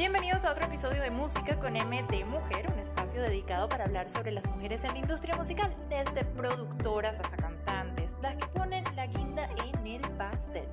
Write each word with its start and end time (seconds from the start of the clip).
Bienvenidos 0.00 0.46
a 0.46 0.52
otro 0.52 0.64
episodio 0.64 1.02
de 1.02 1.10
Música 1.10 1.60
con 1.60 1.76
M 1.76 2.02
de 2.10 2.24
Mujer, 2.24 2.72
un 2.72 2.78
espacio 2.78 3.20
dedicado 3.20 3.68
para 3.68 3.84
hablar 3.84 4.08
sobre 4.08 4.30
las 4.30 4.48
mujeres 4.48 4.82
en 4.84 4.92
la 4.94 5.00
industria 5.00 5.36
musical, 5.36 5.76
desde 5.90 6.24
productoras 6.24 7.20
hasta 7.20 7.36
cantantes, 7.36 8.16
las 8.22 8.34
que 8.36 8.46
ponen 8.46 8.82
la 8.96 9.08
guinda 9.08 9.50
en 9.62 9.86
el 9.86 10.10
pastel. 10.12 10.64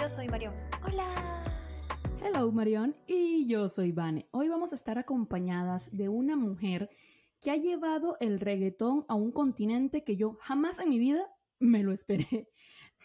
Yo 0.00 0.08
soy 0.08 0.28
Marión. 0.28 0.54
Hola. 0.86 1.42
Hello 2.22 2.52
Marión 2.52 2.94
y 3.08 3.48
yo 3.48 3.68
soy 3.68 3.90
Vane. 3.90 4.28
Hoy 4.30 4.48
vamos 4.48 4.70
a 4.70 4.76
estar 4.76 4.96
acompañadas 4.96 5.90
de 5.90 6.08
una 6.08 6.36
mujer 6.36 6.88
que 7.40 7.50
ha 7.50 7.56
llevado 7.56 8.16
el 8.20 8.38
reggaetón 8.38 9.04
a 9.08 9.16
un 9.16 9.32
continente 9.32 10.04
que 10.04 10.14
yo 10.14 10.38
jamás 10.40 10.78
en 10.78 10.90
mi 10.90 11.00
vida 11.00 11.26
me 11.58 11.82
lo 11.82 11.90
esperé. 11.90 12.48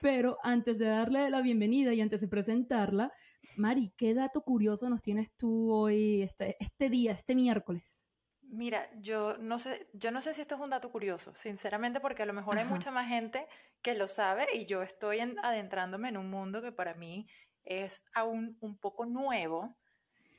Pero 0.02 0.38
antes 0.44 0.78
de 0.78 0.86
darle 0.86 1.32
la 1.32 1.42
bienvenida 1.42 1.96
y 1.96 2.02
antes 2.02 2.21
de 2.21 2.28
presentarla, 2.28 3.12
Mari, 3.55 3.93
¿qué 3.98 4.13
dato 4.13 4.41
curioso 4.41 4.89
nos 4.89 5.02
tienes 5.02 5.31
tú 5.35 5.71
hoy, 5.71 6.21
este, 6.23 6.57
este 6.59 6.89
día, 6.89 7.12
este 7.12 7.35
miércoles? 7.35 8.05
Mira, 8.41 8.88
yo 8.99 9.38
no 9.39 9.57
sé, 9.57 9.88
yo 9.93 10.12
no 10.12 10.21
sé 10.21 10.34
si 10.34 10.41
esto 10.41 10.55
es 10.55 10.62
un 10.62 10.70
dato 10.70 10.91
curioso, 10.91 11.34
sinceramente, 11.34 11.99
porque 11.99 12.21
a 12.21 12.26
lo 12.26 12.34
mejor 12.34 12.57
hay 12.59 12.66
mucha 12.66 12.91
más 12.91 13.07
gente 13.07 13.48
que 13.81 13.95
lo 13.95 14.07
sabe 14.07 14.45
y 14.53 14.67
yo 14.67 14.84
estoy 14.84 15.20
adentrándome 15.41 16.09
en 16.09 16.17
un 16.17 16.29
mundo 16.29 16.62
que 16.62 16.71
para 16.71 16.93
mí 16.93 17.27
es 17.63 18.05
aún 18.13 18.57
un 18.62 18.77
poco 18.77 19.05
nuevo. 19.05 19.76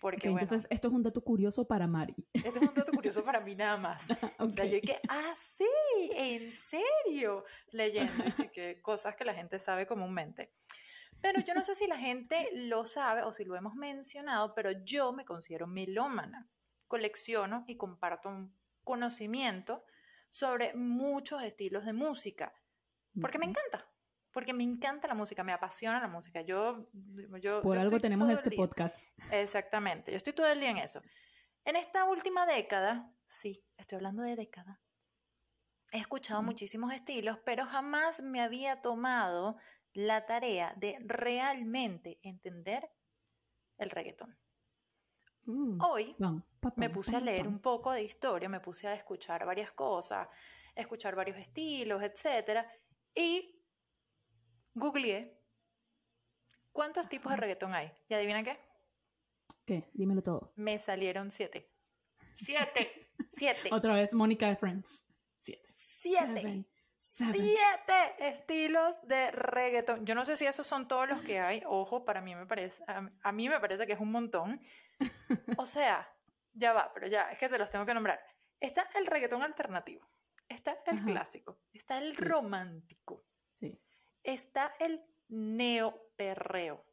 Porque, 0.01 0.29
entonces, 0.29 0.67
esto 0.71 0.89
es 0.89 0.95
un 0.95 1.03
dato 1.03 1.25
curioso 1.25 1.67
para 1.67 1.87
Mari. 1.87 2.15
Esto 2.35 2.61
es 2.61 2.69
un 2.69 2.75
dato 2.75 2.93
curioso 2.93 3.25
para 3.25 3.41
mí 3.41 3.55
nada 3.55 3.77
más. 3.79 4.09
O 4.39 4.47
sea, 4.47 4.65
yo 4.67 4.81
que, 4.81 5.01
ah, 5.09 5.33
sí, 5.35 5.65
en 6.15 6.53
serio, 6.53 7.45
leyendo 7.73 8.13
que 8.53 8.81
cosas 8.83 9.17
que 9.17 9.25
la 9.25 9.35
gente 9.35 9.59
sabe 9.59 9.87
comúnmente. 9.87 10.53
Pero 11.25 11.41
yo 11.41 11.55
no 11.55 11.65
sé 11.65 11.75
si 11.75 11.87
la 11.87 11.97
gente 11.97 12.51
lo 12.53 12.85
sabe 12.85 13.23
o 13.23 13.33
si 13.33 13.47
lo 13.47 13.57
hemos 13.57 13.75
mencionado, 13.77 14.55
pero 14.55 14.73
yo 14.85 15.15
me 15.15 15.25
considero 15.25 15.67
melómana. 15.67 16.51
Colecciono 16.87 17.65
y 17.67 17.79
comparto 17.79 18.29
un 18.29 18.55
conocimiento 18.83 19.87
sobre 20.29 20.75
muchos 20.75 21.43
estilos 21.43 21.87
de 21.87 21.95
música, 21.95 22.53
porque 23.23 23.39
me 23.39 23.47
encanta, 23.47 23.91
porque 24.33 24.53
me 24.53 24.65
encanta 24.65 25.09
la 25.09 25.15
música, 25.15 25.43
me 25.43 25.55
apasiona 25.55 25.99
la 25.99 26.09
música. 26.09 26.43
Yo, 26.43 26.91
yo 27.41 27.63
Por 27.63 27.79
algo 27.79 27.99
tenemos 27.99 28.29
este 28.29 28.51
podcast. 28.51 29.03
Exactamente, 29.31 30.11
yo 30.11 30.19
estoy 30.19 30.35
todo 30.35 30.49
el 30.49 30.61
día 30.61 30.73
en 30.73 30.77
eso. 30.77 31.01
En 31.65 31.77
esta 31.77 32.05
última 32.05 32.45
década, 32.45 33.11
sí, 33.25 33.65
estoy 33.79 33.97
hablando 33.97 34.23
de 34.25 34.37
década, 34.37 34.83
he 35.91 36.01
escuchado 36.01 36.43
muchísimos 36.43 36.93
estilos, 36.93 37.39
pero 37.47 37.65
jamás 37.65 38.21
me 38.21 38.43
había 38.43 38.83
tomado 38.83 39.57
la 39.95 40.27
tarea 40.27 40.75
de 40.77 40.99
realmente 41.01 42.19
entender 42.23 42.91
el 43.79 43.91
reggaetón. 43.91 44.37
Mm, 45.47 45.81
Hoy 45.83 46.17
me 46.77 46.91
puse 46.91 47.17
a 47.17 47.21
leer 47.21 47.47
un 47.47 47.61
poco 47.61 47.93
de 47.93 48.03
historia, 48.03 48.49
me 48.49 48.61
puse 48.61 48.89
a 48.89 48.95
escuchar 48.95 49.45
varias 49.47 49.73
cosas, 49.73 50.29
escuchar 50.75 51.15
varios 51.15 51.39
estilos, 51.39 52.03
etc. 52.03 52.67
Y 53.15 53.61
googleé 54.75 55.39
cuántos 56.73 57.09
tipos 57.09 57.31
de 57.31 57.37
reggaetón 57.37 57.75
hay. 57.75 57.93
¿Y 58.09 58.15
adivina 58.15 58.43
qué? 58.43 58.59
¿Qué? 59.65 59.91
Dímelo 59.93 60.23
todo. 60.23 60.53
Me 60.57 60.79
salieron 60.79 61.31
siete. 61.31 61.71
Siete. 62.33 63.11
siete. 63.25 63.69
Otra 63.73 63.95
vez, 63.95 64.13
Mónica 64.15 64.49
de 64.49 64.57
Friends. 64.57 65.05
Siete. 65.43 65.67
Siete 65.71 66.41
siete 66.41 66.74
estilos 68.19 69.07
de 69.07 69.31
reggaetón. 69.31 70.05
Yo 70.05 70.15
no 70.15 70.25
sé 70.25 70.37
si 70.37 70.47
esos 70.47 70.67
son 70.67 70.89
todos 70.89 71.09
los 71.09 71.23
que 71.23 71.39
hay. 71.39 71.63
Ojo, 71.67 72.05
para 72.05 72.21
mí 72.21 72.35
me 72.35 72.47
parece, 72.47 72.83
a, 72.87 73.33
mí 73.33 73.49
me 73.49 73.61
parece 73.61 73.87
que 73.87 73.93
es 73.93 74.01
un 74.01 74.11
montón. 74.11 74.61
O 75.59 75.67
sea, 75.67 76.09
ya 76.53 76.73
va, 76.73 76.93
pero 76.93 77.07
ya, 77.07 77.31
es 77.31 77.39
que 77.39 77.49
te 77.49 77.59
los 77.59 77.71
tengo 77.71 77.87
que 77.87 77.95
nombrar. 77.95 78.21
Está 78.61 78.89
el 78.95 79.07
reggaetón 79.07 79.43
alternativo, 79.43 80.09
está 80.49 80.77
el 80.87 81.03
clásico, 81.05 81.61
está 81.73 81.99
el 81.99 82.17
romántico, 82.17 83.25
sí. 83.61 83.79
está 84.23 84.75
el 84.79 85.05
neoperreo, 85.29 86.85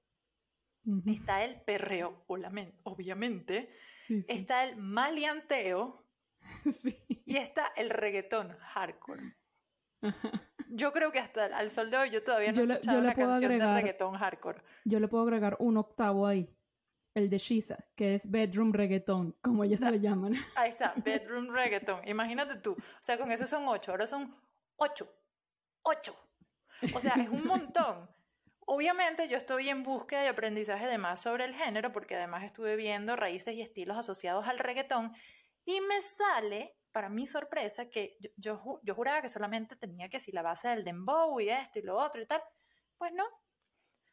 está 1.05 1.43
el 1.43 1.61
perreo, 1.61 2.23
obviamente, 2.27 3.73
está 4.27 4.63
el 4.63 4.77
maleanteo 4.77 6.05
y 7.25 7.37
está 7.37 7.71
el 7.75 7.89
reggaetón 7.89 8.57
hardcore. 8.59 9.40
Yo 10.69 10.93
creo 10.93 11.11
que 11.11 11.19
hasta 11.19 11.45
al 11.45 11.69
sol 11.69 11.91
de 11.91 11.97
hoy 11.97 12.09
yo 12.09 12.23
todavía 12.23 12.51
no 12.51 12.61
he 12.61 12.73
escuchado 12.73 12.99
una 12.99 13.13
canción 13.13 13.57
de 13.57 13.73
reggaetón 13.73 14.15
hardcore. 14.15 14.61
Yo 14.85 14.99
le 14.99 15.07
puedo 15.07 15.23
agregar 15.23 15.57
un 15.59 15.77
octavo 15.77 16.25
ahí. 16.25 16.49
El 17.13 17.29
de 17.29 17.39
Shiza, 17.39 17.77
que 17.93 18.15
es 18.15 18.31
bedroom 18.31 18.71
reggaetón, 18.71 19.35
como 19.41 19.65
ellos 19.65 19.81
le 19.81 19.99
llaman. 19.99 20.33
Ahí 20.55 20.69
está, 20.69 20.93
bedroom 21.03 21.47
reggaetón. 21.53 22.07
Imagínate 22.07 22.55
tú. 22.55 22.71
O 22.71 23.01
sea, 23.01 23.17
con 23.17 23.31
eso 23.31 23.45
son 23.45 23.67
ocho. 23.67 23.91
Ahora 23.91 24.07
son 24.07 24.33
ocho. 24.77 25.13
Ocho. 25.81 26.15
O 26.95 27.01
sea, 27.01 27.15
es 27.15 27.29
un 27.29 27.45
montón. 27.45 28.09
Obviamente 28.65 29.27
yo 29.27 29.35
estoy 29.35 29.67
en 29.67 29.83
búsqueda 29.83 30.21
de 30.21 30.29
aprendizaje 30.29 30.87
de 30.87 30.97
más 30.97 31.21
sobre 31.21 31.43
el 31.43 31.53
género, 31.53 31.91
porque 31.91 32.15
además 32.15 32.43
estuve 32.43 32.77
viendo 32.77 33.17
raíces 33.17 33.55
y 33.55 33.61
estilos 33.61 33.97
asociados 33.97 34.47
al 34.47 34.59
reggaetón, 34.59 35.13
y 35.65 35.81
me 35.81 35.99
sale 35.99 36.77
para 36.91 37.09
mi 37.09 37.27
sorpresa, 37.27 37.89
que 37.89 38.17
yo, 38.37 38.79
yo, 38.83 38.95
juraba 38.95 39.21
que 39.21 39.29
solamente 39.29 39.75
tenía 39.75 40.09
que 40.09 40.19
si 40.19 40.31
la 40.31 40.41
base 40.41 40.69
del 40.69 40.83
dembow 40.83 41.39
y 41.39 41.49
esto 41.49 41.79
y 41.79 41.83
lo 41.83 41.97
otro 41.97 42.21
y 42.21 42.25
tal. 42.25 42.41
Pues 42.97 43.11
no. 43.13 43.25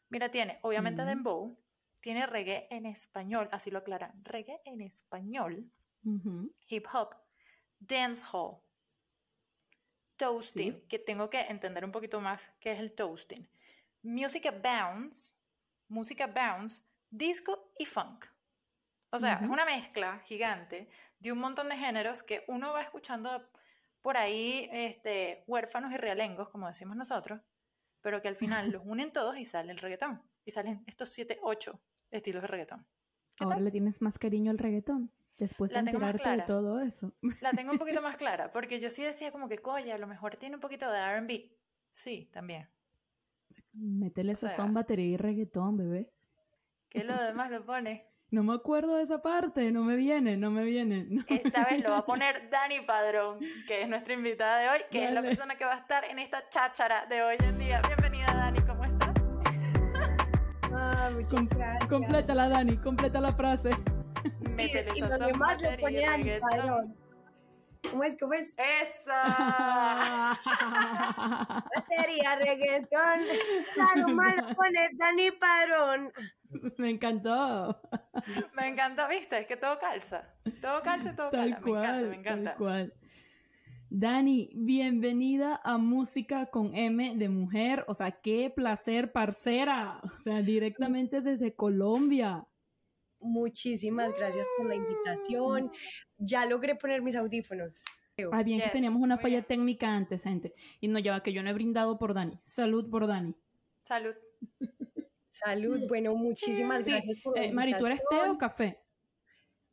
Mira, 0.09 0.31
tiene, 0.31 0.59
obviamente, 0.63 1.05
dembow, 1.05 1.59
tiene 2.01 2.27
reggae 2.27 2.67
en 2.71 2.87
español, 2.87 3.49
así 3.53 3.71
lo 3.71 3.79
aclaran, 3.79 4.25
reggae 4.25 4.61
en 4.65 4.81
español, 4.81 5.71
hip 6.69 6.87
hop, 6.93 7.15
dancehall, 7.79 8.63
toasting, 10.17 10.87
que 10.89 10.99
tengo 10.99 11.29
que 11.29 11.41
entender 11.41 11.85
un 11.85 11.93
poquito 11.93 12.21
más 12.21 12.51
qué 12.61 12.73
es 12.73 12.79
el 12.79 12.95
toasting, 12.95 13.47
música 14.03 14.51
bounce, 14.51 15.35
música 15.89 16.27
bounce, 16.27 16.83
disco 17.11 17.73
y 17.79 17.85
funk. 17.85 18.27
O 19.11 19.19
sea, 19.19 19.35
es 19.43 19.49
una 19.49 19.65
mezcla 19.65 20.21
gigante 20.21 20.89
de 21.19 21.33
un 21.33 21.39
montón 21.39 21.69
de 21.69 21.77
géneros 21.77 22.23
que 22.23 22.45
uno 22.49 22.73
va 22.73 22.83
escuchando 22.83 23.43
por 24.03 24.17
ahí 24.17 24.69
este, 24.73 25.45
huérfanos 25.47 25.93
y 25.93 25.97
realengos, 25.97 26.49
como 26.51 26.69
decimos 26.69 26.97
nosotros, 26.97 27.41
pero 28.01 28.23
que 28.23 28.29
al 28.29 28.37
final 28.37 28.71
los 28.71 28.83
unen 28.85 29.11
todos 29.11 29.37
y 29.37 29.45
sale 29.45 29.73
el 29.73 29.79
reggaetón. 29.79 30.23
Y 30.45 30.51
salen 30.51 30.83
estos 30.87 31.09
siete, 31.11 31.39
ocho 31.43 31.81
estilos 32.11 32.43
de 32.43 32.49
reggaetón. 32.49 32.87
Ahora 33.41 33.61
le 33.61 33.71
tienes 33.71 34.01
más 34.03 34.19
cariño 34.19 34.51
al 34.51 34.59
reggaetón. 34.59 35.13
Después 35.39 35.71
de 35.71 35.83
de 35.83 36.43
todo 36.47 36.81
eso. 36.81 37.15
La 37.41 37.53
tengo 37.53 37.71
un 37.71 37.79
poquito 37.79 38.03
más 38.03 38.17
clara, 38.17 38.51
porque 38.51 38.81
yo 38.81 38.91
sí 38.91 39.05
decía 39.05 39.31
como 39.31 39.49
que, 39.49 39.59
coña, 39.59 39.95
a 39.95 39.99
lo 39.99 40.09
mejor 40.09 40.37
tiene 40.37 40.57
un 40.57 40.61
poquito 40.61 40.91
de 40.91 40.99
R&B. 40.99 41.57
Sí, 41.93 42.29
también. 42.33 42.69
Métele 43.73 44.37
son 44.37 44.75
batería 44.75 45.07
y 45.07 45.17
reggaetón, 45.17 45.77
bebé. 45.77 46.13
Que 46.89 47.05
lo 47.05 47.17
demás 47.23 47.51
lo 47.51 47.65
pone. 47.65 48.09
No 48.31 48.43
me 48.43 48.53
acuerdo 48.53 48.97
de 48.97 49.05
esa 49.05 49.23
parte, 49.23 49.73
no 49.73 49.85
me 49.85 49.97
viene, 49.97 50.37
no 50.37 50.51
me 50.51 50.63
viene. 50.63 51.07
Esta 51.29 51.65
vez 51.65 51.83
lo 51.83 51.91
va 51.91 51.99
a 51.99 52.05
poner 52.05 52.51
Dani 52.51 52.81
Padrón, 52.81 53.39
que 53.67 53.81
es 53.81 53.89
nuestra 53.89 54.13
invitada 54.13 54.59
de 54.59 54.69
hoy, 54.69 54.79
que 54.91 55.07
es 55.07 55.13
la 55.13 55.23
persona 55.23 55.57
que 55.57 55.65
va 55.65 55.73
a 55.73 55.79
estar 55.79 56.05
en 56.05 56.19
esta 56.19 56.47
cháchara 56.51 57.07
de 57.07 57.23
hoy 57.23 57.37
en 57.41 57.59
día. 57.59 57.81
Bienvenida 57.87 58.27
Dani, 58.27 58.61
¿cómo 58.61 58.85
estás? 58.85 59.15
Ah, 60.65 61.11
muchas 61.15 61.49
gracias. 61.49 61.89
Complétala 61.89 62.51
Dani, 62.51 62.77
completa 62.77 63.19
la 63.19 63.33
frase. 63.33 63.71
Métele 64.41 64.91
y, 64.95 64.99
y 64.99 65.01
lo 65.01 65.09
demás 65.09 65.63
le 65.63 65.79
pone 65.79 66.01
Dani 66.01 66.31
Padrón. 66.39 67.08
¿Cómo 67.91 68.05
es? 68.05 68.17
¿Cómo 68.19 68.35
es? 68.35 68.55
¡Esa! 68.59 70.37
Batería, 71.75 72.37
reggaetón. 72.37 73.21
Claro, 73.75 74.09
malo 74.15 74.55
pone 74.55 74.91
Dani 74.95 75.31
Padrón. 75.33 76.13
Me 76.79 76.91
encantó. 76.91 77.81
Me 78.57 78.69
encantó, 78.69 79.09
viste, 79.09 79.39
es 79.39 79.47
que 79.47 79.57
todo 79.57 79.79
calza. 79.79 80.25
Todo 80.61 80.83
calza, 80.83 81.15
todo 81.15 81.31
tal 81.31 81.61
Cual, 81.61 82.09
me 82.09 82.17
encanta, 82.17 82.57
me 82.57 82.81
encanta. 82.81 82.95
Dani, 83.91 84.51
bienvenida 84.55 85.63
a 85.65 85.79
Música 85.79 86.47
con 86.47 86.75
M 86.75 87.17
de 87.17 87.29
Mujer. 87.31 87.85
O 87.89 87.95
sea, 87.95 88.11
qué 88.11 88.53
placer, 88.55 89.13
parcera. 89.13 90.01
O 90.03 90.21
sea, 90.21 90.43
directamente 90.43 91.23
desde 91.23 91.55
Colombia. 91.55 92.48
Muchísimas 93.21 94.15
gracias 94.17 94.47
por 94.57 94.67
la 94.67 94.75
invitación. 94.75 95.73
Ya 96.19 96.47
logré 96.47 96.75
poner 96.75 97.03
mis 97.03 97.17
audífonos. 97.17 97.83
Ah, 98.33 98.43
bien, 98.43 98.61
que 98.61 98.69
teníamos 98.71 99.01
una 99.01 99.19
falla 99.19 99.43
técnica 99.43 99.95
antes, 99.95 100.25
gente. 100.25 100.55
Y 100.81 100.89
no 100.89 100.99
lleva 100.99 101.23
que 101.23 101.33
yo 101.33 101.43
no 101.43 101.51
he 101.51 101.53
brindado 101.53 101.99
por 101.99 102.15
Dani. 102.15 102.39
Salud 102.43 102.91
por 102.91 103.07
Dani. 103.07 103.35
Salud. 103.83 104.15
Salud. 105.31 105.87
Bueno, 105.89 106.15
muchísimas 106.17 106.85
gracias 106.85 107.21
por 107.21 107.37
la 107.37 107.45
eh, 107.45 107.53
Mari, 107.53 107.77
¿tú 107.79 107.87
eres 107.87 108.01
té 108.11 108.29
o 108.29 108.37
café? 108.37 108.81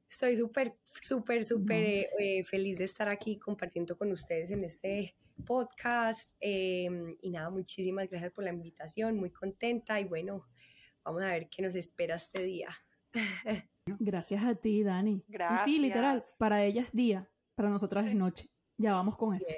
Estoy 0.08 0.38
súper, 0.38 0.76
súper, 0.86 1.44
súper 1.44 1.84
eh, 1.84 2.10
eh, 2.20 2.44
feliz 2.44 2.78
de 2.78 2.86
estar 2.86 3.10
aquí 3.10 3.38
compartiendo 3.38 3.98
con 3.98 4.12
ustedes 4.12 4.52
en 4.52 4.64
este 4.64 5.16
podcast. 5.46 6.30
Em, 6.40 7.18
y 7.22 7.32
nada, 7.32 7.50
muchísimas 7.50 8.10
gracias 8.10 8.32
por 8.32 8.44
la 8.44 8.52
invitación, 8.52 9.18
muy 9.18 9.32
contenta 9.32 10.00
y 10.00 10.06
bueno, 10.06 10.46
vamos 11.04 11.24
a 11.24 11.28
ver 11.28 11.50
qué 11.50 11.64
nos 11.64 11.76
espera 11.76 12.16
este 12.16 12.44
día. 12.44 12.70
Gracias 14.00 14.44
a 14.44 14.56
ti, 14.56 14.84
Dani. 14.84 15.24
Gracias. 15.28 15.68
Y 15.68 15.72
sí, 15.72 15.80
literal, 15.80 16.24
para 16.38 16.64
ella 16.64 16.82
es 16.82 16.92
día, 16.92 17.30
para 17.56 17.70
nosotras 17.70 18.06
Sí. 18.06 18.12
es 18.12 18.16
noche. 18.18 18.50
Ya 18.78 18.94
vamos 18.94 19.16
con 19.16 19.36
eso. 19.36 19.54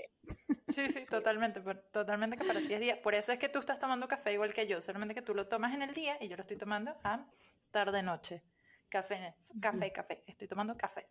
Sí, 0.70 0.90
sí, 0.90 1.06
totalmente, 1.10 1.62
totalmente 1.92 2.38
que 2.38 2.44
para 2.46 2.60
ti 2.60 2.74
es 2.74 2.80
día. 2.82 3.02
Por 3.02 3.16
eso 3.16 3.32
es 3.32 3.40
que 3.40 3.50
tú 3.50 3.60
estás 3.60 3.80
tomando 3.80 4.08
café 4.08 4.34
igual 4.34 4.54
que 4.54 4.68
yo, 4.68 4.82
solamente 4.82 5.16
que 5.16 5.22
tú 5.22 5.34
lo 5.34 5.48
tomas 5.48 5.74
en 5.74 5.82
el 5.82 5.94
día 5.94 6.18
y 6.22 6.28
yo 6.28 6.36
lo 6.36 6.42
estoy 6.42 6.58
tomando 6.58 6.96
a 7.04 7.26
tarde-noche. 7.72 8.44
Café, 8.90 9.34
café, 9.62 9.92
café. 9.92 10.24
Estoy 10.28 10.48
tomando 10.48 10.76
café. 10.78 11.08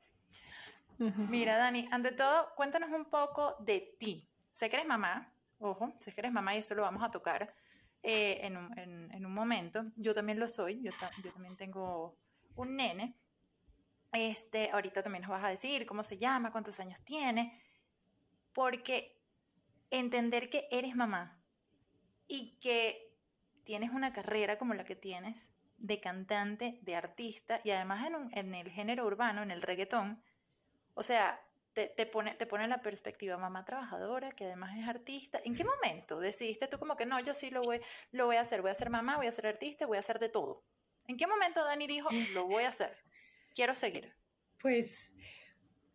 Mira, 0.99 1.57
Dani, 1.57 1.89
ante 1.91 2.13
todo, 2.13 2.55
cuéntanos 2.55 2.91
un 2.91 3.05
poco 3.07 3.57
de 3.61 3.97
ti. 3.99 4.27
Sé 4.51 4.71
que 4.71 4.77
eres 4.77 4.89
mamá, 4.89 5.31
ojo, 5.59 5.93
sé 5.99 6.13
que 6.13 6.21
eres 6.21 6.33
mamá 6.33 6.55
y 6.55 6.59
eso 6.59 6.75
lo 6.75 6.83
vamos 6.83 7.03
a 7.03 7.11
tocar 7.11 7.53
eh, 8.03 8.39
en, 8.43 8.57
un, 8.57 8.79
en- 8.79 9.13
en 9.13 9.27
un 9.27 9.35
momento. 9.35 9.85
Yo 9.97 10.15
también 10.15 10.39
lo 10.39 10.49
soy, 10.49 10.81
yo, 10.83 10.91
ta- 10.99 11.11
yo 11.23 11.31
también 11.33 11.57
tengo 11.57 12.17
un 12.56 12.76
nene. 12.76 13.17
Este, 14.12 14.70
ahorita 14.70 15.03
también 15.03 15.23
nos 15.23 15.31
vas 15.31 15.44
a 15.44 15.49
decir 15.49 15.87
cómo 15.87 16.03
se 16.03 16.19
llama, 16.19 16.53
cuántos 16.53 16.81
años 16.81 17.00
tiene, 17.03 17.61
porque 18.53 19.19
entender 19.91 20.50
que 20.50 20.69
eres 20.70 20.97
mamá 20.97 21.41
y 22.29 22.58
que 22.61 23.14
tienes 23.64 23.91
una 23.91 24.12
carrera 24.12 24.58
como 24.58 24.75
la 24.75 24.85
que 24.85 24.97
tienes 24.97 25.49
de 25.79 26.00
cantante, 26.00 26.79
de 26.82 26.97
artista 26.97 27.61
y 27.64 27.70
además 27.70 28.06
en, 28.06 28.14
un- 28.17 28.38
en 28.38 28.55
el 28.55 28.70
género 28.70 29.06
urbano, 29.06 29.43
en 29.43 29.50
el 29.50 29.62
reggaetón, 29.62 30.23
o 30.94 31.02
sea, 31.02 31.41
te, 31.75 31.88
te 31.88 32.06
pone, 32.06 32.35
te 32.35 32.47
pone 32.47 32.69
la 32.69 32.82
perspectiva 32.82 33.37
mamá 33.38 33.64
trabajadora, 33.64 34.32
que 34.32 34.47
además 34.47 34.76
es 34.79 34.88
artista. 34.88 35.41
¿En 35.44 35.55
qué 35.56 35.64
momento 35.64 36.20
decidiste 36.20 36.69
tú 36.69 36.79
como 36.79 36.97
que 36.97 37.06
no, 37.06 37.20
yo 37.20 37.35
sí 37.35 37.50
lo 37.50 37.62
voy, 37.62 37.81
lo 38.12 38.26
voy 38.26 38.37
a 38.37 38.43
hacer, 38.43 38.62
voy 38.62 38.70
a 38.73 38.75
ser 38.75 38.91
mamá, 38.91 39.17
voy 39.19 39.26
a 39.26 39.32
ser 39.32 39.47
artista, 39.47 39.87
voy 39.87 39.99
a 39.99 40.00
hacer 40.00 40.19
de 40.19 40.29
todo? 40.31 40.64
¿En 41.08 41.17
qué 41.17 41.26
momento 41.26 41.64
Dani 41.64 41.87
dijo, 41.87 42.08
lo 42.32 42.47
voy 42.47 42.64
a 42.64 42.69
hacer, 42.69 42.97
quiero 43.55 43.75
seguir? 43.75 44.12
Pues 44.61 45.12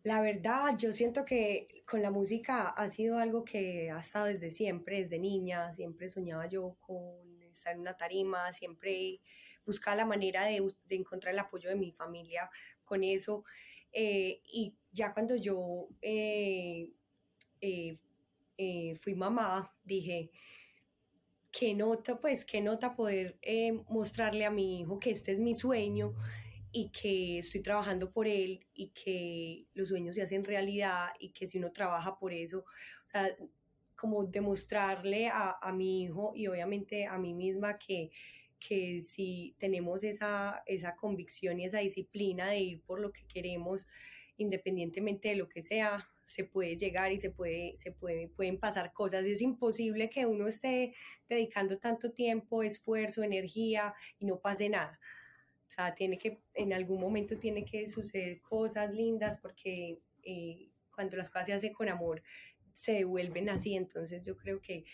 la 0.02 0.20
verdad, 0.20 0.76
yo 0.76 0.92
siento 0.92 1.24
que 1.24 1.84
con 1.86 2.02
la 2.02 2.10
música 2.10 2.68
ha 2.68 2.88
sido 2.88 3.18
algo 3.18 3.44
que 3.44 3.90
ha 3.90 3.98
estado 3.98 4.26
desde 4.26 4.50
siempre, 4.50 4.98
desde 4.98 5.18
niña, 5.18 5.72
siempre 5.72 6.08
soñaba 6.08 6.46
yo 6.46 6.76
con 6.80 7.42
estar 7.42 7.74
en 7.74 7.80
una 7.80 7.96
tarima, 7.96 8.52
siempre 8.52 9.20
buscaba 9.64 9.96
la 9.96 10.06
manera 10.06 10.44
de, 10.44 10.60
encontrar 10.90 11.34
el 11.34 11.40
apoyo 11.40 11.68
de 11.68 11.76
mi 11.76 11.92
familia 11.92 12.50
con 12.84 13.04
eso. 13.04 13.44
eh, 13.92 14.40
y 14.44 14.74
ya 14.90 15.12
cuando 15.12 15.36
yo 15.36 15.88
eh, 16.00 16.90
eh, 17.60 18.96
fui 19.00 19.14
mamá, 19.14 19.74
dije, 19.84 20.30
qué 21.52 21.74
nota, 21.74 22.18
pues, 22.18 22.44
qué 22.44 22.60
nota 22.60 22.94
poder 22.96 23.38
eh, 23.42 23.72
mostrarle 23.88 24.44
a 24.44 24.50
mi 24.50 24.80
hijo 24.80 24.98
que 24.98 25.10
este 25.10 25.32
es 25.32 25.40
mi 25.40 25.54
sueño 25.54 26.14
y 26.72 26.90
que 26.90 27.38
estoy 27.38 27.60
trabajando 27.60 28.10
por 28.10 28.26
él 28.26 28.66
y 28.74 28.88
que 28.88 29.66
los 29.74 29.88
sueños 29.88 30.14
se 30.14 30.22
hacen 30.22 30.44
realidad 30.44 31.08
y 31.20 31.30
que 31.30 31.46
si 31.46 31.58
uno 31.58 31.70
trabaja 31.70 32.18
por 32.18 32.32
eso, 32.32 32.60
o 32.60 33.08
sea, 33.08 33.36
como 33.94 34.24
demostrarle 34.24 35.28
a, 35.28 35.58
a 35.60 35.72
mi 35.72 36.02
hijo 36.02 36.32
y 36.34 36.46
obviamente 36.48 37.06
a 37.06 37.18
mí 37.18 37.34
misma 37.34 37.78
que, 37.78 38.10
que 38.58 39.00
si 39.02 39.54
tenemos 39.58 40.02
esa, 40.04 40.62
esa 40.66 40.96
convicción 40.96 41.60
y 41.60 41.66
esa 41.66 41.78
disciplina 41.80 42.48
de 42.48 42.60
ir 42.60 42.82
por 42.82 43.00
lo 43.00 43.12
que 43.12 43.26
queremos, 43.26 43.86
independientemente 44.38 45.28
de 45.28 45.36
lo 45.36 45.48
que 45.48 45.62
sea, 45.62 45.98
se 46.24 46.44
puede 46.44 46.76
llegar 46.76 47.12
y 47.12 47.18
se 47.18 47.30
puede, 47.30 47.76
se 47.76 47.92
puede, 47.92 48.28
pueden 48.28 48.58
pasar 48.58 48.92
cosas. 48.92 49.26
Es 49.26 49.42
imposible 49.42 50.10
que 50.10 50.26
uno 50.26 50.48
esté 50.48 50.94
dedicando 51.28 51.78
tanto 51.78 52.12
tiempo, 52.12 52.62
esfuerzo, 52.62 53.22
energía 53.22 53.94
y 54.18 54.26
no 54.26 54.40
pase 54.40 54.68
nada. 54.68 54.98
O 55.66 55.70
sea, 55.70 55.94
tiene 55.94 56.18
que, 56.18 56.40
en 56.54 56.72
algún 56.72 57.00
momento 57.00 57.38
tiene 57.38 57.64
que 57.64 57.88
suceder 57.88 58.40
cosas 58.40 58.92
lindas 58.92 59.38
porque 59.38 60.00
eh, 60.22 60.68
cuando 60.94 61.16
las 61.16 61.30
cosas 61.30 61.46
se 61.46 61.52
hacen 61.54 61.72
con 61.72 61.88
amor, 61.88 62.22
se 62.74 62.92
devuelven 62.92 63.48
así. 63.48 63.74
Entonces 63.74 64.22
yo 64.22 64.36
creo 64.36 64.60
que 64.60 64.84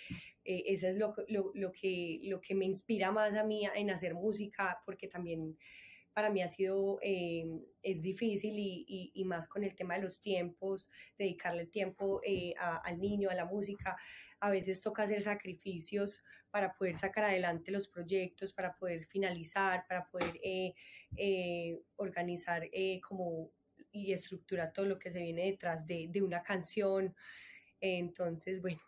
eh, 0.44 0.64
eso 0.66 0.88
es 0.88 0.96
lo, 0.96 1.14
lo, 1.28 1.52
lo, 1.54 1.72
que, 1.72 2.20
lo 2.24 2.40
que 2.40 2.54
me 2.54 2.64
inspira 2.64 3.10
más 3.10 3.34
a 3.34 3.44
mí 3.44 3.66
en 3.74 3.90
hacer 3.90 4.14
música, 4.14 4.80
porque 4.84 5.08
también 5.08 5.58
para 6.12 6.30
mí 6.30 6.42
ha 6.42 6.48
sido, 6.48 6.98
eh, 7.02 7.44
es 7.82 8.02
difícil 8.02 8.58
y, 8.58 8.84
y, 8.88 9.12
y, 9.14 9.24
más 9.24 9.48
con 9.48 9.64
el 9.64 9.74
tema 9.74 9.94
de 9.94 10.02
los 10.02 10.20
tiempos, 10.20 10.90
dedicarle 11.16 11.66
tiempo 11.66 12.20
eh, 12.24 12.54
a, 12.58 12.76
al 12.76 12.98
niño, 12.98 13.30
a 13.30 13.34
la 13.34 13.44
música. 13.44 13.96
A 14.40 14.50
veces 14.50 14.80
toca 14.80 15.02
hacer 15.02 15.20
sacrificios 15.20 16.22
para 16.50 16.74
poder 16.74 16.94
sacar 16.94 17.24
adelante 17.24 17.70
los 17.70 17.88
proyectos, 17.88 18.52
para 18.52 18.74
poder 18.76 19.04
finalizar, 19.04 19.86
para 19.88 20.08
poder 20.08 20.38
eh, 20.42 20.74
eh, 21.16 21.78
organizar 21.96 22.62
eh, 22.72 23.00
como 23.00 23.50
y 23.90 24.12
estructurar 24.12 24.72
todo 24.72 24.86
lo 24.86 24.98
que 24.98 25.10
se 25.10 25.20
viene 25.20 25.46
detrás 25.46 25.86
de, 25.86 26.08
de 26.10 26.22
una 26.22 26.42
canción. 26.42 27.14
Entonces, 27.80 28.60
bueno. 28.60 28.80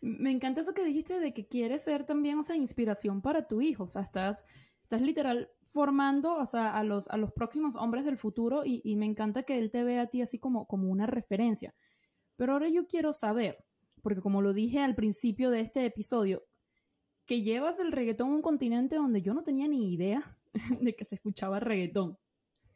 Me 0.00 0.30
encanta 0.30 0.60
eso 0.60 0.74
que 0.74 0.84
dijiste 0.84 1.20
de 1.20 1.32
que 1.32 1.46
quieres 1.46 1.84
ser 1.84 2.04
también, 2.04 2.38
o 2.38 2.42
sea, 2.42 2.56
inspiración 2.56 3.22
para 3.22 3.46
tu 3.46 3.60
hijo. 3.60 3.84
O 3.84 3.88
sea, 3.88 4.02
estás, 4.02 4.44
estás 4.82 5.00
literal 5.00 5.50
formando, 5.72 6.34
o 6.36 6.46
sea, 6.46 6.76
a 6.76 6.84
los, 6.84 7.08
a 7.08 7.16
los 7.16 7.32
próximos 7.32 7.76
hombres 7.76 8.04
del 8.04 8.18
futuro 8.18 8.64
y, 8.64 8.80
y 8.84 8.96
me 8.96 9.06
encanta 9.06 9.44
que 9.44 9.58
él 9.58 9.70
te 9.70 9.84
vea 9.84 10.02
a 10.02 10.06
ti 10.08 10.22
así 10.22 10.38
como, 10.38 10.66
como 10.66 10.90
una 10.90 11.06
referencia. 11.06 11.74
Pero 12.36 12.54
ahora 12.54 12.68
yo 12.68 12.86
quiero 12.86 13.12
saber, 13.12 13.64
porque 14.02 14.20
como 14.20 14.42
lo 14.42 14.52
dije 14.52 14.80
al 14.80 14.94
principio 14.94 15.50
de 15.50 15.60
este 15.60 15.84
episodio, 15.84 16.44
que 17.26 17.42
llevas 17.42 17.78
el 17.78 17.92
reggaetón 17.92 18.30
a 18.30 18.34
un 18.34 18.42
continente 18.42 18.96
donde 18.96 19.22
yo 19.22 19.34
no 19.34 19.42
tenía 19.42 19.68
ni 19.68 19.94
idea 19.94 20.36
de 20.80 20.96
que 20.96 21.04
se 21.04 21.14
escuchaba 21.14 21.60
reggaetón. 21.60 22.18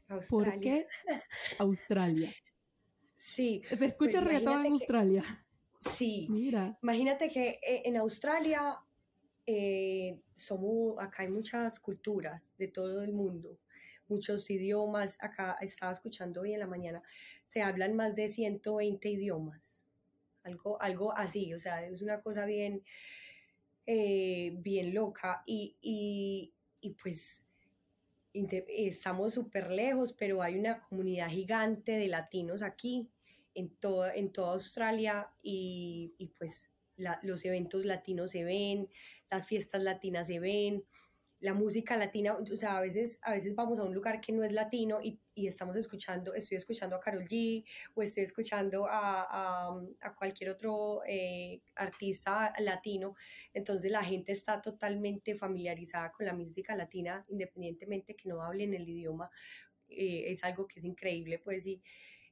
Australia. 0.07 0.53
¿Por 0.53 0.61
qué 0.61 0.87
Australia? 1.59 2.33
Sí. 3.17 3.63
Se 3.69 3.87
escucha 3.87 4.21
pues 4.21 4.25
reggaetón 4.25 4.59
en 4.59 4.63
que, 4.63 4.69
Australia. 4.71 5.47
Sí. 5.81 6.27
Mira. 6.31 6.79
Imagínate 6.83 7.31
que 7.31 7.59
eh, 7.67 7.83
en 7.85 7.97
Australia 7.97 8.79
eh, 9.47 10.21
somos, 10.35 10.99
acá 10.99 11.23
hay 11.23 11.29
muchas 11.29 11.79
culturas 11.81 12.53
de 12.57 12.69
todo 12.69 13.03
el 13.03 13.13
mundo, 13.13 13.59
muchos 14.09 14.49
idiomas. 14.51 15.19
Acá 15.21 15.57
estaba 15.61 15.93
escuchando 15.93 16.41
hoy 16.43 16.55
en 16.55 16.61
la 16.61 16.67
mañana, 16.67 17.03
se 17.45 17.63
hablan 17.63 17.95
más 17.95 18.15
de 18.15 18.29
120 18.29 19.09
idiomas. 19.09 19.83
Algo, 20.43 20.81
algo 20.81 21.17
así, 21.17 21.55
o 21.55 21.59
sea, 21.59 21.87
es 21.87 22.03
una 22.03 22.21
cosa 22.21 22.45
bien, 22.45 22.83
eh, 23.87 24.55
bien 24.59 24.95
loca. 24.95 25.43
Y, 25.47 25.77
y, 25.81 26.55
y 26.81 26.91
pues 26.91 27.45
estamos 28.33 29.35
súper 29.35 29.71
lejos, 29.71 30.13
pero 30.13 30.43
hay 30.43 30.59
una 30.59 30.81
comunidad 30.83 31.29
gigante 31.29 31.93
de 31.93 32.09
latinos 32.09 32.63
aquí, 32.63 33.09
en, 33.55 33.71
todo, 33.77 34.07
en 34.07 34.33
toda 34.33 34.55
Australia, 34.55 35.31
y, 35.43 36.15
y 36.19 36.29
pues 36.29 36.73
la, 36.97 37.21
los 37.23 37.45
eventos 37.45 37.85
latinos 37.85 38.33
se 38.33 38.45
ven, 38.45 38.89
las 39.35 39.47
fiestas 39.47 39.83
latinas 39.83 40.29
se 40.29 40.39
ven, 40.39 40.85
la 41.41 41.53
música 41.53 41.97
latina, 41.97 42.37
o 42.37 42.57
sea, 42.57 42.79
a 42.79 42.81
veces, 42.81 43.19
a 43.23 43.33
veces 43.33 43.55
vamos 43.55 43.79
a 43.79 43.83
un 43.83 43.93
lugar 43.93 44.21
que 44.21 44.33
no 44.33 44.45
es 44.45 44.53
latino 44.53 45.01
y, 45.03 45.21
estamos 45.35 45.77
escuchando, 45.77 46.33
estoy 46.33 46.57
escuchando 46.57 46.95
a 46.95 47.01
Carol 47.01 47.25
G 47.25 47.65
o 47.95 48.03
estoy 48.03 48.23
escuchando 48.23 48.87
a, 48.89 49.75
a, 50.01 50.15
cualquier 50.15 50.51
otro 50.51 51.03
eh, 51.07 51.61
artista 51.75 52.53
latino, 52.61 53.17
entonces 53.53 53.91
la 53.91 54.03
gente 54.05 54.33
está 54.33 54.63
totalmente 54.63 55.35
familiarizada 55.35 56.13
con 56.13 56.25
la 56.25 56.33
música 56.33 56.77
latina, 56.77 57.25
independientemente 57.29 58.15
que 58.15 58.29
no 58.29 58.41
hablen 58.41 58.73
el 58.73 58.89
idioma, 58.89 59.29
eh, 59.89 60.25
es 60.29 60.45
algo 60.45 60.67
que 60.67 60.79
es 60.79 60.85
increíble, 60.85 61.41
pues, 61.41 61.67
y, 61.67 61.83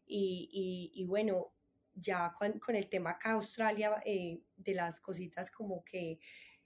y, 0.06 1.04
bueno, 1.04 1.52
ya 1.94 2.32
con, 2.38 2.59
con, 2.61 2.76
el 2.76 2.88
tema 2.88 3.11
acá 3.11 3.32
Australia, 3.32 4.00
eh, 4.06 4.40
de 4.56 4.75
las 4.75 5.00
cositas 5.00 5.50
como 5.50 5.85
que 5.85 6.18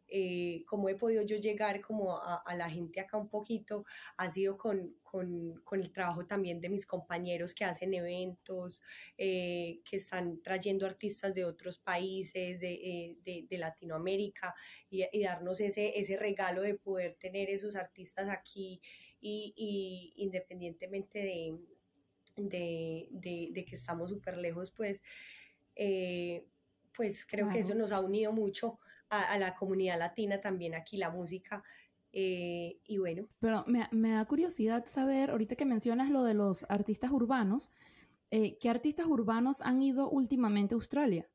eh, 0.09 0.63
cómo 0.67 0.89
he 0.89 0.95
podido 0.95 1.23
yo 1.23 1.37
llegar 1.37 1.81
como 1.81 2.17
a, 2.17 2.37
a, 2.37 2.55
la 2.55 2.71
gente 2.71 3.01
acá 3.01 3.17
un 3.17 3.29
poquito, 3.29 3.85
ha 4.17 4.31
sido 4.31 4.57
con, 4.57 4.95
con, 5.03 5.61
con, 5.65 5.81
el 5.81 5.91
trabajo 5.91 6.27
también 6.27 6.61
de 6.61 6.69
mis 6.69 6.87
compañeros 6.87 7.55
que 7.55 7.65
hacen 7.65 7.93
eventos, 7.95 8.83
eh, 9.19 9.81
que 9.85 9.97
están 9.97 10.41
trayendo 10.43 10.87
artistas 10.87 11.35
de 11.35 11.45
otros 11.45 11.79
países, 11.79 12.61
de, 12.61 12.75
eh, 12.75 13.17
de, 13.25 13.47
de 13.49 13.59
Latinoamérica, 13.59 14.55
y, 14.91 15.05
y, 15.11 15.23
darnos 15.23 15.61
ese, 15.61 15.99
ese 15.99 16.17
regalo 16.17 16.63
de 16.63 16.75
poder 16.75 17.17
tener 17.17 17.51
esos 17.51 17.77
artistas 17.77 18.29
aquí 18.29 18.81
y, 19.21 19.55
y 19.57 20.23
independientemente 20.23 21.19
de, 21.19 21.59
de, 22.37 23.09
de, 23.11 23.49
de, 23.53 23.65
que 23.65 23.77
estamos 23.77 24.11
súper 24.11 24.37
lejos, 24.37 24.71
pues, 24.71 25.03
eh, 25.75 26.47
pues 26.95 27.27
creo 27.27 27.47
claro. 27.47 27.55
que 27.55 27.61
eso 27.61 27.75
nos 27.75 27.93
ha 27.93 28.01
unido 28.01 28.33
mucho 28.33 28.79
a, 29.11 29.33
a, 29.33 29.39
la 29.39 29.55
comunidad 29.55 29.99
latina 29.99 30.41
también 30.41 30.75
aquí, 30.75 30.97
la 30.97 31.11
música. 31.11 31.63
Eh, 32.13 32.79
y 32.85 32.99
bueno. 32.99 33.29
Pero 33.41 33.65
me, 33.67 33.89
me, 33.91 34.13
da 34.13 34.25
curiosidad 34.25 34.87
saber, 34.87 35.31
ahorita 35.31 35.57
que 35.57 35.67
mencionas 35.67 36.11
lo 36.11 36.23
de 36.23 36.35
los 36.35 36.65
artistas 36.71 37.11
urbanos, 37.11 37.71
eh, 38.31 38.57
¿qué 38.59 38.71
artistas 38.71 39.07
urbanos 39.07 39.61
han 39.61 39.83
ido 39.83 40.09
últimamente 40.09 40.75
a 40.75 40.77
Australia? 40.77 41.29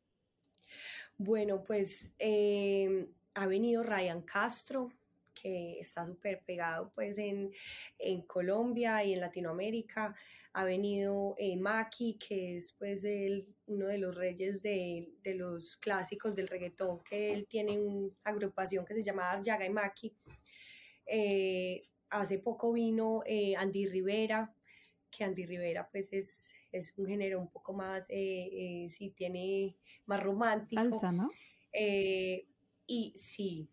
Bueno, 1.17 1.63
pues 1.63 2.11
eh, 2.17 3.07
ha 3.35 3.45
venido 3.45 3.83
Ryan 3.83 4.23
Castro, 4.23 4.91
que 5.33 5.79
está 5.79 6.05
súper 6.05 6.41
pegado 6.43 6.91
pues 6.95 7.17
en, 7.17 7.51
en, 7.99 8.23
Colombia 8.23 9.03
y 9.03 9.13
en 9.13 9.21
Latinoamérica. 9.21 10.15
Ha 10.53 10.63
venido 10.65 11.35
eh, 11.37 11.55
Maki, 11.55 12.17
que 12.17 12.57
es 12.57 12.73
pues 12.73 13.03
el, 13.03 13.47
uno 13.67 13.87
de 13.87 13.97
los 13.97 14.15
reyes 14.15 14.61
de, 14.61 15.13
de, 15.23 15.35
los 15.35 15.77
clásicos 15.77 16.35
del 16.35 16.47
reggaetón, 16.47 16.99
que 17.03 17.33
él 17.33 17.47
tiene 17.47 17.79
una 17.79 18.13
agrupación 18.23 18.85
que 18.85 18.93
se 18.93 19.03
llama 19.03 19.41
Yaga 19.41 19.65
y 19.65 19.69
Maki. 19.69 20.13
Eh, 21.05 21.83
hace 22.09 22.39
poco 22.39 22.73
vino 22.73 23.23
eh, 23.25 23.55
Andy 23.55 23.87
Rivera, 23.87 24.53
que 25.09 25.23
Andy 25.23 25.45
Rivera 25.45 25.87
pues 25.89 26.11
es, 26.11 26.49
es 26.71 26.93
un 26.97 27.07
género 27.07 27.39
un 27.39 27.49
poco 27.49 27.73
más, 27.73 28.05
sí, 28.07 29.13
tiene 29.15 29.77
más 30.05 30.21
romántico. 30.21 30.81
Salsa, 30.81 31.11
¿no? 31.11 31.29
y 32.87 33.15
sí, 33.17 33.69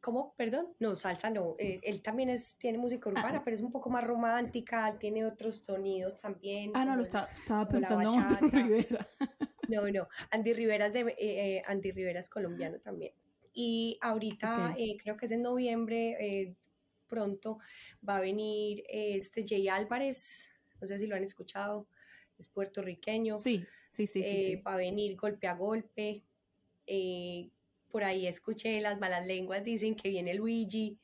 ¿Cómo? 0.00 0.34
Perdón. 0.36 0.68
No, 0.78 0.96
salsa 0.96 1.30
no. 1.30 1.56
él 1.58 2.02
también 2.02 2.30
es, 2.30 2.56
tiene 2.56 2.78
música 2.78 3.10
urbana, 3.10 3.38
ah. 3.38 3.42
pero 3.44 3.54
es 3.54 3.62
un 3.62 3.70
poco 3.70 3.90
más 3.90 4.04
romántica, 4.04 4.98
tiene 4.98 5.26
otros 5.26 5.56
sonidos 5.56 6.20
también. 6.20 6.72
Ah, 6.74 6.84
no, 6.84 6.96
lo 6.96 7.02
estaba, 7.02 7.28
pensando 7.68 8.10
Andy 8.10 8.50
Rivera. 8.50 9.08
No, 9.68 9.90
no. 9.90 10.08
Andy 10.30 10.52
Rivera 10.54 10.86
es, 10.86 10.94
de, 10.94 11.62
Andy 11.66 11.92
Rivera 11.92 12.18
es 12.18 12.28
colombiano 12.28 12.78
también. 12.80 13.12
Y 13.52 13.98
ahorita, 14.00 14.74
creo 15.02 15.16
que 15.16 15.26
es 15.26 15.32
en 15.32 15.42
noviembre, 15.42 16.56
pronto 17.10 17.58
va 18.08 18.16
a 18.16 18.20
venir 18.20 18.84
este 18.88 19.44
Jay 19.46 19.68
Álvarez, 19.68 20.48
no 20.80 20.86
sé 20.86 20.98
si 20.98 21.06
lo 21.06 21.16
han 21.16 21.24
escuchado, 21.24 21.86
es 22.38 22.48
puertorriqueño. 22.48 23.36
Sí, 23.36 23.66
sí, 23.90 24.06
sí. 24.06 24.22
sí, 24.22 24.52
eh, 24.52 24.62
Va 24.66 24.74
a 24.74 24.76
venir 24.76 25.16
golpe 25.16 25.46
a 25.46 25.54
golpe. 25.54 26.22
Eh, 26.86 27.50
por 27.90 28.04
ahí 28.04 28.26
escuché 28.26 28.80
las 28.80 28.98
malas 28.98 29.26
lenguas, 29.26 29.64
dicen 29.64 29.94
que 29.94 30.08
viene 30.08 30.34
Luigi. 30.34 30.98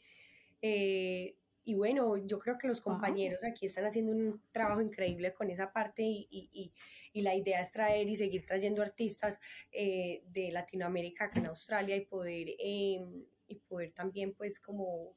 Eh, 0.63 1.37
y 1.65 1.75
bueno, 1.75 2.17
yo 2.17 2.39
creo 2.39 2.59
que 2.59 2.69
los 2.69 2.81
compañeros 2.81 3.43
aquí 3.43 3.67
están 3.67 3.87
haciendo 3.87 4.13
un 4.13 4.41
trabajo 4.53 4.81
increíble 4.81 5.35
con 5.35 5.51
esa 5.51 5.73
parte 5.73 6.03
y, 6.05 6.73
la 7.15 7.35
idea 7.35 7.61
es 7.61 7.73
traer 7.73 8.09
y 8.09 8.15
seguir 8.15 8.47
trayendo 8.47 8.83
artistas 8.83 9.41
de 9.73 10.51
Latinoamérica 10.53 11.25
acá 11.25 11.41
en 11.41 11.47
Australia 11.47 11.97
y 11.97 12.05
poder, 12.05 12.51
em, 12.59 13.25
y 13.49 13.55
poder 13.57 13.93
también 13.93 14.33
pues 14.35 14.61
como 14.61 15.17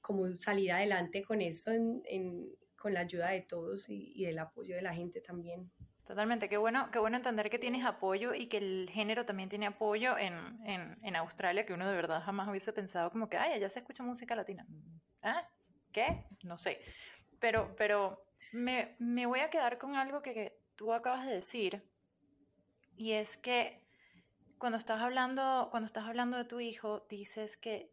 como 0.00 0.36
salir 0.36 0.70
adelante 0.70 1.22
con 1.22 1.40
eso 1.40 1.70
con 2.76 2.92
la 2.92 3.00
ayuda 3.00 3.30
de 3.30 3.40
todos 3.40 3.88
y, 3.88 4.12
y, 4.14 4.24
del 4.26 4.38
apoyo 4.38 4.76
de 4.76 4.82
la 4.82 4.94
gente 4.94 5.22
también. 5.22 5.70
Totalmente, 6.04 6.50
qué 6.50 6.58
bueno, 6.58 6.90
qué 6.90 6.98
bueno 6.98 7.16
entender 7.16 7.48
que 7.48 7.58
tienes 7.58 7.84
apoyo 7.84 8.34
y 8.34 8.46
que 8.46 8.58
el 8.58 8.90
género 8.92 9.24
también 9.24 9.48
tiene 9.48 9.66
apoyo 9.66 10.18
en, 10.18 10.34
en, 10.66 10.98
en 11.02 11.16
Australia, 11.16 11.64
que 11.64 11.72
uno 11.72 11.88
de 11.88 11.96
verdad 11.96 12.22
jamás 12.22 12.46
hubiese 12.48 12.74
pensado 12.74 13.10
como 13.10 13.30
que, 13.30 13.38
ay, 13.38 13.52
allá 13.52 13.70
se 13.70 13.78
escucha 13.78 14.02
música 14.02 14.34
latina. 14.34 14.66
¿Ah? 15.22 15.48
¿Qué? 15.92 16.26
No 16.42 16.58
sé. 16.58 16.80
Pero, 17.40 17.74
pero 17.76 18.22
me, 18.52 18.96
me 18.98 19.24
voy 19.24 19.40
a 19.40 19.48
quedar 19.48 19.78
con 19.78 19.96
algo 19.96 20.20
que, 20.20 20.34
que 20.34 20.58
tú 20.76 20.92
acabas 20.92 21.24
de 21.26 21.32
decir, 21.32 21.82
y 22.96 23.12
es 23.12 23.38
que 23.38 23.82
cuando 24.58 24.76
estás 24.76 25.00
hablando, 25.00 25.68
cuando 25.70 25.86
estás 25.86 26.04
hablando 26.04 26.36
de 26.36 26.44
tu 26.44 26.60
hijo, 26.60 27.06
dices 27.08 27.56
que 27.56 27.92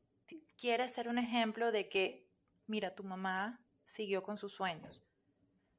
quieres 0.58 0.94
ser 0.94 1.08
un 1.08 1.18
ejemplo 1.18 1.72
de 1.72 1.88
que, 1.88 2.27
mira, 2.68 2.94
tu 2.94 3.03
mamá 3.03 3.60
siguió 3.84 4.22
con 4.22 4.38
sus 4.38 4.53
sueños. 4.53 5.01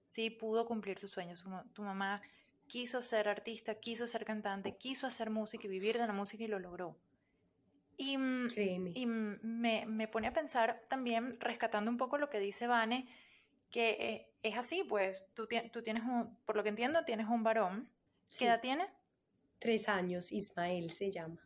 Sí 0.05 0.31
pudo 0.31 0.67
cumplir 0.67 0.99
sus 0.99 1.11
sueños. 1.11 1.45
Tu 1.73 1.83
mamá 1.83 2.21
quiso 2.67 3.03
ser 3.03 3.29
artista, 3.29 3.75
quiso 3.75 4.07
ser 4.07 4.25
cantante, 4.25 4.77
quiso 4.77 5.07
hacer 5.07 5.31
música 5.31 5.67
y 5.67 5.71
vivir 5.71 5.99
de 5.99 6.07
la 6.07 6.13
música 6.13 6.45
y 6.45 6.49
lo 6.49 6.59
logró. 6.59 6.97
Y, 7.97 8.15
y 8.15 9.07
me, 9.07 9.85
me, 9.87 10.09
pone 10.09 10.27
a 10.27 10.33
pensar 10.33 10.83
también, 10.89 11.39
rescatando 11.39 11.91
un 11.91 11.99
poco 11.99 12.19
lo 12.19 12.31
que 12.31 12.41
dice 12.41 12.67
Vane, 12.67 13.07
que 13.71 13.91
eh, 13.91 14.29
es 14.43 14.57
así, 14.57 14.85
pues 14.85 15.29
tú, 15.35 15.47
tú 15.71 15.83
tienes, 15.83 16.03
un, 16.03 16.35
por 16.45 16.57
lo 16.57 16.63
que 16.63 16.71
entiendo, 16.71 17.05
tienes 17.05 17.29
un 17.29 17.43
varón. 17.43 17.89
¿Qué 18.37 18.47
edad 18.47 18.61
tiene? 18.61 18.89
Tres 19.59 19.89
años, 19.89 20.33
Ismael 20.33 20.91
se 20.91 21.11
llama. 21.11 21.41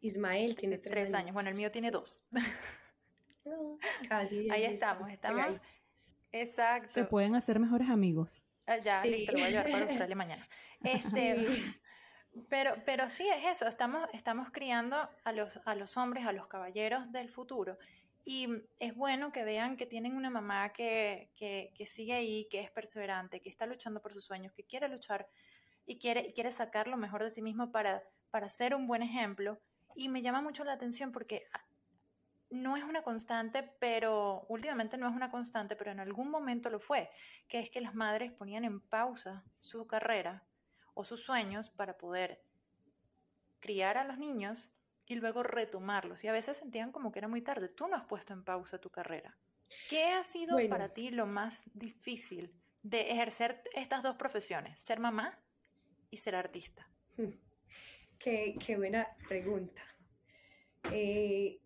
Ismael 0.00 0.56
tiene 0.56 0.78
tres, 0.78 1.12
años. 1.14 1.34
Bueno, 1.34 1.50
el 1.50 1.56
mío 1.56 1.70
tiene 1.70 1.90
dos. 1.90 2.24
casi. 4.08 4.50
Ahí 4.50 4.64
estamos, 4.64 5.10
estamos. 5.10 5.60
Exacto. 6.32 6.92
Se 6.92 7.04
pueden 7.04 7.34
hacer 7.34 7.58
mejores 7.58 7.88
amigos. 7.88 8.44
Ah, 8.66 8.78
ya, 8.78 9.04
listo, 9.04 9.32
lo 9.32 9.38
voy 9.38 9.46
a 9.46 9.50
llevar 9.50 9.70
para 9.70 9.84
Australia 9.84 10.16
mañana. 10.16 10.48
Este, 10.82 11.36
pero, 12.48 12.74
pero 12.86 13.10
sí 13.10 13.28
es 13.28 13.44
eso, 13.44 13.68
estamos, 13.68 14.08
estamos 14.14 14.48
criando 14.50 14.96
a 15.24 15.32
los, 15.32 15.60
a 15.66 15.74
los 15.74 15.98
hombres, 15.98 16.26
a 16.26 16.32
los 16.32 16.46
caballeros 16.46 17.12
del 17.12 17.28
futuro. 17.28 17.76
Y 18.24 18.48
es 18.78 18.94
bueno 18.94 19.30
que 19.30 19.44
vean 19.44 19.76
que 19.76 19.84
tienen 19.84 20.16
una 20.16 20.30
mamá 20.30 20.72
que, 20.72 21.30
que, 21.36 21.72
que, 21.74 21.84
sigue 21.84 22.14
ahí, 22.14 22.48
que 22.50 22.60
es 22.60 22.70
perseverante, 22.70 23.40
que 23.40 23.50
está 23.50 23.66
luchando 23.66 24.00
por 24.00 24.14
sus 24.14 24.24
sueños, 24.24 24.54
que 24.54 24.64
quiere 24.64 24.88
luchar 24.88 25.28
y 25.84 25.98
quiere, 25.98 26.32
quiere 26.32 26.50
sacar 26.50 26.88
lo 26.88 26.96
mejor 26.96 27.22
de 27.22 27.30
sí 27.30 27.42
mismo 27.42 27.70
para, 27.72 28.02
para 28.30 28.48
ser 28.48 28.74
un 28.74 28.86
buen 28.86 29.02
ejemplo 29.02 29.60
y 29.94 30.08
me 30.08 30.22
llama 30.22 30.40
mucho 30.40 30.64
la 30.64 30.72
atención 30.72 31.12
porque 31.12 31.46
no 32.50 32.76
es 32.76 32.84
una 32.84 33.02
constante, 33.02 33.62
pero 33.78 34.44
últimamente 34.48 34.96
no 34.96 35.08
es 35.08 35.14
una 35.14 35.30
constante, 35.30 35.76
pero 35.76 35.90
en 35.90 36.00
algún 36.00 36.30
momento 36.30 36.68
lo 36.70 36.80
fue, 36.80 37.10
que 37.48 37.60
es 37.60 37.70
que 37.70 37.80
las 37.80 37.94
madres 37.94 38.32
ponían 38.32 38.64
en 38.64 38.80
pausa 38.80 39.44
su 39.58 39.86
carrera 39.86 40.44
o 40.94 41.04
sus 41.04 41.22
sueños 41.22 41.70
para 41.70 41.96
poder 41.96 42.42
criar 43.60 43.98
a 43.98 44.04
los 44.04 44.18
niños 44.18 44.70
y 45.06 45.16
luego 45.16 45.42
retomarlos. 45.42 46.24
Y 46.24 46.28
a 46.28 46.32
veces 46.32 46.56
sentían 46.56 46.92
como 46.92 47.12
que 47.12 47.18
era 47.20 47.28
muy 47.28 47.42
tarde. 47.42 47.68
Tú 47.68 47.88
no 47.88 47.96
has 47.96 48.04
puesto 48.04 48.32
en 48.32 48.44
pausa 48.44 48.78
tu 48.78 48.90
carrera. 48.90 49.36
¿Qué 49.88 50.04
ha 50.06 50.22
sido 50.22 50.56
para 50.68 50.92
ti 50.92 51.10
lo 51.10 51.26
más 51.26 51.64
difícil 51.74 52.52
de 52.82 53.10
ejercer 53.10 53.62
estas 53.74 54.02
dos 54.02 54.16
profesiones, 54.16 54.78
ser 54.80 54.98
mamá 55.00 55.38
y 56.10 56.16
ser 56.16 56.34
artista? 56.34 56.88
Qué, 58.18 58.74
buena 58.76 59.08
pregunta. 59.28 59.82
Eh, 60.92 61.58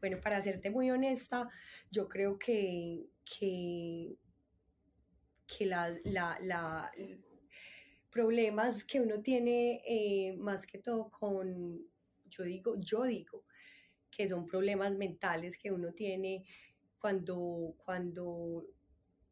bueno, 0.00 0.20
para 0.20 0.40
serte 0.40 0.70
muy 0.70 0.90
honesta, 0.90 1.48
yo 1.90 2.08
creo 2.08 2.38
que, 2.38 3.10
que, 3.24 4.16
que 5.46 5.66
la, 5.66 6.90
problemas 8.10 8.84
que 8.84 9.00
uno 9.00 9.20
tiene 9.22 9.82
eh, 9.86 10.34
más 10.36 10.66
que 10.66 10.78
todo 10.78 11.10
con, 11.10 11.80
yo 12.28 12.44
digo, 12.44 12.74
yo 12.78 13.04
digo, 13.04 13.44
que 14.10 14.26
son 14.26 14.46
problemas 14.46 14.92
mentales 14.96 15.56
que 15.56 15.70
uno 15.70 15.92
tiene 15.92 16.44
cuando, 16.98 17.74
cuando 17.78 18.66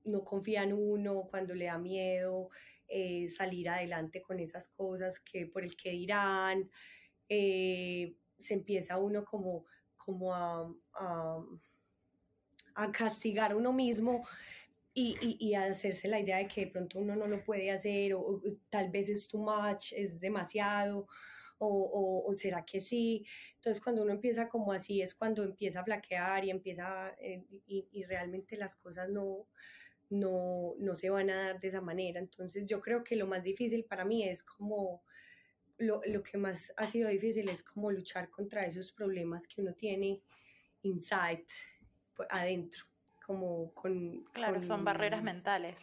no 0.05 0.25
confía 0.25 0.63
en 0.63 0.73
uno, 0.73 1.27
cuando 1.29 1.55
le 1.55 1.67
da 1.67 1.79
miedo, 1.79 2.51
eh, 2.89 3.29
salir 3.29 3.69
adelante 3.69 4.23
con 4.23 4.39
esas 4.39 4.69
cosas 4.69 5.21
que 5.21 5.47
por 5.47 5.65
el 5.65 5.77
que 5.77 5.91
dirán, 5.91 6.71
eh, 7.29 8.15
se 8.39 8.55
empieza 8.55 8.99
uno 8.99 9.25
como, 9.25 9.65
como 9.97 10.35
a, 10.35 10.73
a, 12.75 12.93
castigar 12.93 13.53
a 13.53 13.57
uno 13.57 13.73
mismo 13.73 14.27
y, 14.95 15.37
y, 15.39 15.55
a 15.55 15.65
hacerse 15.65 16.09
la 16.09 16.21
idea 16.21 16.39
de 16.39 16.49
que 16.49 16.63
de 16.63 16.71
pronto 16.71 16.99
uno 16.99 17.15
no 17.15 17.27
lo 17.27 17.45
puede 17.45 17.71
hacer 17.71 18.15
o, 18.15 18.41
tal 18.69 18.91
vez 18.91 19.09
es 19.09 19.29
too 19.29 19.39
much, 19.39 19.93
es 19.93 20.21
demasiado. 20.21 21.07
O, 21.61 22.25
o, 22.25 22.35
será 22.35 22.65
que 22.65 22.81
sí. 22.81 23.27
Entonces 23.57 23.83
cuando 23.83 24.03
uno 24.03 24.13
empieza 24.13 24.49
como 24.49 24.73
así 24.73 25.03
es 25.03 25.13
cuando 25.13 25.43
empieza 25.43 25.81
a 25.81 25.85
flaquear 25.85 26.45
y 26.45 26.51
empieza 26.51 27.13
eh, 27.19 27.45
y, 27.67 27.89
y, 27.91 28.05
realmente 28.05 28.57
las 28.57 28.77
cosas 28.77 29.09
no, 29.09 29.49
no, 30.11 30.75
no 30.79 30.95
se 30.95 31.11
van 31.11 31.31
a 31.31 31.37
dar 31.37 31.61
de 31.61 31.69
esa 31.69 31.81
manera. 31.81 32.21
Entonces 32.21 32.65
yo 32.67 32.81
creo 32.81 33.05
que 33.05 33.17
lo 33.17 33.27
más 33.27 33.43
difícil 33.43 33.85
para 33.85 34.05
mí 34.05 34.25
es 34.25 34.43
como, 34.43 35.03
lo, 35.79 36.01
lo, 36.07 36.23
que 36.23 36.39
más 36.39 36.73
ha 36.77 36.87
sido 36.87 37.09
difícil 37.09 37.49
es 37.49 37.63
como 37.63 37.91
luchar 37.91 38.31
contra 38.31 38.67
esos 38.67 38.93
problemas 38.93 39.47
que 39.47 39.61
uno 39.61 39.75
tiene 39.75 40.21
inside, 40.83 41.47
pues, 42.15 42.29
adentro, 42.31 42.85
como 43.25 43.73
con... 43.75 44.25
Claro, 44.33 44.63
son 44.63 44.85
barreras 44.85 45.23
mentales. 45.23 45.81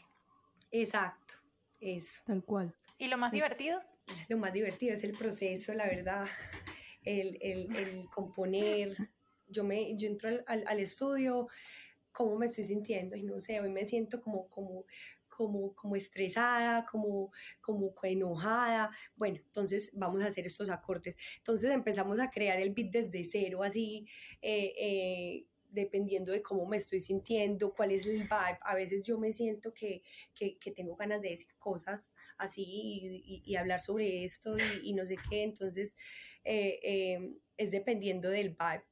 Exacto, 0.71 1.35
eso. 1.79 2.21
Tal 2.25 2.43
cual. 2.43 2.75
¿Y 2.97 3.07
lo 3.07 3.17
más 3.17 3.31
divertido? 3.31 3.81
Lo 4.29 4.37
más 4.37 4.53
divertido 4.53 4.93
es 4.93 5.03
el 5.03 5.17
proceso, 5.17 5.73
la 5.73 5.87
verdad, 5.87 6.27
el, 7.03 7.37
el, 7.41 7.75
el 7.75 8.09
componer. 8.13 8.95
Yo, 9.47 9.63
me, 9.63 9.95
yo 9.97 10.07
entro 10.07 10.29
al, 10.47 10.63
al 10.67 10.79
estudio, 10.79 11.47
cómo 12.11 12.37
me 12.37 12.45
estoy 12.45 12.63
sintiendo 12.63 13.15
y 13.15 13.23
no 13.23 13.41
sé, 13.41 13.59
hoy 13.59 13.69
me 13.69 13.85
siento 13.85 14.21
como, 14.21 14.47
como, 14.49 14.85
como, 15.35 15.73
como 15.75 15.95
estresada, 15.95 16.85
como, 16.85 17.31
como 17.61 17.93
enojada. 18.03 18.91
Bueno, 19.15 19.37
entonces 19.37 19.91
vamos 19.93 20.21
a 20.21 20.27
hacer 20.27 20.45
estos 20.47 20.69
acordes. 20.69 21.15
Entonces 21.37 21.71
empezamos 21.71 22.19
a 22.19 22.29
crear 22.29 22.59
el 22.59 22.71
beat 22.71 22.91
desde 22.91 23.23
cero, 23.23 23.63
así, 23.63 24.07
eh, 24.41 24.73
eh, 24.77 25.45
dependiendo 25.69 26.31
de 26.31 26.41
cómo 26.41 26.65
me 26.65 26.77
estoy 26.77 27.01
sintiendo, 27.01 27.73
cuál 27.73 27.91
es 27.91 28.05
el 28.05 28.23
vibe. 28.23 28.59
A 28.61 28.75
veces 28.75 29.03
yo 29.03 29.17
me 29.17 29.31
siento 29.33 29.73
que, 29.73 30.01
que, 30.33 30.57
que 30.57 30.71
tengo 30.71 30.95
ganas 30.95 31.21
de 31.21 31.29
decir 31.29 31.53
cosas 31.59 32.09
así 32.37 32.63
y, 32.63 33.43
y, 33.45 33.55
hablar 33.57 33.81
sobre 33.81 34.23
esto 34.23 34.55
y, 34.83 34.93
no 34.93 35.05
sé 35.05 35.17
qué. 35.29 35.43
Entonces 35.43 35.95
eh, 36.45 37.35
es 37.57 37.71
dependiendo 37.71 38.29
del 38.29 38.51
vibe 38.51 38.85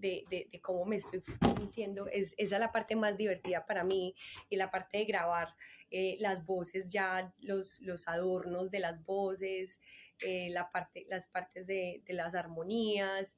de, 0.00 0.24
de, 0.50 0.60
cómo 0.60 0.84
me 0.84 0.96
estoy 0.96 1.22
sintiendo. 1.56 2.08
Es, 2.08 2.34
esa 2.38 2.56
es 2.56 2.60
la 2.60 2.72
parte 2.72 2.96
más 2.96 3.16
divertida 3.16 3.66
para 3.66 3.84
mí 3.84 4.14
y 4.48 4.56
la 4.56 4.70
parte 4.70 4.98
de 4.98 5.04
grabar 5.04 5.48
eh, 5.90 6.16
las 6.20 6.44
voces 6.46 6.92
ya, 6.92 7.34
los, 7.40 7.80
los 7.80 8.06
adornos 8.08 8.70
de 8.70 8.80
las 8.80 9.04
voces, 9.04 9.80
eh, 10.20 10.50
la 10.50 10.70
parte, 10.70 11.04
las 11.08 11.26
partes 11.26 11.66
de, 11.66 12.02
de, 12.04 12.12
las 12.12 12.34
armonías. 12.34 13.36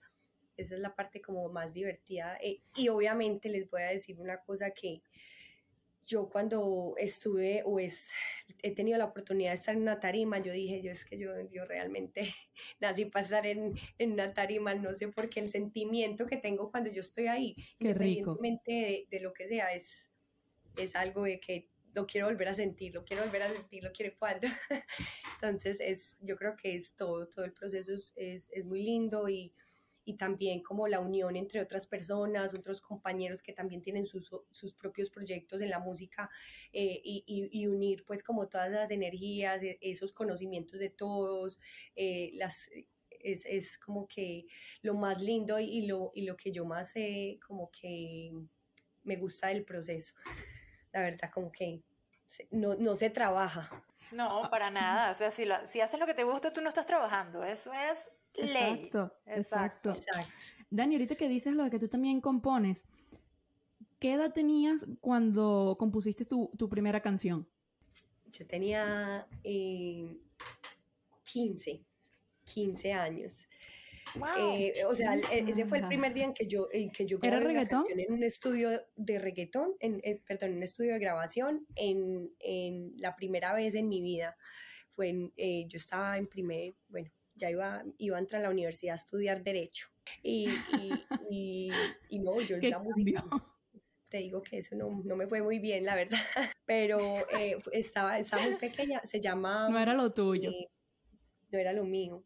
Esa 0.57 0.75
es 0.75 0.81
la 0.81 0.95
parte 0.95 1.23
como 1.23 1.49
más 1.49 1.73
divertida. 1.73 2.37
Eh, 2.43 2.61
y 2.77 2.89
obviamente 2.89 3.49
les 3.49 3.71
voy 3.71 3.83
a 3.83 3.89
decir 3.89 4.21
una 4.21 4.39
cosa 4.43 4.71
que 4.73 5.03
yo 6.05 6.29
cuando 6.29 6.95
estuve 6.99 7.63
o 7.65 7.79
es, 7.79 8.11
he 8.63 8.75
tenido 8.75 8.99
la 8.99 9.07
oportunidad 9.07 9.51
de 9.51 9.57
estar 9.57 9.75
en 9.75 9.83
una 9.83 10.01
tarima, 10.01 10.39
yo 10.39 10.53
dije, 10.53 10.83
yo 10.83 10.91
es 10.91 11.05
que 11.05 11.19
yo, 11.19 11.31
yo 11.51 11.65
realmente 11.65 12.35
nací 12.81 13.07
para 13.07 13.25
estar 13.25 13.47
en, 13.47 13.75
en 13.99 14.13
una 14.13 14.35
tarima, 14.35 14.75
no 14.75 14.93
sé 14.95 15.09
por 15.09 15.31
qué 15.31 15.41
el 15.41 15.49
sentimiento 15.49 16.27
que 16.27 16.37
tengo 16.37 16.71
cuando 16.71 16.91
yo 16.91 17.01
estoy 17.01 17.29
ahí, 17.29 17.55
qué 17.55 17.65
independientemente 17.81 18.73
de, 18.73 19.07
de, 19.11 19.21
lo 19.21 19.33
que 19.33 19.49
sea, 19.49 19.73
es, 19.73 20.13
es 20.77 20.95
algo 20.97 21.23
de 21.25 21.41
que 21.41 21.72
lo 21.93 22.07
quiero 22.07 22.27
volver 22.27 22.49
a 22.49 22.55
sentir, 22.55 22.95
lo 22.95 23.05
quiero 23.05 23.25
volver 23.25 23.43
a 23.43 23.53
sentir, 23.53 23.85
lo 23.85 23.93
quiero 23.93 24.17
cuando. 24.19 24.47
Entonces, 25.35 25.79
es, 25.81 26.17
yo 26.21 26.37
creo 26.37 26.57
que 26.57 26.75
es 26.77 26.95
todo, 26.95 27.29
todo 27.29 27.45
el 27.45 27.53
proceso 27.53 27.93
es, 27.93 28.15
es, 28.17 28.65
muy 28.65 28.83
lindo 28.83 29.29
y 29.29 29.53
y 30.05 30.17
también 30.17 30.63
como 30.63 30.89
la 30.89 31.01
unión 31.01 31.37
entre 31.37 31.61
otras 31.61 31.87
personas, 31.87 32.55
otros 32.55 32.81
compañeros 32.81 33.43
que 33.43 33.53
también 33.53 33.83
tienen 33.83 34.07
sus, 34.07 34.31
sus 34.51 34.75
propios 34.75 35.11
proyectos 35.11 35.63
en 35.63 35.71
la 35.71 35.79
música 35.79 36.31
eh, 36.73 37.01
y, 37.05 37.25
y, 37.27 37.67
unir 37.67 38.05
pues 38.05 38.23
como 38.23 38.49
todas 38.49 38.71
las 38.71 38.91
energías, 38.91 39.63
e, 39.63 39.79
esos 39.81 40.13
conocimientos 40.13 40.81
de 40.81 40.91
todos, 40.91 41.61
eh, 41.95 42.31
las, 42.35 42.69
es, 43.11 43.47
es, 43.47 43.79
como 43.79 44.09
que 44.09 44.47
lo 44.83 44.95
más 44.95 45.23
lindo 45.23 45.59
y 45.61 45.87
lo, 45.87 46.11
y 46.15 46.23
lo 46.23 46.37
que 46.37 46.51
yo 46.51 46.65
más 46.65 46.93
eh, 46.97 47.39
como 47.47 47.71
que 47.71 48.33
me 49.05 49.17
gusta 49.17 49.49
del 49.49 49.65
proceso. 49.65 50.15
La 50.93 51.01
verdad 51.01 51.31
como 51.33 51.51
que 51.51 51.83
no, 52.51 52.75
no 52.75 52.97
se 52.97 53.11
trabaja. 53.11 53.71
No, 54.13 54.49
para 54.51 54.71
nada. 54.71 55.11
O 55.11 55.15
sea, 55.15 55.31
si, 55.31 55.45
lo, 55.45 55.67
si 55.67 55.81
haces 55.81 55.99
lo 55.99 56.07
que 56.07 56.15
te 56.15 56.25
gusta, 56.25 56.53
tú 56.53 56.61
no 56.61 56.69
estás 56.69 56.87
trabajando. 56.87 57.45
Eso 57.45 57.73
es 57.73 58.09
Exacto, 58.35 59.13
exacto, 59.27 59.95
Dani, 60.71 60.95
ahorita 60.95 61.17
que 61.17 61.29
dices 61.29 61.55
lo 61.55 61.65
de 61.65 61.71
que 61.71 61.79
tú 61.79 61.89
también 61.89 62.23
compones, 62.23 62.87
¿qué 63.99 64.15
edad 64.15 64.33
tenías 64.33 64.87
cuando 65.01 65.77
compusiste 65.79 66.25
tu, 66.25 66.51
primera 66.71 67.03
canción? 67.03 67.47
Yo 68.31 68.47
tenía 68.47 69.27
15, 69.43 71.71
eh, 71.71 71.83
15 72.45 72.93
años. 72.95 73.47
Eh, 74.39 74.73
o 74.87 74.95
sea, 74.95 75.17
e, 75.17 75.45
ese 75.49 75.65
fue 75.65 75.79
el 75.79 75.89
primer 75.89 76.13
día 76.15 76.25
en 76.25 76.35
que 76.35 76.47
yo, 76.47 76.69
en 76.73 76.91
que 76.91 77.07
yo 77.07 77.19
¿Era 77.23 77.41
reggaetón? 77.41 77.85
en 77.89 78.13
un 78.13 78.23
estudio 78.23 78.83
de 78.97 79.19
reggaetón, 79.19 79.75
en, 79.81 80.01
eh, 80.05 80.21
perdón, 80.27 80.51
en 80.51 80.57
un 80.57 80.63
estudio 80.63 80.93
de 80.95 80.99
grabación, 80.99 81.67
en, 81.77 82.31
en, 82.39 82.93
la 82.97 83.15
primera 83.17 83.55
vez 83.55 83.75
en 83.75 83.89
mi 83.89 84.03
vida. 84.03 84.37
Fue 84.91 85.09
en, 85.09 85.33
yo 85.69 85.77
estaba 85.77 86.19
en 86.19 86.27
primer, 86.27 86.75
bueno, 86.89 87.11
ya 87.35 87.51
iba, 87.51 87.83
iba 87.99 88.17
a 88.17 88.21
entrar 88.21 88.41
a 88.41 88.45
la 88.45 88.51
universidad 88.51 88.95
a 88.95 88.97
estudiar 88.97 89.43
Derecho. 89.43 89.89
Y, 90.23 90.49
y, 91.31 91.71
y, 92.09 92.19
no, 92.19 92.41
yo 92.41 92.57
la 92.63 92.79
música. 92.79 93.25
Te 94.09 94.19
digo 94.19 94.43
que 94.43 94.59
eso 94.59 94.77
no, 94.77 95.03
no, 95.05 95.17
me 95.17 95.27
fue 95.27 95.43
muy 95.43 95.59
bien, 95.59 95.85
la 95.85 95.95
verdad. 95.95 96.19
Pero 96.67 96.99
eh, 97.39 97.59
estaba, 97.73 98.19
estaba 98.19 98.43
muy 98.43 98.57
pequeña, 98.57 99.01
se 99.05 99.21
llama. 99.21 99.69
No 99.71 99.79
era 99.79 99.95
lo 99.95 100.13
tuyo. 100.13 100.51
Eh, 100.51 100.69
no 101.51 101.59
era 101.59 101.73
lo 101.73 101.85
mío. 101.85 102.23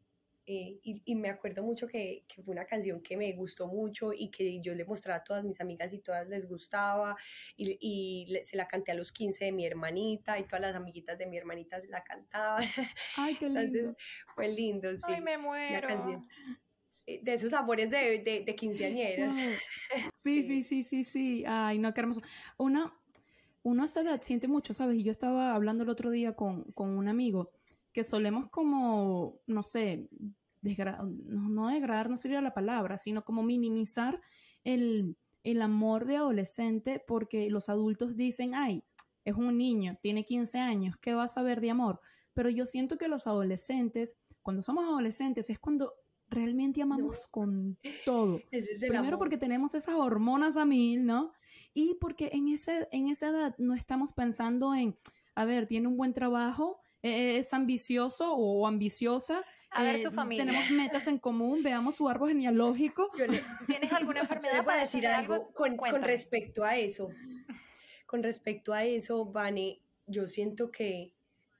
Eh, 0.49 0.79
y, 0.85 1.03
y, 1.05 1.15
me 1.17 1.29
acuerdo 1.29 1.65
mucho 1.65 1.88
que, 1.88 2.23
que, 2.29 2.41
fue 2.41 2.53
una 2.53 2.67
canción 2.67 3.03
que 3.03 3.17
me 3.17 3.33
gustó 3.33 3.67
mucho 3.67 4.12
y 4.12 4.31
que 4.31 4.61
yo 4.61 4.76
le 4.76 4.85
mostraba 4.85 5.19
a 5.19 5.25
todas 5.25 5.43
mis 5.43 5.61
amigas 5.61 5.93
y 5.93 5.99
todas 5.99 6.29
les 6.29 6.47
gustaba 6.49 7.17
y, 7.57 7.76
y 7.81 8.44
se 8.44 8.57
la 8.57 8.68
canté 8.68 8.92
a 8.92 8.94
los 8.94 9.11
15 9.11 9.47
de 9.47 9.51
mi 9.51 9.66
hermanita 9.66 10.38
y 10.38 10.44
todas 10.44 10.61
las 10.61 10.77
amiguitas 10.77 11.18
de 11.18 11.27
mi 11.27 11.37
hermanita 11.37 11.81
se 11.81 11.88
la 11.88 12.05
cantaban. 12.05 12.62
Ay, 13.16 13.35
qué 13.35 13.49
lindo. 13.49 13.61
Entonces 13.61 13.97
fue 14.37 14.47
lindo, 14.47 14.97
sí. 14.97 15.03
Ay, 15.09 15.20
me 15.20 15.37
muero. 15.37 15.88
Canción. 15.88 16.29
de 17.07 17.33
esos 17.33 17.53
amores 17.53 17.90
de, 17.90 18.23
de, 18.23 18.44
de 18.47 18.55
quinceañeras. 18.55 19.35
Sí, 20.23 20.44
sí, 20.44 20.62
sí, 20.62 20.85
sí, 20.85 21.05
sí. 21.05 21.44
Ay, 21.47 21.79
no, 21.81 21.92
qué 21.92 22.01
hermoso. 22.01 22.20
Una, 22.57 22.92
uno 23.64 23.88
se 23.88 24.18
siente 24.23 24.47
mucho, 24.47 24.75
¿sabes? 24.75 24.99
Y 24.99 25.03
yo 25.03 25.11
estaba 25.11 25.57
hablando 25.57 25.83
el 25.83 25.90
otro 25.90 26.11
día 26.11 26.35
con, 26.35 26.70
con 26.73 26.90
un 26.90 27.09
amigo 27.09 27.51
que 27.97 28.05
solemos 28.05 28.51
como, 28.51 29.40
no 29.47 29.62
sé, 29.62 30.07
no, 30.74 31.48
no 31.48 31.68
degradar 31.68 32.11
no 32.11 32.16
sería 32.16 32.40
la 32.40 32.55
palabra, 32.55 32.98
sino 32.98 33.24
como 33.24 33.42
minimizar 33.42 34.20
el, 34.64 35.16
el 35.44 35.62
amor 35.62 36.07
de 36.07 36.16
adolescente 36.16 37.02
porque 37.07 37.48
los 37.50 37.68
adultos 37.68 38.16
dicen, 38.16 38.55
ay, 38.55 38.83
es 39.24 39.35
un 39.35 39.57
niño, 39.59 39.98
tiene 40.02 40.24
15 40.24 40.59
años, 40.59 40.96
¿qué 41.00 41.14
va 41.14 41.24
a 41.24 41.29
saber 41.29 41.61
de 41.61 41.70
amor? 41.70 42.00
Pero 42.35 42.50
yo 42.50 42.66
siento 42.66 42.98
que 42.98 43.09
los 43.09 43.26
adolescentes, 43.26 44.16
cuando 44.42 44.62
somos 44.62 44.85
adolescentes, 44.85 45.50
es 45.50 45.59
cuando 45.59 45.94
realmente 46.29 46.83
amamos 46.83 47.26
con 47.29 47.79
todo. 48.05 48.40
Primero 48.88 49.18
porque 49.18 49.38
tenemos 49.38 49.74
esas 49.74 49.94
hormonas 49.94 50.57
a 50.57 50.64
mil, 50.64 51.05
¿no? 51.05 51.33
Y 51.74 51.94
porque 51.94 52.31
en, 52.33 52.48
ese, 52.48 52.88
en 52.90 53.09
esa 53.09 53.29
edad 53.29 53.55
no 53.59 53.74
estamos 53.74 54.12
pensando 54.12 54.74
en, 54.74 54.96
a 55.35 55.44
ver, 55.44 55.66
tiene 55.66 55.88
un 55.88 55.96
buen 55.96 56.12
trabajo, 56.12 56.81
e-, 57.02 57.38
es 57.38 57.52
ambicioso 57.52 58.33
o 58.35 58.66
ambiciosa. 58.66 59.44
A 59.77 59.83
ver 59.83 59.99
su 59.99 60.09
eh, 60.09 60.12
familia. 60.12 60.45
Tenemos 60.45 60.71
metas 60.71 61.07
en 61.07 61.19
común, 61.19 61.62
veamos 61.62 61.97
su 61.97 62.09
árbol 62.09 62.31
genealógico. 62.31 63.11
¿Tienes 63.15 63.93
alguna 63.93 64.21
enfermedad? 64.21 64.65
para 64.65 64.83
decir 64.83 65.07
algo 65.07 65.53
con, 65.53 65.77
con, 65.77 66.03
respecto 66.03 66.65
a 66.65 66.77
eso. 66.77 67.11
Con 68.07 68.23
respecto 68.23 68.73
a 68.73 68.85
eso, 68.85 69.25
Vane, 69.27 69.81
yo 70.07 70.27
siento 70.27 70.71
que 70.71 71.12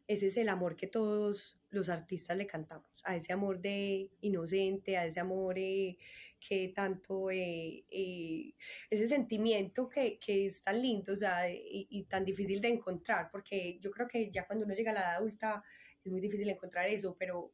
ese 0.07 0.29
es 0.29 0.37
el 0.37 0.49
amor 0.49 0.77
que 0.77 0.87
todos 0.87 1.59
los 1.71 1.89
artistas 1.89 2.37
le 2.37 2.47
cantamos, 2.47 2.89
a 3.05 3.17
ese 3.17 3.33
amor 3.33 3.61
de 3.61 4.11
inocente, 4.21 4.97
a 4.97 5.07
ese 5.07 5.21
amor 5.21 5.59
eh, 5.59 5.97
que 6.41 6.73
tanto, 6.75 7.31
eh, 7.31 7.85
eh, 7.91 8.55
ese 8.89 9.09
sentimiento 9.09 9.89
que, 9.89 10.19
que, 10.19 10.47
es 10.47 10.63
tan 10.63 10.81
lindo 10.81 11.13
o 11.13 11.17
sea, 11.17 11.51
y, 11.51 12.05
tan 12.09 12.25
difícil 12.25 12.61
de 12.61 12.69
encontrar, 12.69 13.31
porque 13.31 13.79
yo 13.81 13.91
creo 13.91 14.07
que 14.07 14.31
ya 14.31 14.47
cuando 14.47 14.65
uno 14.65 14.75
llega 14.75 14.93
a 14.93 14.95
la 14.95 15.01
edad 15.01 15.17
adulta 15.17 15.65
es 16.05 16.11
muy 16.13 16.21
difícil 16.21 16.49
encontrar 16.49 16.89
eso, 16.89 17.17
pero 17.19 17.53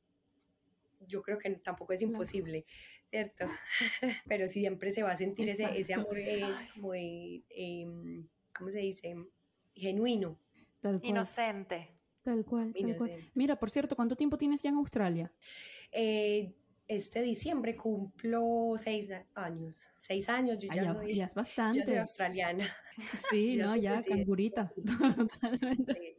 yo 1.07 1.23
creo 1.23 1.39
que 1.39 1.51
tampoco 1.57 1.93
es 1.93 2.03
imposible, 2.03 2.67
¿cierto? 3.11 3.47
pero 4.29 4.49
siempre 4.49 4.93
se 4.93 5.03
va 5.03 5.13
a 5.13 5.17
sentir 5.17 5.49
ese, 5.49 5.67
ese 5.79 5.95
amor 5.95 6.17
muy, 6.77 7.45
em, 7.51 8.27
¿cómo 8.55 8.71
se 8.71 8.79
dice? 8.79 9.17
Genuino. 9.75 10.39
Inocente. 11.03 11.89
Tal 12.23 12.45
cual, 12.45 12.73
tal 12.73 12.97
cual. 12.97 13.11
Mira, 13.35 13.59
por 13.59 13.71
cierto, 13.71 13.97
¿cuánto 13.97 14.17
tiempo 14.17 14.39
tienes 14.39 14.63
ya 14.63 14.71
en 14.71 14.77
Australia? 14.77 15.33
Eh, 15.91 16.55
este 16.89 17.23
diciembre 17.23 17.77
cumplo 17.77 18.75
seis 18.77 19.13
años. 19.35 19.89
Seis 19.99 20.29
años, 20.29 20.59
yo 20.59 20.69
ya, 20.73 20.93
soy, 20.93 21.15
ya 21.15 21.25
es 21.25 21.35
bastante. 21.35 21.81
Yo 21.81 21.87
soy 21.87 21.97
australiana. 21.97 22.69
Sí, 23.31 23.57
no, 23.57 23.77
ya, 23.77 24.03
cangurita. 24.03 24.73
Totalmente. 25.17 26.19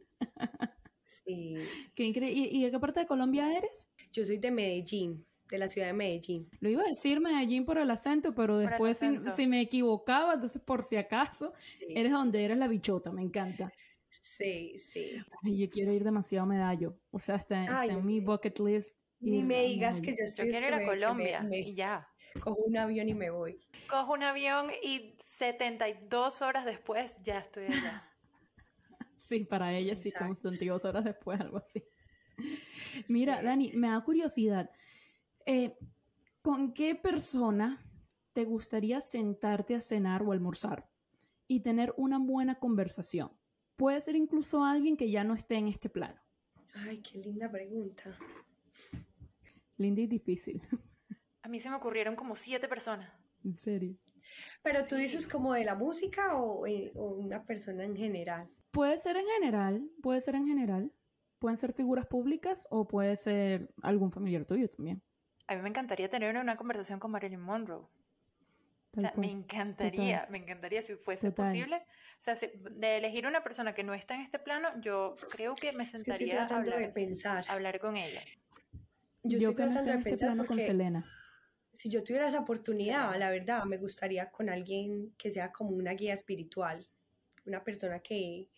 Sí. 1.04 1.56
Qué 1.94 2.04
increíble. 2.04 2.48
¿Y, 2.50 2.64
de 2.64 2.70
qué 2.70 2.78
parte 2.78 3.00
de 3.00 3.06
Colombia 3.06 3.56
eres? 3.56 3.88
Yo 4.14 4.24
soy 4.24 4.38
de 4.38 4.50
Medellín, 4.50 5.26
de 5.50 5.58
la 5.58 5.68
ciudad 5.68 5.88
de 5.88 5.92
Medellín. 5.92 6.48
Lo 6.60 6.70
iba 6.70 6.82
a 6.82 6.88
decir 6.88 7.20
Medellín 7.20 7.66
por 7.66 7.78
el 7.78 7.90
acento, 7.90 8.34
pero 8.34 8.58
después 8.58 8.98
Si, 9.34 9.46
me 9.46 9.60
equivocaba, 9.60 10.34
entonces 10.34 10.62
por 10.62 10.84
si 10.84 10.96
acaso, 10.96 11.52
eres 11.88 12.12
donde 12.12 12.44
eres 12.44 12.56
la 12.56 12.68
bichota, 12.68 13.10
me 13.12 13.22
encanta. 13.22 13.72
Sí, 14.08 14.78
sí. 14.78 15.16
yo 15.42 15.68
quiero 15.68 15.92
ir 15.92 16.04
demasiado 16.04 16.44
a 16.44 16.46
Medallo. 16.46 16.96
O 17.10 17.18
sea, 17.18 17.34
está, 17.34 17.84
en 17.84 18.06
mi 18.06 18.20
bucket 18.20 18.58
list 18.60 18.96
ni 19.24 19.42
me 19.42 19.62
digas 19.62 20.00
que 20.00 20.14
yo 20.16 20.24
estoy. 20.24 20.46
Yo 20.46 20.52
quiero 20.52 20.66
ir 20.68 20.74
a 20.74 20.86
Colombia 20.86 21.48
y 21.50 21.74
ya. 21.74 22.08
Cojo 22.40 22.62
un 22.62 22.76
avión 22.76 23.08
y 23.08 23.14
me 23.14 23.30
voy. 23.30 23.60
Cojo 23.88 24.12
un 24.12 24.22
avión 24.22 24.70
y 24.82 25.16
72 25.20 26.42
horas 26.42 26.64
después 26.64 27.20
ya 27.22 27.38
estoy 27.38 27.66
allá. 27.66 28.08
sí, 29.20 29.44
para 29.44 29.72
ella 29.72 29.96
sí, 29.96 30.12
como 30.12 30.34
72 30.34 30.84
horas 30.84 31.04
después, 31.04 31.40
algo 31.40 31.58
así. 31.58 31.82
Mira, 33.08 33.42
Dani, 33.42 33.72
me 33.72 33.88
da 33.88 34.00
curiosidad. 34.02 34.70
Eh, 35.46 35.76
¿Con 36.42 36.74
qué 36.74 36.94
persona 36.94 37.80
te 38.32 38.44
gustaría 38.44 39.00
sentarte 39.00 39.74
a 39.74 39.80
cenar 39.80 40.22
o 40.22 40.32
almorzar 40.32 40.88
y 41.48 41.60
tener 41.60 41.94
una 41.96 42.18
buena 42.18 42.58
conversación? 42.58 43.30
Puede 43.76 44.00
ser 44.00 44.16
incluso 44.16 44.64
alguien 44.64 44.96
que 44.96 45.10
ya 45.10 45.24
no 45.24 45.34
esté 45.34 45.56
en 45.56 45.68
este 45.68 45.88
plano. 45.88 46.20
Ay, 46.74 46.98
qué 46.98 47.18
linda 47.18 47.50
pregunta. 47.50 48.16
Linda 49.76 50.02
y 50.02 50.06
difícil. 50.06 50.62
A 51.42 51.48
mí 51.48 51.58
se 51.58 51.70
me 51.70 51.76
ocurrieron 51.76 52.16
como 52.16 52.36
siete 52.36 52.68
personas. 52.68 53.12
¿En 53.44 53.56
serio? 53.58 53.96
Pero 54.62 54.86
tú 54.86 54.96
dices 54.96 55.26
como 55.28 55.52
de 55.52 55.64
la 55.64 55.74
música 55.74 56.36
o, 56.36 56.66
eh, 56.66 56.90
o, 56.94 57.08
una 57.08 57.44
persona 57.44 57.84
en 57.84 57.96
general. 57.96 58.48
Puede 58.70 58.96
ser 58.98 59.16
en 59.16 59.26
general, 59.26 59.88
puede 60.02 60.20
ser 60.20 60.36
en 60.36 60.46
general. 60.46 60.92
Pueden 61.44 61.58
ser 61.58 61.74
figuras 61.74 62.06
públicas 62.06 62.66
o 62.70 62.88
puede 62.88 63.16
ser 63.16 63.68
algún 63.82 64.10
familiar 64.10 64.46
tuyo 64.46 64.66
también. 64.70 65.02
A 65.46 65.54
mí 65.54 65.60
me 65.60 65.68
encantaría 65.68 66.08
tener 66.08 66.34
una 66.38 66.56
conversación 66.56 66.98
con 66.98 67.10
Marilyn 67.10 67.38
Monroe. 67.38 67.82
O 68.96 68.98
sea, 68.98 69.12
me 69.14 69.30
encantaría, 69.30 70.26
me 70.30 70.38
encantaría 70.38 70.80
si 70.80 70.94
fuese 70.94 71.32
posible. 71.32 71.84
O 72.18 72.22
sea, 72.22 72.34
de 72.34 72.96
elegir 72.96 73.26
una 73.26 73.44
persona 73.44 73.74
que 73.74 73.84
no 73.84 73.92
está 73.92 74.14
en 74.14 74.22
este 74.22 74.38
plano, 74.38 74.70
yo 74.80 75.16
creo 75.32 75.54
que 75.54 75.74
me 75.74 75.84
sentaría 75.84 76.46
a 76.46 76.56
hablar, 76.56 76.78
de 76.78 76.88
pensar. 76.88 77.44
hablar 77.48 77.78
con 77.78 77.98
ella. 77.98 78.22
Yo, 79.22 79.38
yo 79.38 79.50
estoy 79.50 79.66
tratando 79.66 79.90
de 79.90 79.98
este 79.98 80.10
pensar 80.16 80.46
con 80.46 80.58
Selena. 80.58 81.04
Si 81.72 81.90
yo 81.90 82.02
tuviera 82.02 82.26
esa 82.26 82.40
oportunidad, 82.40 83.14
la 83.18 83.28
verdad, 83.28 83.64
me 83.64 83.76
gustaría 83.76 84.30
con 84.30 84.48
alguien 84.48 85.12
que 85.18 85.30
sea 85.30 85.52
como 85.52 85.72
una 85.72 85.92
guía 85.92 86.14
espiritual, 86.14 86.88
una 87.44 87.62
persona 87.62 87.98
que, 87.98 88.48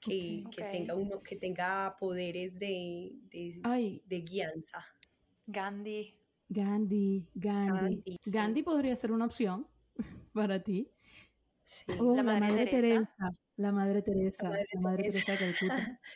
que, 0.00 0.44
tenga 0.56 0.94
uno 0.94 1.22
que 1.22 1.36
tenga 1.36 1.96
poderes 1.98 2.58
de, 2.58 3.12
de, 3.30 4.02
de 4.04 4.20
guianza. 4.20 4.84
Gandhi. 5.46 6.16
Gandhi, 6.48 7.28
Gandhi. 7.34 8.18
Gandhi, 8.24 8.62
podría 8.62 8.96
ser 8.96 9.12
una 9.12 9.26
opción 9.26 9.66
para 10.32 10.62
ti. 10.62 10.90
Sí. 11.64 11.84
Oh, 12.00 12.16
la, 12.16 12.22
madre 12.22 12.66
Teresa. 12.66 13.36
La 13.56 13.72
Madre 13.72 14.00
Teresa. 14.02 14.48
La 14.48 14.80
Madre, 14.80 15.10
Teresa. 15.10 15.36
Calcuta. 15.36 16.00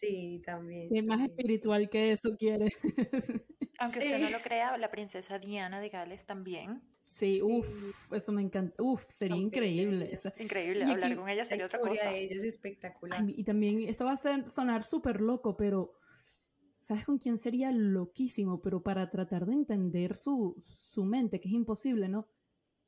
Sí, 0.00 0.42
también. 0.44 0.88
¿Qué 0.90 1.02
más 1.02 1.20
espiritual 1.20 1.90
que 1.90 2.12
eso 2.12 2.36
quiere? 2.38 2.72
Aunque 3.78 3.98
usted 3.98 4.18
no 4.18 4.30
lo 4.30 4.40
crea, 4.40 4.76
la 4.78 4.90
princesa 4.90 5.38
Diana 5.38 5.80
de 5.80 5.90
Gales 5.90 6.24
también. 6.24 6.82
Sí, 7.04 7.42
uff, 7.42 8.12
eso 8.12 8.32
me 8.32 8.40
encanta. 8.40 8.82
Uff, 8.82 9.04
sería 9.08 9.36
increíble. 9.36 10.18
Increíble, 10.38 10.84
hablar 10.84 11.16
con 11.16 11.28
ella 11.28 11.44
sería 11.44 11.66
otra 11.66 11.80
cosa. 11.80 12.10
De 12.10 12.24
ella 12.24 12.36
es 12.36 12.44
espectacular. 12.44 13.24
y 13.26 13.44
también 13.44 13.80
esto 13.88 14.04
va 14.04 14.12
a 14.12 14.16
ser, 14.16 14.48
sonar 14.48 14.84
súper 14.84 15.20
loco, 15.20 15.56
pero 15.56 15.98
¿sabes 16.80 17.04
con 17.04 17.18
quién 17.18 17.36
sería 17.36 17.72
loquísimo? 17.72 18.62
Pero 18.62 18.82
para 18.82 19.10
tratar 19.10 19.44
de 19.44 19.54
entender 19.54 20.16
su, 20.16 20.62
su 20.66 21.04
mente, 21.04 21.40
que 21.40 21.48
es 21.48 21.54
imposible, 21.54 22.08
¿no? 22.08 22.28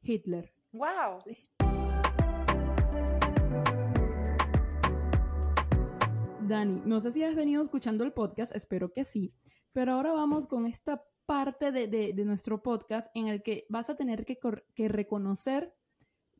Hitler. 0.03 0.53
¡Wow! 0.73 1.23
Dani, 6.49 6.83
no 6.85 7.01
sé 7.01 7.13
si 7.13 7.23
has 7.23 7.35
venido 7.35 7.63
escuchando 7.63 8.05
el 8.05 8.13
podcast, 8.13 8.55
espero 8.55 8.93
que 8.93 9.05
sí, 9.05 9.35
pero 9.73 9.93
ahora 9.93 10.13
vamos 10.13 10.47
con 10.47 10.67
esta 10.67 11.05
parte 11.27 11.73
de, 11.73 12.13
nuestro 12.25 12.63
podcast 12.63 13.11
en 13.15 13.29
el 13.29 13.43
que 13.43 13.67
vas 13.69 13.91
a 13.91 13.97
tener 13.97 14.25
que, 14.25 14.39
que 14.75 14.89
reconocer 14.89 15.75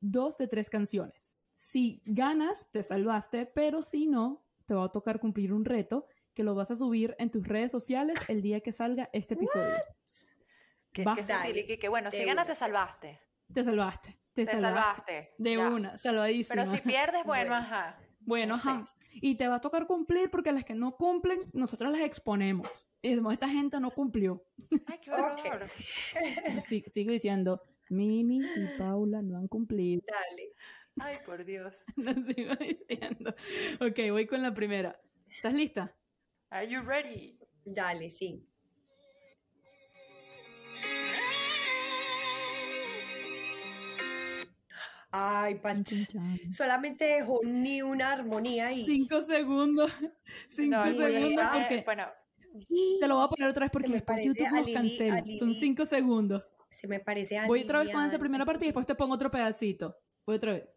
dos 0.01 0.37
de 0.39 0.49
tres 0.49 0.69
canciones. 0.69 1.39
Si 1.57 2.03
ganas, 2.05 2.71
te 2.73 2.83
salvaste, 2.83 3.47
pero 3.47 3.83
si 3.83 4.07
no, 4.07 4.45
te 4.67 4.75
va 4.75 4.85
a 4.85 4.93
tocar 4.93 5.21
cumplir 5.21 5.53
un 5.53 5.65
reto 5.65 6.07
que 6.35 6.43
lo 6.43 6.55
vas 6.55 6.71
a 6.71 6.77
subir 6.77 7.15
en 7.19 7.31
tus 7.31 7.47
redes 7.47 7.71
sociales 7.71 8.19
el 8.29 8.43
día 8.43 8.61
que 8.61 8.73
salga 8.73 9.09
este 9.13 9.35
episodio. 9.35 9.75
Que, 10.93 11.05
que, 11.79 11.89
bueno, 11.89 12.11
si 12.11 12.25
ganas 12.25 12.47
te 12.47 12.55
salvaste. 12.55 13.19
Te 13.53 13.65
salvaste. 13.65 14.19
Te, 14.35 14.47
salvaste. 14.47 15.35
De 15.39 15.59
una, 15.59 15.97
salvadísima. 15.99 16.55
Pero 16.55 16.67
si 16.67 16.79
pierdes, 16.79 17.23
bueno, 17.27 17.55
ajá. 17.55 17.99
Bueno, 18.21 18.55
ajá. 18.55 18.87
Y 19.15 19.37
te 19.37 19.49
va 19.49 19.57
a 19.57 19.61
tocar 19.61 19.87
cumplir 19.87 20.31
porque 20.31 20.53
las 20.53 20.65
que 20.65 20.75
no 20.75 20.97
cumplen, 20.97 21.41
nosotros 21.53 21.93
las 21.93 22.01
exponemos. 22.03 22.89
Y 23.03 23.11
decimos, 23.11 23.33
esta 23.35 23.49
gente 23.49 23.79
no 23.81 23.91
cumplió. 23.91 24.45
Ay, 24.87 24.99
qué 25.03 25.11
horror. 25.11 25.71
Sí, 26.61 26.83
sigo 26.87 27.13
diciendo, 27.13 27.63
Mimi 27.91 28.39
y 28.39 28.79
Paula 28.79 29.23
no 29.23 29.37
han 29.37 29.49
cumplido. 29.49 30.03
Dale. 30.07 30.53
Ay, 30.99 31.17
por 31.25 31.45
Dios. 31.45 31.85
Lo 31.97 32.13
sigo 32.15 32.55
diciendo. 32.57 33.35
Ok, 33.81 34.11
voy 34.11 34.27
con 34.27 34.43
la 34.43 34.55
primera. 34.55 34.99
¿Estás 35.37 35.55
lista? 35.55 35.95
Are 36.51 36.69
you 36.69 36.81
ready? 36.83 37.39
Dale, 37.65 38.11
sí. 38.11 38.47
Ay, 45.13 45.57
Panch. 45.57 46.09
Solamente 46.51 47.05
dejó 47.05 47.41
ni 47.45 47.83
una 47.83 48.13
armonía 48.13 48.73
y. 48.73 48.87
Cinco 48.87 49.21
segundos. 49.21 49.93
Cinco 50.49 50.85
segundos 50.87 51.45
porque. 51.53 51.83
Bueno. 51.85 52.07
Te 53.01 53.09
lo 53.09 53.17
voy 53.17 53.25
a 53.25 53.29
poner 53.29 53.49
otra 53.49 53.65
vez 53.65 53.71
porque 53.71 53.93
después 53.93 54.25
YouTube 54.25 54.51
nos 54.51 54.69
cancela. 54.69 55.23
Son 55.39 55.55
cinco 55.55 55.87
segundos. 55.87 56.43
Se 56.69 56.87
me 56.87 57.01
parece 57.01 57.39
a 57.39 57.47
Voy 57.47 57.63
otra 57.63 57.81
vez 57.81 57.91
con 57.91 58.05
esa 58.05 58.19
primera 58.19 58.45
parte 58.45 58.65
y 58.65 58.69
después 58.69 58.87
te 58.87 58.95
pongo 58.95 59.15
otro 59.15 59.31
pedacito. 59.31 59.97
Voy 60.27 60.37
otra 60.37 60.53
vez. 60.53 60.69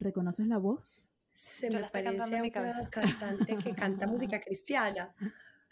¿Reconoces 0.00 0.46
la 0.46 0.58
voz? 0.58 1.10
Se 1.34 1.70
me 1.70 1.80
parece 1.80 1.98
a 2.28 2.36
una 2.36 2.90
cantante 2.90 3.58
que 3.58 3.74
canta 3.74 4.06
música 4.06 4.40
cristiana. 4.40 5.14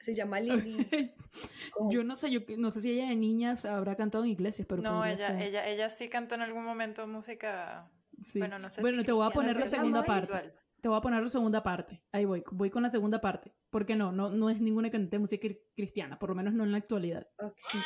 Se 0.07 0.14
llama 0.14 0.38
Lili. 0.38 0.87
Yo 1.90 2.05
no 2.05 2.14
sé, 2.14 2.31
yo 2.31 2.40
no 2.57 2.71
sé 2.71 2.81
si 2.81 2.92
ella 2.92 3.09
de 3.09 3.16
niñas 3.16 3.64
habrá 3.66 3.97
cantado 3.97 4.25
en 4.25 4.31
iglesias, 4.31 4.66
pero 4.66 4.81
no, 4.81 5.05
ella, 5.05 5.38
ella, 5.45 5.69
ella 5.69 5.90
sí 5.90 6.09
cantó 6.09 6.37
en 6.37 6.40
algún 6.40 6.64
momento 6.64 7.07
música. 7.07 7.90
Bueno, 8.37 8.59
no 8.59 8.71
sé. 8.71 8.81
Bueno, 8.81 9.05
te 9.05 9.12
voy 9.12 9.27
a 9.27 9.31
poner 9.31 9.57
la 9.57 9.66
segunda 9.66 10.03
parte. 10.05 10.55
Te 10.81 10.88
voy 10.88 10.97
a 10.97 11.01
poner 11.01 11.23
la 11.23 11.29
segunda 11.29 11.62
parte. 11.62 12.03
Ahí 12.12 12.25
voy, 12.25 12.45
voy 12.53 12.71
con 12.71 12.85
la 12.85 12.88
segunda 12.88 13.21
parte. 13.21 13.53
Porque 13.69 13.97
no, 13.97 14.12
no, 14.12 14.31
no 14.31 14.49
es 14.49 14.61
ninguna 14.61 14.90
cantante 14.90 15.16
de 15.16 15.21
música 15.21 15.49
cristiana, 15.75 16.19
por 16.19 16.31
lo 16.31 16.37
menos 16.37 16.55
no 16.55 16.64
en 16.64 16.73
la 16.73 16.79
actualidad. 16.79 17.27
Okay. 17.37 17.81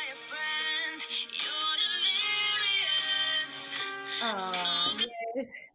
Ah, 4.23 4.93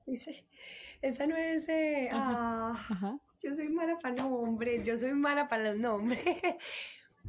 dice, 0.06 0.46
esa 1.02 1.28
no 1.28 1.36
es. 1.36 1.68
Eh, 1.70 2.10
ah, 2.12 3.18
Yo 3.42 3.54
soy 3.54 3.70
mala 3.70 3.98
para 3.98 4.16
nombres. 4.16 4.86
Yo 4.86 4.98
soy 4.98 5.14
mala 5.14 5.48
para 5.48 5.72
los 5.72 5.80
nombres. 5.80 6.20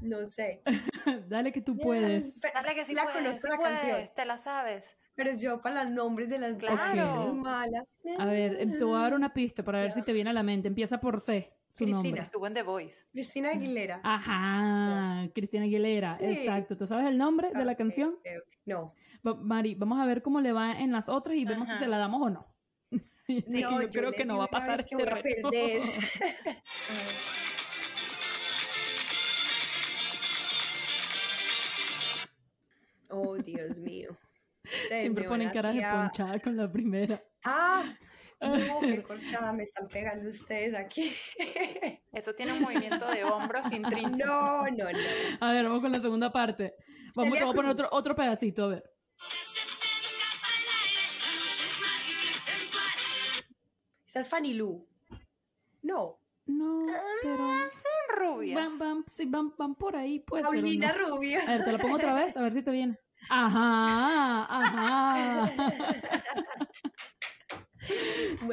no 0.00 0.24
sé. 0.26 0.62
Dale 1.28 1.52
que 1.52 1.60
tú 1.60 1.76
puedes. 1.76 2.40
Dale 2.40 2.74
que 2.74 2.84
sí 2.84 2.94
la 2.94 3.06
conozco 3.12 3.48
la 3.48 3.58
canción. 3.58 4.04
Te 4.14 4.24
la 4.24 4.38
sabes. 4.38 4.96
Pero 5.14 5.32
yo 5.32 5.60
para 5.60 5.84
los 5.84 5.92
nombres 5.92 6.28
de 6.28 6.38
las 6.38 6.56
claro. 6.56 7.24
soy 7.24 7.32
mala. 7.32 7.84
A 8.18 8.26
ver, 8.26 8.60
em, 8.60 8.76
te 8.76 8.84
voy 8.84 8.98
a 8.98 9.02
dar 9.02 9.14
una 9.14 9.32
pista 9.32 9.62
para 9.62 9.80
ver 9.80 9.92
si 9.92 10.02
te 10.02 10.12
viene 10.12 10.30
a 10.30 10.32
la 10.34 10.42
mente. 10.42 10.68
Empieza 10.68 11.00
por 11.00 11.20
C. 11.20 11.52
Su 11.70 11.84
Cristina. 11.84 12.02
Nombre. 12.02 12.22
Estuvo 12.22 12.46
en 12.46 12.54
The 12.54 12.62
Voice. 12.62 13.06
Cristina 13.12 13.50
Aguilera. 13.50 14.00
Ajá, 14.02 15.28
Cristina 15.34 15.64
Aguilera, 15.64 16.16
exacto. 16.20 16.76
¿Tú 16.76 16.86
sabes 16.86 17.06
el 17.06 17.18
nombre 17.18 17.50
de 17.52 17.64
la 17.64 17.74
canción? 17.74 18.16
No. 18.64 18.94
Mari, 19.22 19.74
vamos 19.74 19.98
a 20.00 20.06
ver 20.06 20.22
cómo 20.22 20.40
le 20.40 20.52
va 20.52 20.72
en 20.72 20.92
las 20.92 21.08
otras 21.08 21.36
y 21.36 21.44
vemos 21.44 21.68
si 21.68 21.76
se 21.76 21.86
la 21.86 21.98
damos 21.98 22.22
o 22.22 22.30
no. 22.30 22.46
Sí, 23.46 23.60
yo, 23.60 23.90
creo 23.90 24.12
que 24.12 24.24
no 24.24 24.38
va 24.38 24.44
a 24.44 24.48
pasar 24.48 24.80
este 24.80 25.04
reto. 25.04 25.50
oh, 33.10 33.36
Dios 33.38 33.78
mío. 33.78 34.16
Siempre 34.88 35.28
ponen 35.28 35.50
cara 35.50 35.72
de 35.72 35.82
ponchada 35.82 36.38
con 36.40 36.56
la 36.56 36.70
primera. 36.70 37.22
Ah, 37.44 37.84
no, 38.40 38.80
qué 38.80 39.02
corchada 39.02 39.52
me 39.52 39.64
están 39.64 39.88
pegando 39.88 40.28
ustedes 40.28 40.74
aquí. 40.74 41.12
Eso 42.12 42.32
tiene 42.34 42.52
un 42.52 42.62
movimiento 42.62 43.10
de 43.10 43.24
hombros 43.24 43.72
intrínseco. 43.72 44.28
No, 44.28 44.66
no, 44.66 44.92
no. 44.92 44.98
A 45.40 45.52
ver, 45.52 45.64
vamos 45.64 45.80
con 45.80 45.90
la 45.92 46.00
segunda 46.00 46.30
parte. 46.30 46.74
Vamos, 47.14 47.40
a 47.40 47.46
poner 47.46 47.70
otro, 47.70 47.88
otro 47.90 48.14
pedacito, 48.14 48.64
a 48.64 48.68
ver. 48.68 48.95
Fanny 54.24 54.54
Lu. 54.54 54.86
No. 55.82 56.18
No, 56.46 56.86
pero. 57.22 57.36
Ah, 57.40 57.66
son 57.70 58.18
rubias. 58.18 58.56
Van, 58.56 58.78
van, 58.78 59.04
sí, 59.08 59.26
van, 59.26 59.52
van 59.56 59.74
por 59.74 59.96
ahí, 59.96 60.20
pues. 60.20 60.44
Paulina 60.44 60.92
Rubia. 60.92 61.40
A 61.42 61.52
ver, 61.52 61.64
te 61.64 61.72
lo 61.72 61.78
pongo 61.78 61.96
otra 61.96 62.14
vez, 62.14 62.36
a 62.36 62.42
ver 62.42 62.52
si 62.52 62.62
te 62.62 62.70
viene. 62.70 62.98
Ajá, 63.28 64.46
ajá. 64.48 65.52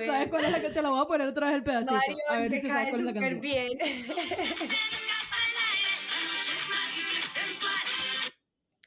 ¿Sabes 0.05 0.29
cuál 0.29 0.45
es 0.45 0.51
la 0.51 0.61
que 0.61 0.69
te 0.69 0.81
la 0.81 0.89
voy 0.89 1.01
a 1.01 1.05
poner 1.05 1.27
otra 1.27 1.47
vez 1.47 1.55
el 1.55 1.63
pedacito? 1.63 1.93
Mario, 1.93 2.17
a 2.29 2.35
ver 2.37 2.51
si 2.53 2.61
te 2.61 2.67
es 2.67 3.01
la 3.01 3.13
canción. 3.13 3.41
bien. 3.41 3.77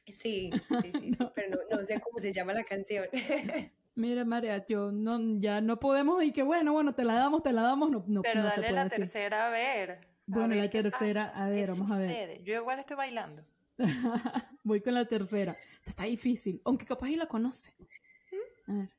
Sí, 0.08 0.50
sí, 0.50 0.74
sí, 0.82 0.92
sí, 0.98 1.12
pero 1.34 1.50
no, 1.50 1.76
no 1.76 1.84
sé 1.84 2.00
cómo 2.00 2.18
se 2.18 2.32
llama 2.32 2.52
la 2.52 2.64
canción. 2.64 3.06
Mira, 3.96 4.26
María, 4.26 4.66
yo 4.66 4.92
no, 4.92 5.18
ya 5.40 5.62
no 5.62 5.80
podemos 5.80 6.22
y 6.22 6.30
que 6.30 6.42
bueno, 6.42 6.74
bueno, 6.74 6.94
te 6.94 7.02
la 7.02 7.14
damos, 7.14 7.42
te 7.42 7.50
la 7.50 7.62
damos, 7.62 7.90
no, 7.90 8.04
no 8.06 8.20
Pero 8.20 8.42
no 8.42 8.48
dale 8.48 8.70
la 8.70 8.90
tercera 8.90 9.46
a 9.46 9.50
ver. 9.50 10.06
Bueno, 10.26 10.54
la 10.54 10.68
tercera, 10.68 11.32
a 11.34 11.48
ver, 11.48 11.70
vamos 11.70 11.90
a 11.90 11.98
ver. 11.98 12.42
Yo 12.42 12.56
igual 12.56 12.78
estoy 12.78 12.98
bailando. 12.98 13.42
Voy 14.64 14.82
con 14.82 14.92
la 14.92 15.06
tercera. 15.06 15.56
Está 15.86 16.04
difícil, 16.04 16.60
aunque 16.66 16.84
capaz 16.84 17.08
y 17.08 17.16
la 17.16 17.24
conoce. 17.24 17.74
A 18.66 18.72
ver. 18.74 18.90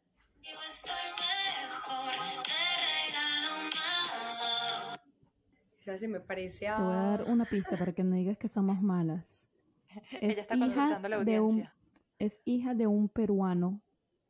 Esa 5.79 5.97
se 5.99 6.07
me 6.07 6.19
parece 6.21 6.67
a... 6.67 6.77
Te 6.77 6.81
voy 6.81 6.95
a 6.95 6.97
dar 6.97 7.23
una 7.25 7.45
pista 7.45 7.77
para 7.77 7.93
que 7.93 8.03
no 8.03 8.15
digas 8.15 8.37
que 8.39 8.49
somos 8.49 8.81
malas. 8.81 9.47
Ella 10.21 10.41
está 10.41 10.57
consultando 10.57 11.07
la 11.07 11.17
audiencia. 11.17 11.75
es 12.17 12.41
hija 12.45 12.73
de 12.73 12.87
un 12.87 13.09
peruano 13.09 13.79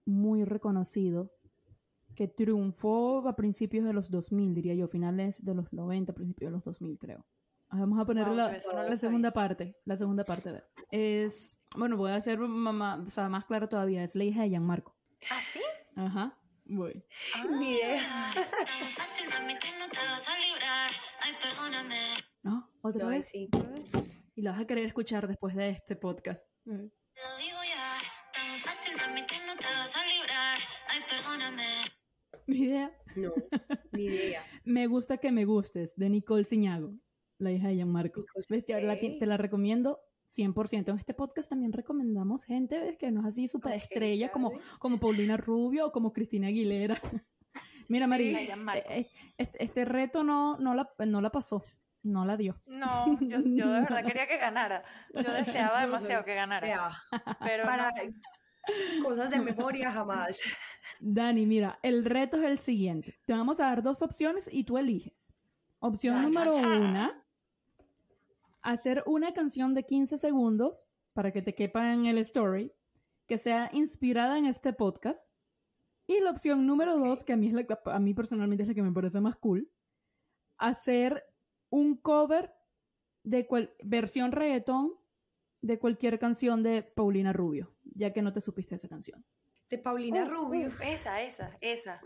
muy 0.08 0.44
reconocido 0.44 1.32
que 2.16 2.28
triunfó 2.28 3.28
a 3.28 3.36
principios 3.36 3.86
de 3.86 3.94
los 3.94 4.10
2000, 4.10 4.56
diría 4.56 4.74
yo, 4.74 4.88
finales 4.88 5.44
de 5.46 5.54
los 5.54 5.72
90, 5.72 6.14
principios 6.14 6.50
de 6.50 6.56
los 6.56 6.64
2000, 6.64 6.98
creo. 6.98 7.26
Vamos 7.70 8.00
a 8.00 8.06
poner 8.06 8.26
Wow, 8.26 8.36
la, 8.36 8.58
la 8.90 8.96
segunda 8.96 9.32
parte. 9.32 9.76
La 9.86 9.98
segunda 9.98 10.24
parte, 10.24 10.50
a 10.50 10.52
ver. 10.54 10.68
Es, 10.90 11.58
bueno, 11.76 11.98
voy 11.98 12.12
a 12.12 12.16
hacer 12.16 12.40
mamá, 12.40 13.04
o 13.06 13.10
sea, 13.10 13.30
más 13.30 13.46
claro 13.46 13.68
todavía. 13.68 14.04
Es 14.04 14.16
la 14.16 14.24
hija 14.24 14.42
de 14.42 14.50
Gianmarco. 14.50 14.96
¿Ah, 15.30 15.42
sí? 15.42 15.60
Ajá, 15.96 16.38
voy. 16.66 17.04
Ni 17.60 17.74
idea. 17.74 18.02
Admitir, 19.38 19.72
no 19.80 19.88
te 19.90 19.98
vas 19.98 20.28
a 20.28 20.38
librar. 20.38 20.90
Ay, 21.22 21.34
perdóname. 21.42 22.00
¿No? 22.44 22.70
¿Otra 22.82 23.08
vez? 23.08 23.30
Y 23.34 24.42
la 24.42 24.52
vas 24.52 24.62
a 24.62 24.66
querer 24.68 24.86
escuchar 24.86 25.28
después 25.28 25.56
de 25.56 25.70
este 25.70 25.96
podcast. 25.96 26.48
Lo 26.66 26.78
digo 26.78 27.57
perdóname. 31.18 31.64
Mi 32.48 32.60
idea. 32.60 32.92
No, 33.16 33.34
ni 33.92 34.06
idea. 34.06 34.42
Me 34.64 34.88
gusta 34.88 35.18
que 35.18 35.32
me 35.32 35.46
gustes, 35.46 35.96
de 35.96 36.10
Nicole 36.10 36.44
Ciñago, 36.44 36.94
la 37.40 37.52
hija 37.52 37.68
de 37.68 37.76
Gianmarco. 37.76 38.22
Ok. 38.22 38.46
te 39.20 39.26
la 39.26 39.38
recomiendo 39.38 40.00
100%. 40.30 40.90
En 40.90 40.98
este 40.98 41.14
podcast 41.14 41.50
también 41.50 41.74
recomendamos 41.74 42.46
gente 42.46 42.80
¿ves? 42.80 42.98
que 42.98 43.12
no 43.12 43.22
es 43.22 43.28
así 43.28 43.48
súper 43.48 43.74
estrella 43.74 44.30
como, 44.32 44.52
como 44.80 45.00
Paulina 45.00 45.38
Rubio 45.38 45.88
o 45.88 45.92
como 45.92 46.14
Cristina 46.14 46.48
Aguilera. 46.48 47.02
Mira, 47.90 48.06
Sí. 48.06 48.10
María, 48.10 48.42
eh, 48.42 48.84
eh, 48.90 49.10
este, 49.38 49.64
este 49.64 49.86
reto 49.86 50.24
no, 50.24 50.58
no, 50.58 50.76
la, 50.76 50.90
no 51.06 51.22
la 51.22 51.32
pasó, 51.32 51.64
no 52.04 52.26
la 52.26 52.36
dio. 52.36 52.62
No, 52.66 53.18
yo, 53.22 53.40
yo 53.44 53.72
de 53.72 53.80
verdad 53.82 54.06
quería 54.06 54.28
que 54.28 54.38
ganara. 54.38 54.84
Yo 55.14 55.32
deseaba 55.32 55.82
demasiado 55.82 56.26
que 56.26 56.36
ganara. 56.36 56.92
Pero 57.40 57.64
para 57.64 57.92
no. 57.92 58.14
Cosas 59.04 59.30
de 59.32 59.40
memoria 59.42 59.92
jamás. 59.92 60.38
Dani, 61.00 61.46
mira, 61.46 61.80
el 61.84 62.06
reto 62.06 62.38
es 62.38 62.44
el 62.44 62.60
siguiente. 62.60 63.20
Te 63.26 63.34
vamos 63.34 63.60
a 63.60 63.66
dar 63.66 63.84
dos 63.84 64.02
opciones 64.02 64.50
y 64.52 64.64
tú 64.64 64.78
eliges. 64.78 65.34
Opción 65.80 66.22
número 66.22 66.52
chan. 66.52 66.66
una, 66.66 67.24
hacer 68.62 69.04
una 69.06 69.34
canción 69.34 69.74
de 69.74 69.84
15 69.84 70.18
segundos 70.18 70.86
para 71.14 71.32
que 71.32 71.42
te 71.42 71.56
quepa 71.56 71.94
en 71.94 72.06
el 72.06 72.18
story, 72.20 72.72
que 73.28 73.38
sea 73.38 73.70
inspirada 73.74 74.38
en 74.38 74.46
este 74.46 74.74
podcast. 74.74 75.20
Y 76.08 76.20
la 76.22 76.32
opción 76.32 76.66
número 76.66 76.98
dos, 76.98 77.24
que 77.24 77.34
a 77.34 77.38
mí, 77.38 77.48
es 77.48 77.54
la, 77.54 77.66
a 77.86 78.00
mí 78.00 78.14
personalmente 78.14 78.64
es 78.64 78.70
la 78.70 78.76
que 78.76 78.82
me 78.82 78.94
parece 78.94 79.20
más 79.20 79.36
cool, 79.36 79.70
hacer 80.58 81.24
un 81.70 81.98
cover 81.98 82.54
de 83.24 83.46
cual, 83.46 83.74
versión 83.84 84.32
reggaetón 84.32 84.94
de 85.62 85.80
cualquier 85.80 86.20
canción 86.20 86.64
de 86.64 86.84
Paulina 86.84 87.34
Rubio, 87.34 87.74
ya 87.96 88.14
que 88.14 88.22
no 88.22 88.32
te 88.34 88.42
supiste 88.42 88.76
esa 88.76 88.88
canción. 88.88 89.24
De 89.70 89.78
Paulina 89.78 90.24
Uh, 90.24 90.30
Rubio. 90.30 90.68
uh, 90.70 90.84
esa, 90.84 91.22
esa, 91.22 91.58
esa. 91.62 92.00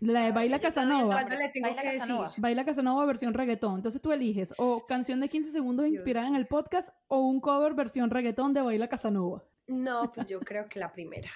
La 0.00 0.22
de 0.22 0.28
Ah, 0.28 0.32
Baila 0.32 0.58
Casanova. 0.60 1.00
nombre. 1.00 1.16
¿Cuándo 1.18 1.36
le 1.36 1.48
tengo 1.50 1.66
Baila 1.68 1.82
que 1.82 1.86
decir? 1.88 2.00
Casanova. 2.00 2.32
Baila 2.38 2.64
Casanova 2.64 3.04
versión 3.06 3.34
reggaetón. 3.34 3.76
Entonces 3.76 4.00
tú 4.00 4.12
eliges 4.12 4.54
o 4.56 4.86
canción 4.86 5.20
de 5.20 5.28
15 5.28 5.52
segundos 5.52 5.84
Dios 5.86 5.96
inspirada 5.96 6.26
en 6.26 6.34
el 6.36 6.46
podcast 6.46 6.90
o 7.08 7.20
un 7.20 7.40
cover 7.40 7.74
versión 7.74 8.10
reggaetón 8.10 8.54
de 8.54 8.62
Baila 8.62 8.88
Casanova. 8.88 9.44
No, 9.66 10.10
pues 10.12 10.28
yo 10.28 10.40
creo 10.40 10.68
que 10.68 10.78
la 10.80 10.90
primera. 10.92 11.28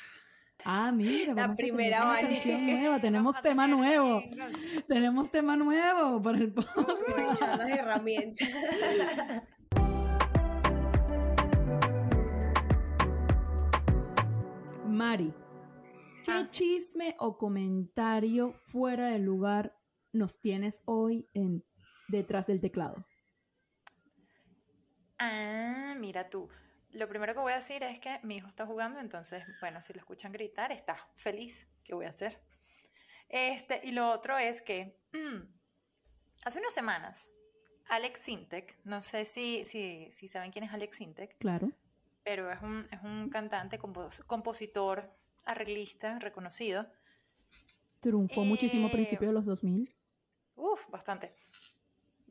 Ah, 0.64 0.90
mira, 0.92 1.34
La 1.34 1.42
vamos 1.42 1.54
a 1.54 1.56
tener 1.56 1.72
primera, 1.74 1.98
una 1.98 2.06
vale. 2.14 2.28
canción 2.28 2.66
nueva, 2.66 3.00
tenemos 3.00 3.34
Vamos 3.34 3.36
a 3.36 3.42
tema 3.42 3.66
nuevo, 3.68 4.22
tenemos 4.88 5.30
tema 5.30 5.56
nuevo 5.56 6.22
para 6.22 6.38
el 6.38 6.52
podcast. 6.52 6.78
Aprovechar 6.88 7.58
las 7.58 7.68
herramientas. 7.68 8.48
Mari, 14.94 15.34
¿qué 16.24 16.30
Ah. 16.30 16.48
chisme 16.50 17.16
o 17.18 17.36
comentario 17.36 18.52
fuera 18.52 19.08
de 19.10 19.18
lugar 19.18 19.76
nos 20.12 20.40
tienes 20.40 20.82
hoy 20.84 21.28
en 21.34 21.64
detrás 22.06 22.46
del 22.46 22.60
teclado? 22.60 23.04
Ah, 25.18 25.94
mira 25.98 26.30
tú. 26.30 26.48
Lo 26.90 27.08
primero 27.08 27.34
que 27.34 27.40
voy 27.40 27.52
a 27.52 27.56
decir 27.56 27.82
es 27.82 27.98
que 27.98 28.20
mi 28.22 28.36
hijo 28.36 28.46
está 28.46 28.66
jugando, 28.66 29.00
entonces, 29.00 29.42
bueno, 29.60 29.82
si 29.82 29.92
lo 29.92 29.98
escuchan 29.98 30.30
gritar, 30.30 30.70
está 30.70 30.96
feliz. 31.16 31.66
¿Qué 31.82 31.92
voy 31.94 32.06
a 32.06 32.10
hacer? 32.10 32.40
Este, 33.28 33.80
y 33.82 33.90
lo 33.90 34.08
otro 34.12 34.38
es 34.38 34.62
que 34.62 35.00
mm, 35.12 35.42
hace 36.44 36.58
unas 36.60 36.72
semanas, 36.72 37.28
Alex 37.88 38.20
Sintek, 38.20 38.78
no 38.84 39.02
sé 39.02 39.24
si, 39.24 39.64
si, 39.64 40.08
si 40.12 40.28
saben 40.28 40.52
quién 40.52 40.64
es 40.64 40.72
Alex 40.72 40.98
Sintek, 40.98 41.36
Claro. 41.38 41.72
Pero 42.24 42.50
es 42.50 42.60
un, 42.62 42.86
es 42.90 43.00
un 43.02 43.28
cantante, 43.30 43.78
compos- 43.78 44.24
compositor, 44.26 45.10
arreglista 45.44 46.18
reconocido. 46.18 46.86
Triunfó 48.00 48.44
muchísimo 48.44 48.86
a 48.86 48.90
Eh, 48.90 48.92
principios 48.92 49.28
de 49.28 49.34
los 49.34 49.44
2000. 49.44 49.88
Uf, 50.56 50.88
bastante. 50.90 51.34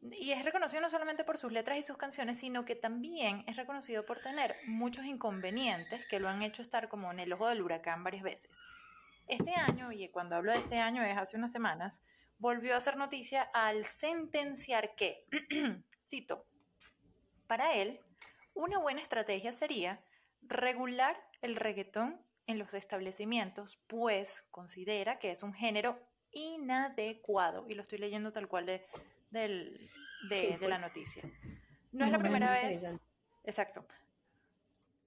Y 0.02 0.32
es 0.32 0.44
reconocido 0.44 0.82
no 0.82 0.90
solamente 0.90 1.24
por 1.24 1.38
sus 1.38 1.52
letras 1.52 1.78
y 1.78 1.82
sus 1.82 1.96
canciones, 1.98 2.38
sino 2.38 2.66
que 2.66 2.76
también 2.76 3.44
es 3.48 3.56
reconocido 3.56 4.06
por 4.06 4.20
tener 4.20 4.58
muchos 4.68 5.06
inconvenientes 5.06 6.06
que 6.08 6.20
lo 6.20 6.28
han 6.28 6.42
hecho 6.42 6.62
estar 6.62 6.90
como 6.90 7.12
en 7.12 7.20
el 7.20 7.32
ojo 7.32 7.48
del 7.48 7.62
huracán 7.62 8.04
varias 8.04 8.24
veces. 8.24 8.62
Este 9.28 9.54
año, 9.56 9.92
y 9.94 10.10
cuando 10.10 10.36
hablo 10.36 10.52
de 10.52 10.60
este 10.60 10.78
año 10.78 11.02
es 11.04 11.18
hace 11.18 11.38
unas 11.38 11.54
semanas, 11.54 12.04
volvió 12.38 12.74
a 12.74 12.78
hacer 12.78 12.98
noticia 12.98 13.44
al 13.54 13.86
sentenciar 13.86 14.96
que, 14.96 15.26
cito, 16.06 16.46
para 17.48 17.74
él, 17.74 18.02
una 18.54 18.78
buena 18.80 19.02
estrategia 19.02 19.52
sería 19.52 20.04
regular 20.42 21.18
el 21.42 21.56
reggaetón 21.56 22.22
en 22.48 22.60
los 22.60 22.74
establecimientos, 22.74 23.78
pues 23.88 24.44
considera 24.52 25.18
que 25.20 25.32
es 25.32 25.44
un 25.44 25.54
género 25.54 26.00
inadecuado. 26.32 27.66
Y 27.70 27.76
lo 27.76 27.82
estoy 27.82 28.00
leyendo 28.00 28.32
tal 28.32 28.48
cual 28.48 28.66
de, 28.66 28.86
del- 29.30 29.90
de, 30.30 30.42
Qué 30.42 30.48
de 30.48 30.52
la 30.52 30.58
fuerte. 30.58 30.80
noticia. 30.80 31.24
No 31.92 32.06
es 32.06 32.12
la 32.12 32.20
primera 32.20 32.52
vez. 32.52 32.84
Exacto. 33.44 33.86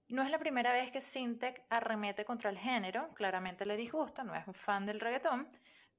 No 0.09 0.21
es 0.23 0.29
la 0.31 0.39
primera 0.39 0.71
vez 0.71 0.91
que 0.91 1.01
Sintec 1.01 1.65
arremete 1.69 2.23
contra 2.23 2.49
el 2.49 2.57
género, 2.57 3.13
claramente 3.13 3.65
le 3.65 3.75
disgusta, 3.75 4.23
no 4.23 4.33
es 4.35 4.47
un 4.47 4.53
fan 4.53 4.85
del 4.85 5.01
reggaetón, 5.01 5.49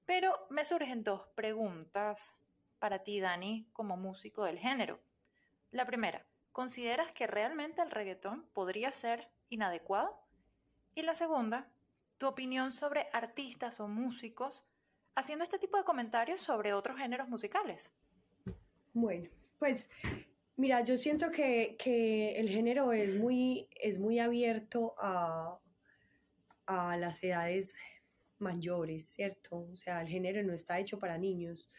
pero 0.06 0.46
me 0.48 0.64
surgen 0.64 1.04
dos 1.04 1.26
preguntas 1.34 2.32
para 2.78 3.02
ti, 3.02 3.20
Dani, 3.20 3.68
como 3.74 3.98
músico 3.98 4.44
del 4.44 4.58
género. 4.58 4.98
La 5.72 5.84
primera, 5.84 6.24
¿consideras 6.58 7.12
que 7.12 7.28
realmente 7.28 7.82
el 7.82 7.92
reggaetón 7.92 8.44
podría 8.52 8.90
ser 8.90 9.28
inadecuado? 9.48 10.18
Y 10.96 11.02
la 11.02 11.14
segunda, 11.14 11.70
tu 12.18 12.26
opinión 12.26 12.72
sobre 12.72 13.06
artistas 13.12 13.78
o 13.78 13.86
músicos 13.86 14.66
haciendo 15.14 15.44
este 15.44 15.60
tipo 15.60 15.76
de 15.76 15.84
comentarios 15.84 16.40
sobre 16.40 16.72
otros 16.72 16.98
géneros 16.98 17.28
musicales. 17.28 17.92
Bueno, 18.92 19.30
pues 19.60 19.88
mira, 20.56 20.82
yo 20.82 20.96
siento 20.96 21.30
que, 21.30 21.76
que 21.78 22.32
el 22.40 22.48
género 22.48 22.90
es 22.90 23.14
muy, 23.14 23.68
es 23.80 24.00
muy 24.00 24.18
abierto 24.18 24.96
a, 24.98 25.60
a 26.66 26.96
las 26.96 27.22
edades 27.22 27.76
mayores, 28.40 29.06
¿cierto? 29.06 29.68
O 29.72 29.76
sea, 29.76 30.00
el 30.00 30.08
género 30.08 30.42
no 30.42 30.54
está 30.54 30.80
hecho 30.80 30.98
para 30.98 31.18
niños. 31.18 31.70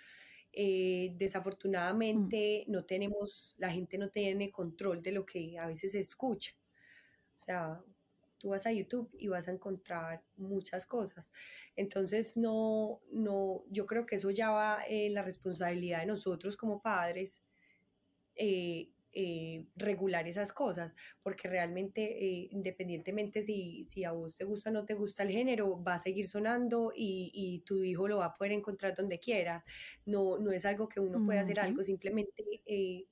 Eh, 0.62 1.14
desafortunadamente 1.16 2.66
no 2.68 2.84
tenemos, 2.84 3.56
la 3.60 3.72
gente 3.72 3.98
no 3.98 4.10
tiene 4.10 4.52
control 4.52 5.02
de 5.02 5.14
lo 5.14 5.26
que 5.26 5.58
a 5.58 5.68
veces 5.68 5.94
se 5.94 6.00
escucha. 6.00 6.52
O 7.38 7.40
sea, 7.40 7.82
tú 8.38 8.50
vas 8.50 8.66
a 8.66 8.74
YouTube 8.74 9.10
y 9.18 9.30
vas 9.30 9.48
a 9.48 9.54
encontrar 9.54 10.22
muchas 10.36 10.86
cosas. 10.86 11.32
Entonces, 11.78 12.36
no, 12.36 13.00
no, 13.10 13.64
yo 13.70 13.86
creo 13.86 14.06
que 14.06 14.18
eso 14.18 14.32
ya 14.32 14.50
va 14.52 14.80
en 14.86 15.14
la 15.14 15.22
responsabilidad 15.22 16.02
de 16.02 16.08
nosotros 16.08 16.58
como 16.58 16.82
padres 16.82 17.42
eh, 18.36 18.90
eh, 19.14 19.66
regular 19.76 20.28
esas 20.28 20.54
cosas, 20.54 20.96
porque 21.24 21.48
realmente, 21.48 22.02
eh, 22.04 22.48
independientemente 22.52 23.44
si, 23.44 23.86
si 23.88 24.04
a 24.04 24.12
vos 24.12 24.36
te 24.38 24.46
gusta 24.46 24.70
o 24.70 24.74
no 24.74 24.86
te 24.86 24.94
gusta 24.94 25.24
el 25.24 25.32
género, 25.32 25.82
va 25.84 25.96
a 25.96 26.00
seguir 26.00 26.28
sonando 26.28 26.92
y, 26.96 27.32
y 27.34 27.60
tu 27.62 27.84
hijo 27.84 28.08
lo 28.08 28.18
va 28.18 28.26
a 28.28 28.34
poder 28.36 28.52
encontrar 28.54 28.96
donde 28.96 29.20
quiera. 29.20 29.64
No, 30.06 30.38
no 30.40 30.52
es 30.52 30.66
algo 30.66 30.88
que 30.90 31.00
uno 31.00 31.24
puede 31.24 31.40
hacer 31.40 31.58
Ujú. 31.58 31.66
algo, 31.70 31.84
simplemente 31.84 32.44
eh, 32.66 33.06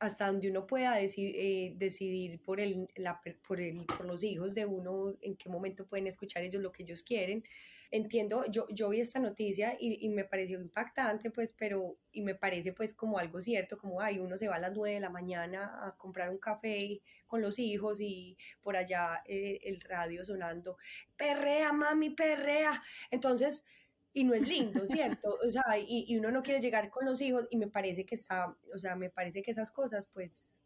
hasta 0.00 0.26
donde 0.26 0.50
uno 0.50 0.66
pueda 0.66 1.00
deci- 1.00 1.32
eh, 1.34 1.72
decidir 1.76 2.40
por, 2.42 2.60
el, 2.60 2.88
la 2.96 3.20
por, 3.46 3.60
el, 3.60 3.86
por 3.86 4.04
los 4.06 4.22
hijos 4.24 4.54
de 4.54 4.66
uno, 4.66 5.14
en 5.22 5.36
qué 5.36 5.48
momento 5.48 5.86
pueden 5.86 6.06
escuchar 6.06 6.42
ellos 6.44 6.62
lo 6.62 6.72
que 6.72 6.82
ellos 6.82 7.02
quieren. 7.02 7.44
Entiendo, 7.90 8.44
yo, 8.50 8.66
yo 8.70 8.88
vi 8.88 9.00
esta 9.00 9.20
noticia 9.20 9.76
y, 9.78 10.04
y 10.04 10.08
me 10.08 10.24
pareció 10.24 10.60
impactante, 10.60 11.30
pues, 11.30 11.54
pero, 11.56 11.98
y 12.12 12.22
me 12.22 12.34
parece 12.34 12.72
pues 12.72 12.94
como 12.94 13.18
algo 13.18 13.40
cierto, 13.40 13.78
como, 13.78 14.00
ay, 14.00 14.18
uno 14.18 14.36
se 14.36 14.48
va 14.48 14.56
a 14.56 14.58
las 14.58 14.74
9 14.74 14.94
de 14.94 15.00
la 15.00 15.10
mañana 15.10 15.86
a 15.86 15.96
comprar 15.96 16.30
un 16.30 16.38
café 16.38 17.00
con 17.26 17.40
los 17.40 17.58
hijos 17.58 18.00
y 18.00 18.36
por 18.62 18.76
allá 18.76 19.22
eh, 19.26 19.58
el 19.64 19.80
radio 19.80 20.24
sonando, 20.24 20.78
perrea, 21.16 21.72
mami, 21.72 22.10
perrea. 22.10 22.82
Entonces, 23.10 23.64
y 24.12 24.24
no 24.24 24.34
es 24.34 24.48
lindo, 24.48 24.86
¿cierto? 25.20 25.38
O 25.46 25.50
sea, 25.50 25.78
y, 25.78 26.06
y 26.08 26.16
uno 26.16 26.30
no 26.30 26.42
quiere 26.42 26.60
llegar 26.60 26.90
con 26.90 27.04
los 27.04 27.20
hijos 27.20 27.46
y 27.50 27.56
me 27.56 27.68
parece 27.68 28.06
que 28.06 28.14
está, 28.14 28.56
o 28.74 28.78
sea, 28.78 28.96
me 28.96 29.10
parece 29.10 29.42
que 29.42 29.50
esas 29.50 29.70
cosas, 29.70 30.06
pues, 30.06 30.60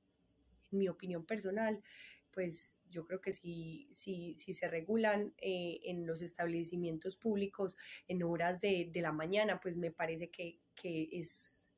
en 0.73 0.79
mi 0.79 0.89
opinión 0.89 1.25
personal, 1.27 1.83
pues 2.33 2.83
yo 2.91 3.07
creo 3.07 3.21
que 3.21 3.33
si, 3.33 3.89
si, 3.93 4.35
si 4.37 4.55
se 4.55 4.69
regulan 4.69 5.33
eh, 5.39 5.81
en 5.85 6.07
los 6.07 6.23
establecimientos 6.23 7.17
públicos 7.17 7.77
en 8.09 8.23
horas 8.23 8.61
de, 8.61 8.91
de 8.93 9.01
la 9.01 9.13
mañana, 9.13 9.61
pues 9.61 9.77
me 9.77 9.91
parece 9.91 10.31
que, 10.31 10.59
que 10.75 11.09
es 11.13 11.69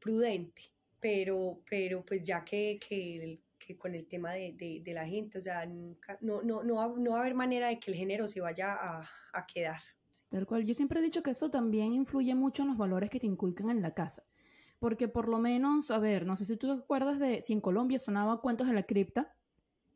prudente, 0.00 0.62
pero, 1.00 1.60
pero 1.68 2.04
pues 2.04 2.22
ya 2.22 2.44
que, 2.44 2.78
que, 2.86 3.40
que 3.58 3.76
con 3.76 3.94
el 3.94 4.06
tema 4.06 4.32
de, 4.32 4.82
de, 4.84 4.92
la 4.92 5.06
gente, 5.06 5.38
o 5.38 5.42
sea, 5.42 5.66
nunca, 5.66 6.18
no, 6.20 6.42
no, 6.42 6.62
no, 6.62 6.96
no 6.96 7.10
va 7.10 7.18
a 7.18 7.20
haber 7.20 7.34
manera 7.34 7.68
de 7.68 7.78
que 7.78 7.90
el 7.90 7.96
género 7.96 8.28
se 8.28 8.40
vaya 8.40 8.74
a, 8.74 9.08
a 9.32 9.46
quedar. 9.46 9.80
Tal 10.28 10.46
cual, 10.46 10.64
yo 10.64 10.74
siempre 10.74 11.00
he 11.00 11.02
dicho 11.02 11.22
que 11.22 11.30
eso 11.30 11.50
también 11.50 11.94
influye 11.94 12.34
mucho 12.34 12.62
en 12.62 12.68
los 12.68 12.76
valores 12.76 13.10
que 13.10 13.20
te 13.20 13.26
inculcan 13.26 13.70
en 13.70 13.80
la 13.80 13.94
casa. 13.94 14.24
Porque 14.78 15.08
por 15.08 15.26
lo 15.26 15.38
menos, 15.38 15.90
a 15.90 15.98
ver, 15.98 16.24
no 16.24 16.36
sé 16.36 16.44
si 16.44 16.56
tú 16.56 16.68
te 16.68 16.82
acuerdas 16.82 17.18
de 17.18 17.42
si 17.42 17.52
en 17.52 17.60
Colombia 17.60 17.98
sonaba 17.98 18.40
Cuentos 18.40 18.68
de 18.68 18.74
la 18.74 18.84
Cripta 18.84 19.34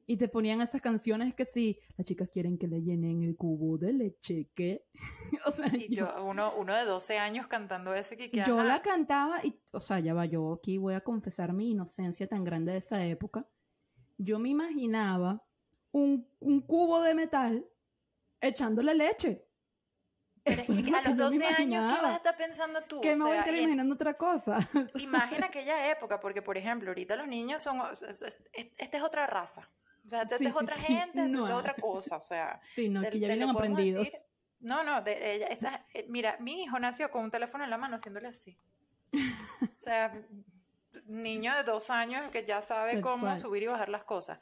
y 0.06 0.16
te 0.16 0.28
ponían 0.28 0.60
esas 0.60 0.80
canciones 0.80 1.34
que 1.34 1.44
si 1.44 1.78
las 1.96 2.06
chicas 2.06 2.28
quieren 2.28 2.58
que 2.58 2.66
le 2.66 2.82
llenen 2.82 3.22
el 3.22 3.36
cubo 3.36 3.78
de 3.78 3.92
leche, 3.92 4.50
¿qué? 4.54 4.86
o 5.46 5.50
sea, 5.50 5.68
y 5.74 5.94
yo, 5.94 6.12
uno, 6.24 6.54
uno 6.56 6.74
de 6.74 6.84
12 6.84 7.18
años 7.18 7.46
cantando 7.46 7.94
ese 7.94 8.16
que, 8.16 8.30
Yo 8.44 8.62
la 8.62 8.82
cantaba 8.82 9.44
y, 9.44 9.58
o 9.70 9.80
sea, 9.80 10.00
ya 10.00 10.14
va, 10.14 10.26
yo 10.26 10.52
aquí 10.54 10.78
voy 10.78 10.94
a 10.94 11.00
confesar 11.00 11.52
mi 11.52 11.70
inocencia 11.70 12.26
tan 12.26 12.44
grande 12.44 12.72
de 12.72 12.78
esa 12.78 13.04
época. 13.04 13.46
Yo 14.18 14.38
me 14.38 14.48
imaginaba 14.48 15.44
un, 15.92 16.28
un 16.40 16.60
cubo 16.60 17.00
de 17.02 17.14
metal 17.14 17.66
echándole 18.40 18.94
leche. 18.94 19.46
Pero 20.44 20.60
es 20.60 20.66
que 20.66 20.94
a 20.94 21.02
los 21.02 21.16
12 21.16 21.46
años, 21.46 21.92
¿qué 21.92 22.02
vas 22.02 22.12
a 22.12 22.16
estar 22.16 22.36
pensando 22.36 22.82
tú? 22.82 23.00
Que 23.00 23.14
me 23.14 23.24
voy 23.24 23.36
a 23.36 23.40
estar 23.40 23.54
imaginando 23.54 23.94
otra 23.94 24.14
cosa. 24.14 24.58
Imagina 24.96 25.46
aquella 25.46 25.88
época, 25.90 26.18
porque 26.18 26.42
por 26.42 26.58
ejemplo, 26.58 26.90
ahorita 26.90 27.14
los 27.14 27.28
niños 27.28 27.62
son, 27.62 27.80
esta 27.92 28.96
es 28.96 29.02
otra 29.02 29.26
raza. 29.28 29.70
O 30.06 30.10
sea, 30.10 30.22
esta 30.22 30.38
sí, 30.38 30.46
es 30.46 30.56
otra 30.56 30.76
sí, 30.76 30.86
gente, 30.86 31.28
no. 31.28 31.46
es 31.46 31.54
otra 31.54 31.74
cosa, 31.74 32.16
o 32.16 32.20
sea. 32.20 32.60
Sí, 32.66 32.88
no, 32.88 33.02
que 33.02 33.18
ya 33.18 33.28
vienen 33.28 33.50
aprendidos. 33.50 34.04
Decir, 34.04 34.20
no, 34.60 34.84
no, 34.84 35.02
de, 35.02 35.34
ella, 35.34 35.46
esa, 35.46 35.84
eh, 35.92 36.06
mira, 36.08 36.36
mi 36.40 36.62
hijo 36.62 36.78
nació 36.78 37.10
con 37.10 37.24
un 37.24 37.30
teléfono 37.30 37.64
en 37.64 37.70
la 37.70 37.78
mano 37.78 37.96
haciéndole 37.96 38.28
así. 38.28 38.58
O 39.62 39.84
sea, 39.84 40.12
niño 41.06 41.54
de 41.56 41.64
dos 41.64 41.90
años 41.90 42.30
que 42.30 42.44
ya 42.44 42.62
sabe 42.62 42.92
Tal 42.92 43.02
cómo 43.02 43.36
subir 43.36 43.64
y 43.64 43.66
bajar 43.66 43.88
las 43.88 44.04
cosas. 44.04 44.38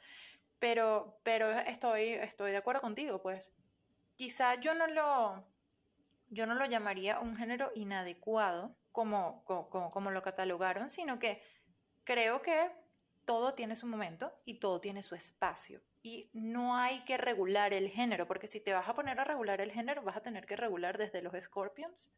Pero, 0.59 1.19
pero 1.23 1.49
estoy, 1.51 2.13
estoy 2.13 2.51
de 2.51 2.57
acuerdo 2.57 2.81
contigo, 2.81 3.21
pues. 3.21 3.51
Quizá 4.15 4.55
yo 4.55 4.75
no 4.75 4.85
lo, 4.85 5.43
yo 6.29 6.45
no 6.45 6.53
lo 6.53 6.65
llamaría 6.65 7.19
un 7.19 7.35
género 7.35 7.71
inadecuado 7.73 8.75
como, 8.91 9.43
como, 9.45 9.89
como 9.89 10.11
lo 10.11 10.21
catalogaron, 10.21 10.89
sino 10.89 11.17
que 11.17 11.41
creo 12.03 12.41
que 12.41 12.71
todo 13.31 13.53
tiene 13.53 13.77
su 13.77 13.87
momento 13.87 14.29
y 14.43 14.55
todo 14.55 14.81
tiene 14.81 15.01
su 15.03 15.15
espacio. 15.15 15.79
Y 16.03 16.29
no 16.33 16.75
hay 16.75 16.99
que 17.05 17.15
regular 17.15 17.73
el 17.73 17.87
género, 17.87 18.27
porque 18.27 18.45
si 18.45 18.59
te 18.59 18.73
vas 18.73 18.89
a 18.89 18.93
poner 18.93 19.17
a 19.21 19.23
regular 19.23 19.61
el 19.61 19.71
género, 19.71 20.01
vas 20.01 20.17
a 20.17 20.21
tener 20.21 20.45
que 20.45 20.57
regular 20.57 20.97
desde 20.97 21.21
los 21.21 21.33
Scorpions, 21.41 22.11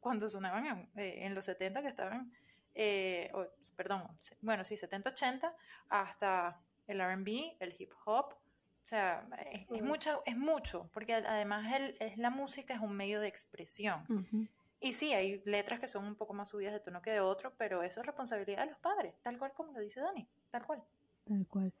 cuando 0.00 0.30
sonaban 0.30 0.64
en, 0.66 0.90
eh, 0.96 1.26
en 1.26 1.34
los 1.34 1.44
70, 1.44 1.82
que 1.82 1.88
estaban, 1.88 2.32
eh, 2.74 3.30
oh, 3.34 3.44
perdón, 3.76 4.04
bueno, 4.40 4.64
sí, 4.64 4.78
70, 4.78 5.10
80, 5.10 5.54
hasta 5.90 6.58
el 6.86 7.02
RB, 7.02 7.58
el 7.60 7.76
hip 7.78 7.92
hop. 8.06 8.32
O 8.32 8.88
sea, 8.88 9.28
es, 9.52 9.66
es, 9.70 9.82
mucho, 9.82 10.22
es 10.24 10.38
mucho, 10.38 10.88
porque 10.90 11.12
además 11.16 11.70
el, 11.74 11.98
es, 12.00 12.16
la 12.16 12.30
música 12.30 12.72
es 12.72 12.80
un 12.80 12.96
medio 12.96 13.20
de 13.20 13.28
expresión. 13.28 14.06
Uh 14.08 14.20
-huh. 14.20 14.48
Y 14.80 14.92
sí, 14.92 15.12
hay 15.14 15.42
letras 15.44 15.80
que 15.80 15.88
son 15.88 16.04
un 16.06 16.14
poco 16.14 16.34
más 16.34 16.50
subidas 16.50 16.72
de 16.72 16.80
tono 16.80 17.00
que 17.00 17.10
de 17.10 17.20
otro, 17.20 17.54
pero 17.56 17.82
eso 17.82 18.00
es 18.00 18.06
responsabilidad 18.06 18.60
de 18.64 18.70
los 18.70 18.78
padres, 18.78 19.14
tal 19.22 19.38
cual 19.38 19.52
como 19.52 19.72
lo 19.72 19.80
dice 19.80 20.00
Dani, 20.00 20.28
tal 20.50 20.66
cual. 20.66 20.82
Tal 21.24 21.46
cual. 21.48 21.72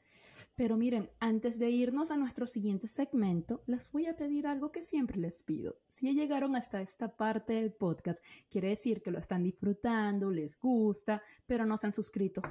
Pero 0.56 0.76
miren, 0.76 1.10
antes 1.20 1.58
de 1.58 1.70
irnos 1.70 2.10
a 2.10 2.16
nuestro 2.16 2.46
siguiente 2.46 2.88
segmento, 2.88 3.62
les 3.66 3.92
voy 3.92 4.06
a 4.06 4.16
pedir 4.16 4.46
algo 4.46 4.72
que 4.72 4.82
siempre 4.82 5.18
les 5.18 5.42
pido. 5.42 5.76
Si 5.88 6.12
llegaron 6.14 6.56
hasta 6.56 6.80
esta 6.80 7.16
parte 7.16 7.52
del 7.52 7.72
podcast, 7.72 8.24
quiere 8.50 8.70
decir 8.70 9.02
que 9.02 9.10
lo 9.10 9.18
están 9.18 9.44
disfrutando, 9.44 10.30
les 10.30 10.58
gusta, 10.58 11.22
pero 11.46 11.64
no 11.64 11.76
se 11.76 11.86
han 11.86 11.92
suscrito. 11.92 12.42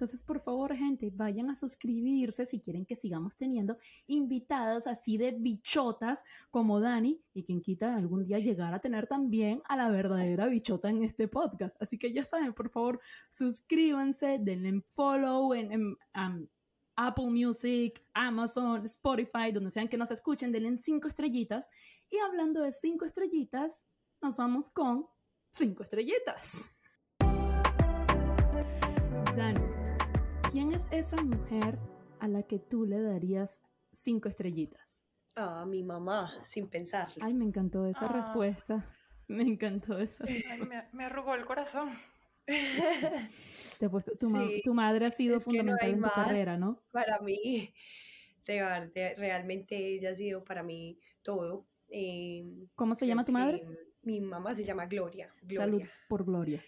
Entonces, 0.00 0.22
por 0.22 0.40
favor, 0.40 0.74
gente, 0.74 1.10
vayan 1.14 1.50
a 1.50 1.54
suscribirse 1.54 2.46
si 2.46 2.58
quieren 2.58 2.86
que 2.86 2.96
sigamos 2.96 3.36
teniendo 3.36 3.76
invitadas 4.06 4.86
así 4.86 5.18
de 5.18 5.32
bichotas 5.32 6.24
como 6.50 6.80
Dani 6.80 7.20
y 7.34 7.44
quien 7.44 7.60
quita 7.60 7.96
algún 7.96 8.24
día 8.24 8.38
llegar 8.38 8.72
a 8.72 8.78
tener 8.78 9.06
también 9.06 9.60
a 9.68 9.76
la 9.76 9.90
verdadera 9.90 10.46
bichota 10.46 10.88
en 10.88 11.04
este 11.04 11.28
podcast. 11.28 11.76
Así 11.82 11.98
que 11.98 12.14
ya 12.14 12.24
saben, 12.24 12.54
por 12.54 12.70
favor, 12.70 12.98
suscríbanse, 13.28 14.38
denle 14.40 14.70
en 14.70 14.82
follow 14.82 15.52
en, 15.52 15.98
Apple 16.96 17.26
Music, 17.26 18.02
Amazon, 18.14 18.86
Spotify, 18.86 19.52
donde 19.52 19.70
sean 19.70 19.88
que 19.88 19.98
nos 19.98 20.10
escuchen, 20.10 20.50
denle 20.50 20.68
en 20.68 20.78
cinco 20.80 21.08
estrellitas. 21.08 21.68
Y 22.08 22.16
hablando 22.16 22.62
de 22.62 22.72
cinco 22.72 23.04
estrellitas, 23.04 23.84
nos 24.22 24.38
vamos 24.38 24.70
con 24.70 25.06
cinco 25.52 25.82
estrellitas. 25.82 26.70
Dani, 29.36 29.69
¿quién 30.50 30.72
es 30.72 30.82
esa 30.90 31.22
mujer 31.22 31.78
a 32.18 32.26
la 32.26 32.42
que 32.42 32.58
tú 32.58 32.84
le 32.84 33.00
darías 33.00 33.60
cinco 33.92 34.28
estrellitas? 34.28 35.04
A 35.36 35.62
oh, 35.62 35.66
mi 35.66 35.82
mamá, 35.82 36.32
sin 36.46 36.68
pensarlo. 36.68 37.24
Ay, 37.24 37.34
me 37.34 37.44
encantó 37.44 37.86
esa 37.86 38.06
ah. 38.06 38.12
respuesta. 38.12 38.86
Me 39.28 39.44
encantó 39.44 39.96
eso. 39.96 40.24
Ay, 40.26 40.42
me, 40.68 40.82
me, 40.92 41.04
arrugó 41.04 41.36
el 41.36 41.46
corazón. 41.46 41.88
Te 43.78 43.88
puesto, 43.88 44.10
tu, 44.18 44.28
sí, 44.28 44.34
ma 44.34 44.48
tu, 44.64 44.74
madre 44.74 45.06
ha 45.06 45.10
sido 45.12 45.38
fundamental 45.38 45.88
no 45.88 45.96
en 45.96 46.02
tu 46.02 46.20
carrera, 46.20 46.56
¿no? 46.56 46.82
Para 46.90 47.20
mí, 47.20 47.72
realmente 48.44 49.76
ella 49.76 50.10
ha 50.10 50.14
sido 50.16 50.42
para 50.42 50.64
mí 50.64 50.98
todo. 51.22 51.64
Eh, 51.88 52.44
¿Cómo 52.74 52.96
se 52.96 53.06
llama 53.06 53.24
tu 53.24 53.30
madre? 53.30 53.64
Mi 54.02 54.20
mamá 54.20 54.52
se 54.54 54.64
llama 54.64 54.86
Gloria. 54.86 55.32
Gloria. 55.42 55.60
Salud 55.60 55.82
por 56.08 56.24
Gloria. 56.24 56.64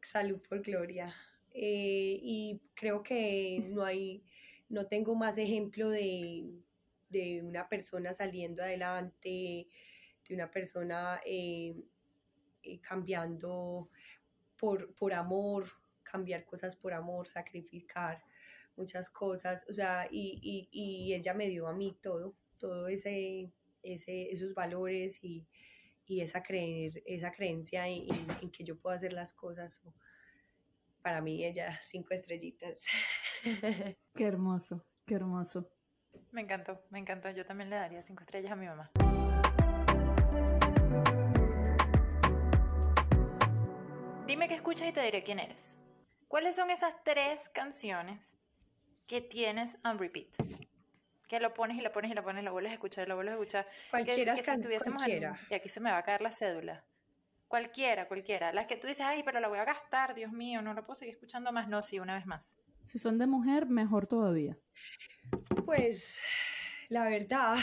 Salud 0.00 0.40
por 0.48 0.62
Gloria. 0.62 1.14
Eh, 1.58 2.20
y 2.22 2.60
creo 2.74 3.02
que 3.02 3.64
no 3.70 3.82
hay, 3.82 4.22
no 4.68 4.86
tengo 4.86 5.14
más 5.14 5.38
ejemplo 5.38 5.88
de, 5.88 6.50
de 7.08 7.42
una 7.42 7.66
persona 7.66 8.12
saliendo 8.12 8.62
adelante, 8.62 9.66
de 10.28 10.34
una 10.34 10.50
persona 10.50 11.18
eh, 11.24 11.74
eh, 12.62 12.78
cambiando 12.80 13.88
por, 14.58 14.94
por 14.94 15.14
amor, 15.14 15.66
cambiar 16.02 16.44
cosas 16.44 16.76
por 16.76 16.92
amor, 16.92 17.26
sacrificar 17.26 18.22
muchas 18.76 19.08
cosas, 19.08 19.64
o 19.70 19.72
sea, 19.72 20.06
y, 20.10 20.38
y, 20.42 20.68
y 20.70 21.14
ella 21.14 21.32
me 21.32 21.48
dio 21.48 21.66
a 21.68 21.72
mí 21.72 21.96
todo, 22.02 22.34
todo 22.58 22.88
ese, 22.88 23.50
ese 23.82 24.30
esos 24.30 24.52
valores 24.52 25.24
y, 25.24 25.46
y 26.06 26.20
esa, 26.20 26.42
creer, 26.42 27.02
esa 27.06 27.32
creencia 27.32 27.88
en, 27.88 28.06
en, 28.42 28.50
que 28.50 28.64
yo 28.64 28.78
puedo 28.78 28.94
hacer 28.94 29.14
las 29.14 29.32
cosas. 29.32 29.80
Para 31.06 31.20
mí 31.20 31.44
ella, 31.44 31.78
cinco 31.84 32.14
estrellitas. 32.14 32.80
Qué 34.16 34.24
hermoso, 34.24 34.84
qué 35.06 35.14
hermoso. 35.14 35.70
Me 36.32 36.40
encantó, 36.40 36.82
me 36.90 36.98
encantó. 36.98 37.30
Yo 37.30 37.46
también 37.46 37.70
le 37.70 37.76
daría 37.76 38.02
cinco 38.02 38.22
estrellas 38.24 38.50
a 38.50 38.56
mi 38.56 38.66
mamá. 38.66 38.90
Dime 44.26 44.48
qué 44.48 44.54
escuchas 44.54 44.88
y 44.88 44.92
te 44.92 45.00
diré 45.00 45.22
quién 45.22 45.38
eres. 45.38 45.78
¿Cuáles 46.26 46.56
son 46.56 46.72
esas 46.72 47.00
tres 47.04 47.50
canciones 47.50 48.36
que 49.06 49.20
tienes 49.20 49.78
on 49.84 50.00
repeat? 50.00 50.34
Que 51.28 51.38
lo 51.38 51.54
pones 51.54 51.78
y 51.78 51.82
lo 51.82 51.92
pones 51.92 52.10
y 52.10 52.14
lo 52.14 52.24
pones, 52.24 52.42
lo 52.42 52.50
vuelves 52.50 52.72
a 52.72 52.74
escuchar, 52.74 53.06
lo 53.06 53.14
vuelves 53.14 53.34
a 53.34 53.36
escuchar. 53.36 53.68
Cualquiera, 53.90 54.34
que, 54.34 54.40
que 54.40 54.44
si 54.44 54.50
estuviésemos 54.56 55.04
cualquiera. 55.04 55.38
En, 55.40 55.52
y 55.52 55.54
aquí 55.54 55.68
se 55.68 55.78
me 55.78 55.92
va 55.92 55.98
a 55.98 56.02
caer 56.02 56.20
la 56.20 56.32
cédula. 56.32 56.84
Cualquiera, 57.48 58.08
cualquiera. 58.08 58.52
Las 58.52 58.66
que 58.66 58.76
tú 58.76 58.86
dices, 58.86 59.04
ay, 59.06 59.22
pero 59.24 59.40
la 59.40 59.48
voy 59.48 59.58
a 59.58 59.64
gastar, 59.64 60.14
Dios 60.14 60.32
mío, 60.32 60.62
no 60.62 60.74
la 60.74 60.84
puedo 60.84 60.96
seguir 60.96 61.14
escuchando 61.14 61.52
más. 61.52 61.68
No, 61.68 61.80
sí, 61.82 61.98
una 61.98 62.14
vez 62.14 62.26
más. 62.26 62.58
Si 62.86 62.98
son 62.98 63.18
de 63.18 63.26
mujer, 63.26 63.66
mejor 63.66 64.06
todavía. 64.06 64.56
Pues, 65.64 66.18
la 66.88 67.04
verdad, 67.08 67.56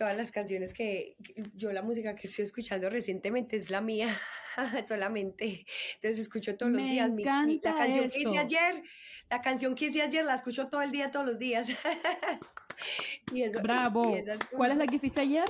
todas 0.00 0.16
las 0.16 0.32
canciones 0.32 0.72
que 0.72 1.14
yo 1.54 1.72
la 1.72 1.82
música 1.82 2.16
que 2.16 2.26
estoy 2.26 2.44
escuchando 2.46 2.88
recientemente 2.88 3.56
es 3.58 3.68
la 3.68 3.82
mía 3.82 4.18
solamente 4.88 5.66
entonces 5.96 6.20
escucho 6.20 6.56
todos 6.56 6.72
Me 6.72 6.80
los 6.82 6.90
días 6.90 7.10
mi, 7.10 7.22
mi, 7.46 7.60
la 7.62 7.74
canción 7.74 8.04
eso. 8.06 8.14
que 8.14 8.20
hice 8.22 8.38
ayer 8.38 8.82
la 9.28 9.42
canción 9.42 9.74
que 9.74 9.86
hice 9.86 10.00
ayer 10.00 10.24
la 10.24 10.36
escucho 10.36 10.68
todo 10.68 10.80
el 10.80 10.90
día 10.90 11.10
todos 11.10 11.26
los 11.26 11.38
días 11.38 11.68
y 13.34 13.42
eso, 13.42 13.60
bravo 13.60 14.16
y 14.16 14.56
¿cuál 14.56 14.70
es 14.72 14.78
la 14.78 14.86
que 14.86 14.96
hiciste 14.96 15.20
ayer? 15.20 15.44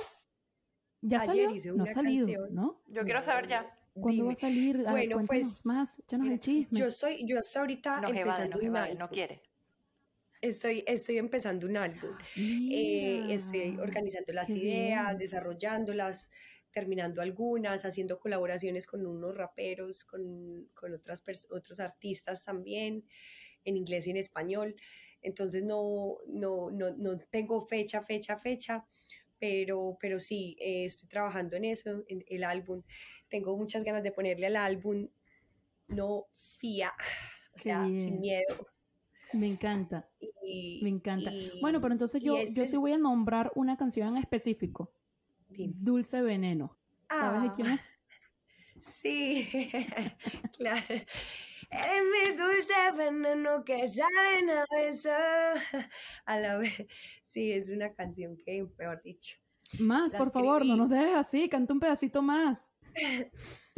¿Ya 1.01 1.21
ayer 1.21 1.45
salió? 1.45 1.55
hice 1.55 1.71
no 1.71 1.83
ha 1.83 1.87
salido 1.93 2.27
canción. 2.27 2.55
¿no? 2.55 2.81
yo 2.87 3.03
quiero 3.03 3.21
saber 3.21 3.47
ya 3.47 3.77
¿Cuándo 3.93 4.11
Dime. 4.11 4.25
va 4.27 4.31
a 4.31 4.35
salir? 4.35 4.87
A 4.87 4.91
bueno 4.91 5.17
ver, 5.17 5.27
pues 5.27 5.65
más, 5.65 5.99
échanos 5.99 6.27
el 6.29 6.39
chisme. 6.39 6.79
yo 6.79 6.85
estoy 6.87 7.25
yo 7.25 7.37
estoy 7.39 7.59
ahorita 7.59 7.99
no, 8.01 8.07
empezando 8.07 8.55
no, 8.57 8.61
un 8.61 8.65
evade, 8.67 8.85
álbum. 8.91 8.99
no 8.99 9.09
quiere 9.09 9.41
Estoy, 10.41 10.83
estoy 10.87 11.19
empezando 11.19 11.67
un 11.67 11.77
álbum. 11.77 12.17
Eh, 12.35 13.27
estoy 13.29 13.77
organizando 13.77 14.33
las 14.33 14.49
ideas, 14.49 15.09
bien. 15.09 15.17
desarrollándolas, 15.19 16.31
terminando 16.71 17.21
algunas, 17.21 17.85
haciendo 17.85 18.19
colaboraciones 18.19 18.87
con 18.87 19.05
unos 19.05 19.35
raperos, 19.37 20.03
con, 20.03 20.67
con 20.73 20.93
otras 20.95 21.23
otros 21.51 21.79
artistas 21.79 22.43
también, 22.43 23.05
en 23.65 23.77
inglés 23.77 24.07
y 24.07 24.11
en 24.11 24.17
español. 24.17 24.75
Entonces 25.21 25.63
no, 25.63 26.17
no, 26.27 26.71
no, 26.71 26.89
no 26.97 27.19
tengo 27.19 27.61
fecha, 27.61 28.01
fecha, 28.01 28.35
fecha, 28.39 28.83
pero, 29.41 29.97
pero 29.99 30.19
sí, 30.19 30.55
eh, 30.59 30.85
estoy 30.85 31.09
trabajando 31.09 31.55
en 31.57 31.65
eso, 31.65 32.03
en 32.07 32.23
el 32.27 32.43
álbum. 32.43 32.83
Tengo 33.27 33.57
muchas 33.57 33.83
ganas 33.83 34.03
de 34.03 34.11
ponerle 34.11 34.45
al 34.45 34.55
álbum 34.55 35.09
no 35.87 36.27
fía, 36.59 36.93
o 37.55 37.57
sea, 37.57 37.83
sin 37.87 38.21
miedo. 38.21 38.67
Me 39.33 39.47
encanta, 39.47 40.07
Y- 40.43 40.79
me 40.83 40.89
encanta. 40.89 41.31
y- 41.31 41.59
Bueno, 41.59 41.81
pero 41.81 41.93
entonces 41.93 42.21
yo, 42.21 42.37
ese 42.37 42.53
yo 42.53 42.65
sí 42.67 42.77
voy 42.77 42.91
a 42.93 42.97
nombrar 42.99 43.51
una 43.55 43.77
canción 43.77 44.09
en 44.09 44.17
específico. 44.17 44.93
Dime. 45.49 45.73
Dulce 45.75 46.21
Veneno. 46.21 46.77
¿Sabes 47.09 47.41
de 47.41 47.47
Ah, 47.49 47.53
quién 47.55 47.67
es? 47.71 47.81
Sí, 49.01 49.49
claro. 50.57 50.85
Eres 51.71 52.03
mi 52.11 52.35
dulce 52.35 52.73
veneno 52.95 53.63
que 53.63 53.87
saben 53.87 54.49
a 54.49 54.65
beso. 54.71 55.09
A 56.25 56.39
la 56.39 56.57
vez. 56.57 56.85
Sí, 57.31 57.49
es 57.53 57.69
una 57.69 57.93
canción 57.93 58.35
que, 58.35 58.67
mejor 58.77 59.01
dicho, 59.01 59.37
Más, 59.79 60.13
por 60.13 60.31
favor, 60.33 60.65
no 60.65 60.75
nos 60.75 60.89
dejes 60.89 61.15
así, 61.15 61.47
canta 61.47 61.71
un 61.73 61.79
pedacito 61.79 62.21
más. 62.21 62.67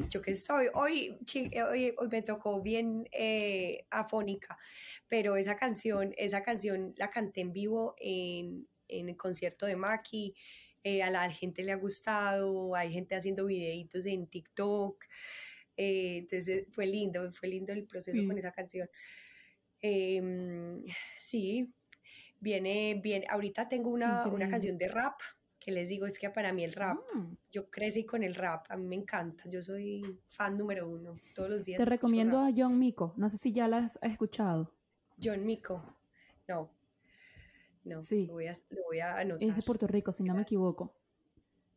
yo 0.10 0.22
que 0.24 0.34
soy, 0.34 0.70
hoy, 0.74 1.20
eh, 1.36 1.62
hoy, 1.62 1.94
hoy 1.96 2.08
me 2.10 2.24
tocó 2.24 2.64
bien 2.64 3.08
eh, 3.12 3.86
afónica, 3.92 4.58
pero 5.08 5.36
esa 5.36 5.56
canción, 5.56 6.16
esa 6.18 6.42
canción 6.42 6.96
la 6.98 7.12
canté 7.12 7.42
en 7.42 7.54
vivo 7.54 7.94
en, 8.00 8.68
en 8.88 9.10
el 9.10 9.18
concierto 9.18 9.68
de 9.68 9.76
Maki, 9.76 10.34
eh, 10.84 11.04
a 11.04 11.12
la 11.12 11.30
gente 11.30 11.62
le 11.64 11.74
ha 11.74 11.76
gustado, 11.76 12.74
hay 12.76 12.92
gente 12.92 13.14
haciendo 13.14 13.46
videitos 13.46 14.08
en 14.08 14.26
TikTok, 14.26 15.06
eh, 15.78 16.18
entonces 16.18 16.66
fue 16.72 16.88
lindo, 16.88 17.32
fue 17.34 17.50
lindo 17.50 17.72
el 17.72 17.86
proceso 17.86 18.18
Sí. 18.18 18.26
con 18.26 18.36
esa 18.40 18.52
canción. 18.52 18.90
Em, 19.80 20.84
sí, 21.20 21.72
viene, 22.44 23.00
bien, 23.02 23.24
ahorita 23.30 23.70
tengo 23.70 23.90
una, 23.90 24.28
una 24.28 24.50
canción 24.50 24.78
de 24.78 24.88
rap, 24.90 25.16
que 25.60 25.72
les 25.72 25.88
digo, 25.88 26.06
es 26.06 26.20
que 26.20 26.30
para 26.30 26.52
mí 26.52 26.64
el 26.66 26.74
rap 26.74 26.98
Mm. 27.16 27.36
yo 27.52 27.70
crecí 27.70 28.04
con 28.06 28.22
el 28.22 28.36
rap, 28.36 28.66
a 28.70 28.76
mí 28.76 28.86
me 28.86 28.96
encanta, 28.98 29.44
yo 29.50 29.62
soy 29.64 30.20
fan 30.28 30.58
número 30.58 30.90
uno, 30.90 31.16
todos 31.34 31.50
los 31.50 31.64
días. 31.64 31.78
Te 31.78 31.86
recomiendo 31.86 32.42
rap. 32.42 32.52
a 32.52 32.54
John 32.56 32.78
Miko. 32.78 33.14
No 33.16 33.30
sé 33.30 33.38
si 33.38 33.54
ya 33.54 33.68
la 33.70 33.78
has 33.78 33.98
escuchado. 34.02 34.74
John 35.24 35.46
Mico, 35.46 35.82
no, 36.50 36.70
no, 37.86 38.04
Sí. 38.04 38.26
lo, 38.28 38.34
voy 38.34 38.48
a, 38.48 38.54
lo 38.70 38.84
voy 38.90 39.00
a 39.00 39.18
anotar. 39.20 39.48
Es 39.50 39.56
de 39.56 39.62
Puerto 39.62 39.88
Rico, 39.88 40.12
si 40.12 40.24
no 40.24 40.36
me 40.36 40.42
equivoco. 40.42 40.94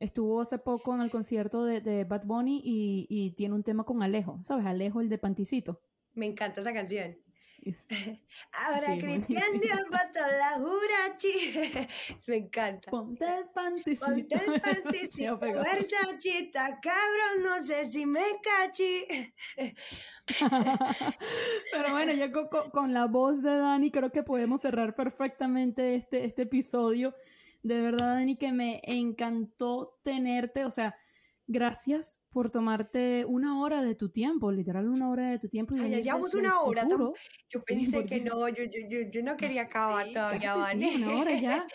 Estuvo 0.00 0.40
hace 0.40 0.58
poco 0.58 0.94
en 0.94 1.00
el 1.00 1.10
concierto 1.10 1.64
de, 1.64 1.80
de 1.80 2.04
Bad 2.04 2.24
Bunny 2.26 2.60
y, 2.64 3.06
y 3.08 3.30
tiene 3.30 3.54
un 3.54 3.62
tema 3.62 3.84
con 3.84 4.02
Alejo. 4.02 4.40
¿Sabes? 4.42 4.66
Alejo, 4.66 5.00
el 5.00 5.08
de 5.08 5.16
Panticito. 5.18 5.80
Me 6.14 6.26
encanta 6.26 6.60
esa 6.60 6.72
canción. 6.74 7.16
Ahora 8.52 8.94
Sí, 8.94 8.98
Cristian 9.00 9.60
pato 9.90 10.20
la 10.20 10.58
jurachi. 10.58 11.52
me 12.26 12.36
encanta. 12.36 12.90
Ponte 12.90 13.24
el 13.24 13.48
panticito. 13.54 14.06
Ponte 14.06 14.34
el 14.36 14.60
panticito, 14.60 15.38
versachita, 15.38 16.80
cabrón, 16.80 17.42
no 17.42 17.60
sé 17.60 17.86
si 17.86 18.06
me 18.06 18.24
cachi. 18.42 19.04
Pero 21.72 21.90
bueno, 21.90 22.12
ya 22.12 22.32
co- 22.32 22.48
co- 22.48 22.70
con, 22.70 22.92
la 22.92 23.06
voz 23.06 23.42
de 23.42 23.56
Dani 23.56 23.90
creo 23.90 24.10
que 24.10 24.22
podemos 24.22 24.60
cerrar 24.60 24.94
perfectamente 24.94 25.94
este, 25.96 26.24
este 26.24 26.42
episodio. 26.42 27.14
De 27.62 27.80
verdad, 27.80 28.14
Dani, 28.14 28.36
que 28.36 28.52
me 28.52 28.80
encantó 28.84 29.98
tenerte. 30.02 30.64
O 30.64 30.70
sea, 30.70 30.96
gracias 31.46 32.20
por 32.30 32.50
tomarte 32.50 33.24
una 33.24 33.60
hora 33.60 33.82
de 33.82 33.94
tu 33.94 34.10
tiempo, 34.10 34.50
literal 34.52 34.88
una 34.88 35.08
hora 35.08 35.30
de 35.30 35.38
tu 35.38 35.48
tiempo. 35.48 35.74
y 35.76 35.80
Ay, 35.80 35.90
ya 35.90 35.98
llevamos 36.00 36.34
una 36.34 36.60
hora. 36.60 36.86
Yo 36.88 37.12
Sí, 37.48 37.58
pensé 37.64 38.04
que 38.04 38.20
no, 38.20 38.48
yo, 38.48 38.64
yo, 38.64 38.80
yo, 38.88 38.98
yo 39.10 39.22
no 39.22 39.36
quería 39.36 39.62
acabar 39.62 40.06
Sí, 40.06 40.12
todavía, 40.12 40.54
Vane. 40.56 40.90
sí, 40.96 41.02
una 41.02 41.16
hora 41.20 41.40
ya. 41.40 41.66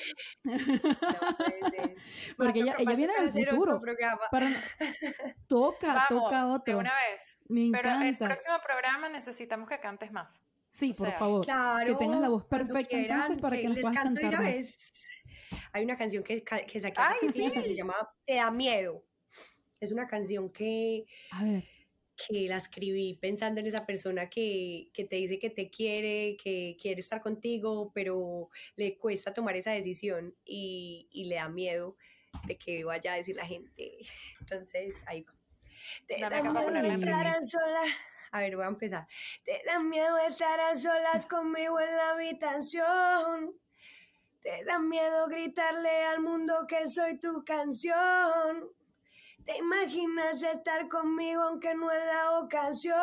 No 0.44 0.54
a 0.54 2.36
Porque 2.38 2.60
ella, 2.60 2.76
ella 2.78 2.96
viene 2.96 3.14
del 3.32 3.48
futuro. 3.48 3.82
Para... 4.30 4.50
Toca, 5.48 6.06
toca 6.10 6.38
Vamos, 6.38 6.48
de 6.48 6.54
otro. 6.74 6.78
una 6.80 6.92
vez. 7.10 7.38
Me 7.48 7.70
Pero 7.72 7.90
el 7.90 7.96
encanta. 8.04 8.28
próximo 8.28 8.56
programa 8.66 9.10
necesitamos 9.10 9.68
que 9.70 9.80
cantes 9.80 10.12
más. 10.12 10.44
Sí, 10.70 10.92
o 10.92 10.96
por 10.96 11.08
sea, 11.08 11.18
favor. 11.20 11.46
Claro, 11.46 11.98
tengas 11.98 12.22
la 12.22 12.30
voz 12.30 12.46
perfecta, 12.46 12.96
entonces, 12.98 13.40
para 13.40 13.58
que 13.58 13.64
nos 13.64 13.74
les 13.76 13.82
puedas 13.82 13.98
canto 13.98 14.16
de 14.16 14.22
cantar 14.22 14.40
una 14.40 14.50
más. 14.50 14.56
vez. 14.58 14.94
Hay 15.74 15.84
una 15.84 15.98
canción 15.98 16.24
que, 16.24 16.44
que 16.44 16.80
saqué 16.80 16.94
¡Ay, 17.02 17.32
que 17.34 17.50
se 17.76 17.84
Te 18.26 18.36
da 18.36 18.52
miedo. 18.52 19.04
Es 19.82 19.92
una 19.92 20.08
canción 20.08 20.50
que, 20.52 21.06
A 21.32 21.44
ver. 21.44 21.64
que 22.16 22.48
la 22.48 22.58
escribí 22.58 23.16
pensando 23.16 23.60
en 23.60 23.68
esa 23.68 23.86
persona 23.86 24.30
que, 24.30 24.90
que 24.94 25.06
te 25.06 25.16
dice 25.16 25.40
que 25.40 25.50
te 25.50 25.70
quiere, 25.72 26.38
que 26.42 26.78
quiere 26.80 27.02
estar 27.02 27.22
contigo, 27.22 27.92
pero 27.94 28.50
le 28.76 28.98
cuesta 28.98 29.34
tomar 29.34 29.56
esa 29.58 29.72
decisión 29.72 30.36
y, 30.46 31.10
y 31.12 31.26
le 31.26 31.36
da 31.36 31.50
miedo 31.50 31.98
de 32.46 32.58
que 32.58 32.84
vaya 32.84 33.14
a 33.14 33.18
decir 33.18 33.36
la 33.36 33.46
gente. 33.46 33.98
Entonces, 34.40 34.96
ahí 35.08 35.24
va. 35.24 35.34
Te 36.08 36.20
da 36.20 36.28
a 36.28 37.42
solas. 37.42 37.90
A 38.32 38.40
ver, 38.40 38.56
voy 38.56 38.66
a 38.66 38.70
empezar. 38.70 39.08
Te 39.44 39.62
da 39.66 39.80
miedo 39.80 40.18
estar 40.20 40.60
a 40.60 40.76
solas 40.76 41.26
conmigo 41.26 41.80
en 41.80 41.96
la 41.98 42.12
habitación. 42.12 43.54
Te 44.42 44.64
da 44.64 44.80
miedo 44.80 45.28
gritarle 45.28 46.04
al 46.06 46.22
mundo 46.22 46.66
que 46.68 46.88
soy 46.88 47.20
tu 47.20 47.44
canción. 47.44 48.72
Te 49.46 49.58
imaginas 49.58 50.44
estar 50.44 50.88
conmigo 50.88 51.42
aunque 51.42 51.74
no 51.74 51.92
es 51.92 52.06
la 52.06 52.40
ocasión. 52.40 52.96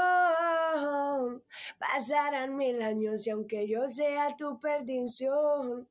Pasarán 1.79 2.57
mil 2.57 2.81
años 2.83 3.27
y 3.27 3.31
aunque 3.31 3.67
yo 3.69 3.89
sea 3.89 4.37
tu 4.37 4.61
perdición. 4.61 5.89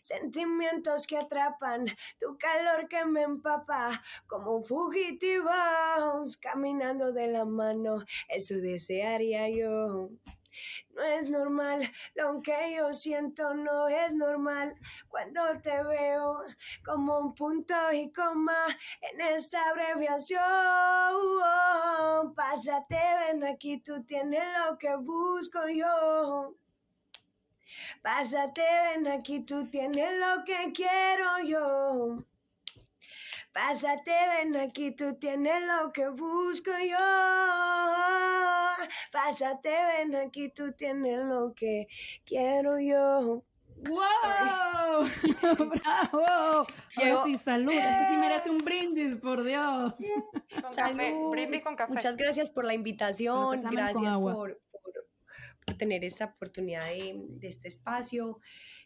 Sentimientos 0.00 1.06
que 1.06 1.16
atrapan, 1.16 1.86
tu 2.18 2.36
calor 2.38 2.88
que 2.88 3.04
me 3.04 3.22
empapa, 3.22 4.02
como 4.26 4.62
fugitivos, 4.62 6.36
caminando 6.38 7.12
de 7.12 7.28
la 7.28 7.44
mano, 7.44 8.04
eso 8.28 8.56
desearía 8.56 9.48
yo. 9.48 10.10
No 10.94 11.02
es 11.02 11.30
normal, 11.30 11.90
lo 12.14 12.42
que 12.42 12.74
yo 12.76 12.92
siento 12.92 13.54
no 13.54 13.88
es 13.88 14.12
normal. 14.12 14.74
Cuando 15.08 15.40
te 15.62 15.82
veo 15.82 16.44
como 16.84 17.18
un 17.18 17.34
punto 17.34 17.74
y 17.92 18.10
coma 18.12 18.66
en 19.00 19.20
esta 19.20 19.70
abreviación. 19.70 20.40
Pásate, 22.34 23.00
ven 23.20 23.44
aquí, 23.44 23.78
tú 23.78 24.02
tienes 24.04 24.42
lo 24.66 24.76
que 24.78 24.96
busco 24.96 25.68
yo. 25.68 26.54
Pásate, 28.02 28.62
ven 28.62 29.06
aquí, 29.08 29.40
tú 29.40 29.66
tienes 29.68 30.18
lo 30.18 30.44
que 30.44 30.72
quiero 30.72 31.38
yo. 31.44 32.24
Pásate, 33.52 34.12
ven 34.38 34.56
aquí, 34.56 34.92
tú 34.92 35.14
tienes 35.18 35.60
lo 35.62 35.92
que 35.92 36.08
busco 36.08 36.70
yo. 36.88 36.96
Pásate, 39.12 39.70
ven 39.70 40.14
aquí, 40.16 40.50
tú 40.50 40.72
tienes 40.72 41.18
lo 41.24 41.52
que 41.54 41.86
quiero 42.24 42.78
yo. 42.78 43.42
¡Wow! 43.88 45.08
¡Bravo! 45.82 46.66
Ahora 46.96 47.24
sí, 47.24 47.38
salud. 47.38 47.72
Esto 47.72 48.04
sí 48.10 48.16
merece 48.18 48.50
un 48.50 48.58
brindis, 48.58 49.16
por 49.16 49.42
Dios. 49.42 49.94
Con 50.50 50.62
café, 50.62 50.74
Salud. 50.74 51.30
brindis 51.30 51.62
con 51.62 51.76
café. 51.76 51.92
Muchas 51.92 52.16
gracias 52.16 52.50
por 52.50 52.64
la 52.64 52.74
invitación, 52.74 53.60
gracias 53.70 54.16
por, 54.16 54.32
por- 54.34 54.60
por 55.64 55.74
tener 55.78 56.04
esta 56.04 56.24
oportunidad 56.26 56.86
de, 56.86 57.14
de 57.28 57.48
este 57.48 57.68
espacio. 57.68 58.40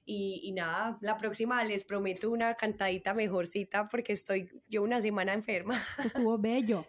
Y, 0.06 0.40
y 0.44 0.52
nada, 0.52 0.98
la 1.00 1.16
próxima 1.16 1.64
les 1.64 1.84
prometo 1.84 2.30
una 2.30 2.54
cantadita 2.54 3.14
mejorcita 3.14 3.88
porque 3.88 4.12
estoy 4.14 4.50
yo 4.68 4.82
una 4.82 5.00
semana 5.00 5.32
enferma. 5.32 5.82
Eso 5.98 6.08
estuvo 6.08 6.36
bello. 6.38 6.84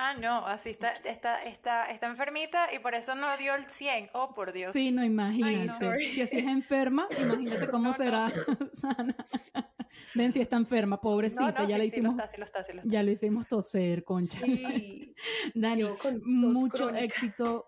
Ah, 0.00 0.14
no, 0.14 0.46
así 0.46 0.70
está, 0.70 0.90
está, 0.92 1.42
está, 1.42 1.86
está 1.90 2.06
enfermita 2.06 2.72
y 2.72 2.78
por 2.78 2.94
eso 2.94 3.16
no 3.16 3.36
dio 3.36 3.56
el 3.56 3.64
100. 3.64 4.10
Oh, 4.12 4.32
por 4.32 4.52
Dios. 4.52 4.72
Sí, 4.72 4.92
no, 4.92 5.04
imagínate. 5.04 5.84
no. 5.84 5.98
Si 5.98 6.20
así 6.22 6.38
es 6.38 6.46
enferma, 6.46 7.08
imagínate 7.20 7.66
cómo 7.66 7.84
No, 7.84 7.90
no. 7.90 7.96
será 7.96 8.28
sana. 8.74 9.16
Ven 10.14 10.32
si 10.32 10.40
está 10.40 10.56
enferma, 10.56 11.00
pobrecita. 11.00 11.50
no, 11.50 11.62
no, 11.64 11.68
ya, 11.68 11.68
sí, 11.68 11.70
la 11.70 11.74
sí 11.74 11.78
lo 11.78 11.84
hicimos, 11.84 12.14
está, 12.14 12.28
sí 12.28 12.36
lo 12.38 12.44
está, 12.44 12.62
sí 12.64 12.72
lo 12.74 12.80
está. 12.82 12.92
ya 12.92 13.02
lo 13.02 13.10
hicimos 13.10 13.48
toser, 13.48 14.04
concha. 14.04 14.38
Sí, 14.40 15.14
Dani, 15.54 15.82
con 16.00 16.22
mucho 16.24 16.86
crónica. 16.86 17.04
éxito. 17.04 17.67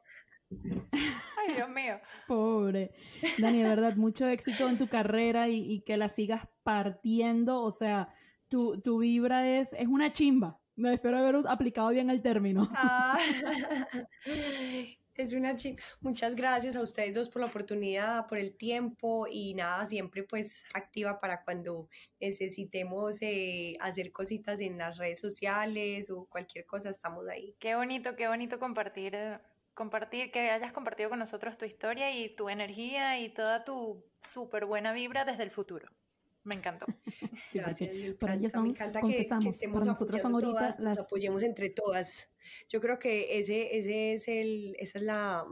Ay, 0.93 1.55
Dios 1.55 1.69
mío. 1.71 2.01
Pobre. 2.27 2.93
Dani, 3.39 3.63
de 3.63 3.69
verdad, 3.69 3.97
mucho 3.97 4.27
éxito 4.27 4.69
en 4.69 4.79
tu 4.79 4.89
carrera 4.89 5.49
y, 5.49 5.73
y 5.73 5.81
que 5.81 5.97
la 5.97 6.09
sigas 6.09 6.47
partiendo. 6.63 7.63
O 7.63 7.71
sea, 7.71 8.09
tu, 8.49 8.81
tu 8.81 8.99
vibra 8.99 9.49
es, 9.59 9.73
es 9.73 9.87
una 9.87 10.13
chimba. 10.13 10.59
Me 10.77 10.95
espero 10.95 11.19
haber 11.19 11.47
aplicado 11.47 11.91
bien 11.91 12.11
el 12.11 12.23
término. 12.23 12.69
Ah, 12.73 13.19
es 15.15 15.33
una 15.35 15.57
chica. 15.57 15.83
Muchas 16.01 16.35
gracias 16.35 16.77
a 16.77 16.81
ustedes 16.81 17.15
dos 17.15 17.29
por 17.29 17.43
la 17.43 17.49
oportunidad, 17.49 18.27
por 18.27 18.39
el 18.39 18.57
tiempo 18.57 19.27
y 19.31 19.55
nada, 19.55 19.87
siempre 19.87 20.23
pues 20.23 20.65
activa 20.73 21.21
para 21.21 21.45
cuando 21.45 21.89
necesitemos 22.21 23.21
eh, 23.21 23.77
hacer 23.81 24.11
cositas 24.11 24.61
en 24.61 24.79
las 24.79 24.99
redes 24.99 25.21
sociales 25.21 26.11
o 26.11 26.25
cualquier 26.27 26.65
cosa, 26.65 26.91
estamos 26.91 27.29
ahí. 27.29 27.55
Qué 27.59 27.75
bonito, 27.75 28.17
qué 28.17 28.29
bonito 28.29 28.59
compartir, 28.59 29.15
eh, 29.15 29.39
compartir, 29.75 30.31
que 30.31 30.51
hayas 30.51 30.73
compartido 30.73 31.11
con 31.11 31.19
nosotros 31.19 31.57
tu 31.59 31.65
historia 31.65 32.15
y 32.17 32.35
tu 32.35 32.49
energía 32.49 33.19
y 33.19 33.29
toda 33.29 33.65
tu 33.65 34.05
súper 34.19 34.67
buena 34.67 34.93
vibra 34.93 35.25
desde 35.25 35.43
el 35.43 35.51
futuro. 35.51 35.89
Me 36.45 36.55
encantó. 36.55 36.87
Sí, 37.51 37.59
Gracias, 37.59 37.95
me 37.95 38.13
para 38.13 38.35
ellas 38.35 38.55
encanta, 38.55 38.63
me 38.63 38.69
son, 38.69 38.69
encanta 38.69 39.01
que, 39.01 39.09
que 39.09 39.21
estemos 39.21 39.59
para 39.73 39.85
nosotras 39.85 40.23
son 40.23 40.35
ahorita 40.35 40.51
todas, 40.51 40.81
nos 40.81 40.97
las... 40.97 41.07
apoyemos 41.07 41.43
entre 41.43 41.71
todas. 41.71 42.29
Yo 42.69 42.81
creo 42.81 42.99
que 42.99 43.39
ese, 43.39 43.79
ese 43.79 44.13
es 44.13 44.29
el, 44.29 44.77
esa 44.79 44.99
es 44.99 45.05
la, 45.05 45.45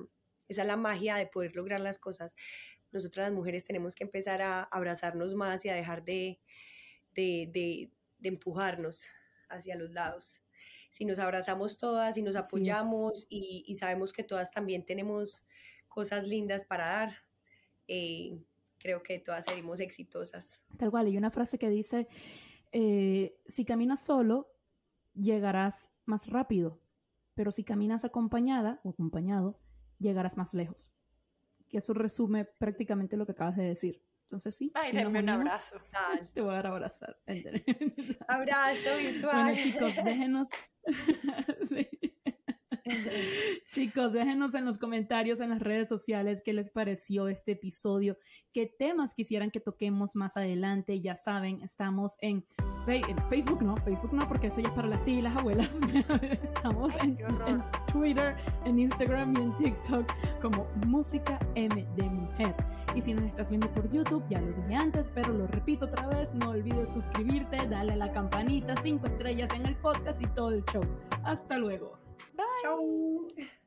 esa 0.48 0.62
es 0.62 0.68
la 0.68 0.76
magia 0.76 1.16
de 1.16 1.26
poder 1.26 1.56
lograr 1.56 1.80
las 1.80 1.98
cosas. 1.98 2.32
Nosotras 2.90 3.28
las 3.28 3.34
mujeres 3.34 3.64
tenemos 3.64 3.94
que 3.94 4.04
empezar 4.04 4.42
a 4.42 4.62
abrazarnos 4.64 5.34
más 5.34 5.64
y 5.64 5.68
a 5.68 5.74
dejar 5.74 6.04
de, 6.04 6.40
de, 7.14 7.48
de, 7.52 7.90
de 8.18 8.28
empujarnos 8.28 9.10
hacia 9.48 9.76
los 9.76 9.90
lados. 9.90 10.42
Si 10.90 11.04
nos 11.04 11.18
abrazamos 11.18 11.78
todas 11.78 12.16
y 12.16 12.22
nos 12.22 12.36
apoyamos 12.36 13.26
y, 13.28 13.64
y 13.66 13.76
sabemos 13.76 14.12
que 14.12 14.24
todas 14.24 14.50
también 14.50 14.84
tenemos 14.84 15.46
cosas 15.88 16.26
lindas 16.26 16.64
para 16.64 16.86
dar, 16.88 17.12
eh, 17.88 18.38
creo 18.78 19.02
que 19.02 19.18
todas 19.18 19.44
seremos 19.44 19.80
exitosas. 19.80 20.60
Tal 20.76 20.90
cual, 20.90 21.06
hay 21.06 21.16
una 21.16 21.30
frase 21.30 21.58
que 21.58 21.68
dice, 21.68 22.06
eh, 22.72 23.40
si 23.46 23.64
caminas 23.64 24.02
solo, 24.02 24.52
llegarás 25.14 25.90
más 26.04 26.28
rápido, 26.28 26.80
pero 27.34 27.50
si 27.50 27.64
caminas 27.64 28.04
acompañada 28.04 28.80
o 28.84 28.90
acompañado, 28.90 29.58
llegarás 29.98 30.36
más 30.36 30.54
lejos. 30.54 30.92
Que 31.68 31.78
eso 31.78 31.92
resume 31.94 32.44
prácticamente 32.44 33.16
lo 33.16 33.26
que 33.26 33.32
acabas 33.32 33.56
de 33.56 33.64
decir. 33.64 34.02
Entonces 34.28 34.56
sí. 34.56 34.70
Ay, 34.74 34.92
si 34.92 34.98
denme 34.98 35.20
un 35.20 35.28
abrazo. 35.30 35.80
Tal. 35.90 36.28
Te 36.34 36.42
voy 36.42 36.50
a 36.50 36.56
dar 36.56 36.66
a 36.66 36.70
abrazar. 36.70 37.18
Abrazo 38.28 38.96
virtual. 38.98 39.44
bueno 39.44 39.62
chicos, 39.62 39.94
déjenos... 40.04 40.50
Sí. 41.68 41.88
Chicos, 43.72 44.12
déjenos 44.12 44.54
en 44.54 44.64
los 44.64 44.78
comentarios 44.78 45.40
en 45.40 45.50
las 45.50 45.60
redes 45.60 45.88
sociales 45.88 46.42
qué 46.44 46.52
les 46.52 46.70
pareció 46.70 47.28
este 47.28 47.52
episodio, 47.52 48.16
qué 48.52 48.66
temas 48.66 49.14
quisieran 49.14 49.50
que 49.50 49.60
toquemos 49.60 50.16
más 50.16 50.36
adelante. 50.36 51.00
Ya 51.00 51.16
saben, 51.16 51.60
estamos 51.62 52.16
en, 52.20 52.44
Fe- 52.86 53.02
en 53.08 53.18
Facebook, 53.28 53.62
no, 53.62 53.76
Facebook 53.78 54.12
no, 54.12 54.26
porque 54.26 54.46
eso 54.46 54.60
ya 54.60 54.68
es 54.68 54.74
para 54.74 54.88
las 54.88 55.04
tías 55.04 55.18
y 55.18 55.22
las 55.22 55.36
abuelas. 55.36 55.78
estamos 56.22 56.92
Ay, 57.00 57.18
en, 57.46 57.62
Twitter, 57.92 58.34
en 58.64 58.78
Instagram 58.78 59.34
y 59.36 59.42
en 59.42 59.56
TikTok 59.56 60.10
como 60.40 60.66
Música 60.86 61.38
M 61.54 61.86
de 61.96 62.02
Mujer. 62.04 62.54
Y 62.94 63.02
si 63.02 63.12
nos 63.12 63.24
estás 63.24 63.50
viendo 63.50 63.70
por 63.74 63.88
YouTube, 63.92 64.24
ya 64.30 64.40
lo 64.40 64.50
dije 64.52 64.74
antes, 64.74 65.10
pero 65.14 65.32
lo 65.32 65.46
repito 65.46 65.84
otra 65.84 66.06
vez, 66.06 66.34
no 66.34 66.50
olvides 66.50 66.92
suscribirte, 66.92 67.56
darle 67.68 67.92
a 67.92 67.96
la 67.96 68.10
campanita, 68.12 68.74
cinco 68.82 69.06
estrellas 69.06 69.50
en 69.54 69.66
el 69.66 69.76
podcast 69.76 70.20
y 70.22 70.26
todo 70.28 70.50
el 70.50 70.64
show. 70.72 70.82
Hasta 71.22 71.58
luego. 71.58 71.97
拜。 72.36 73.57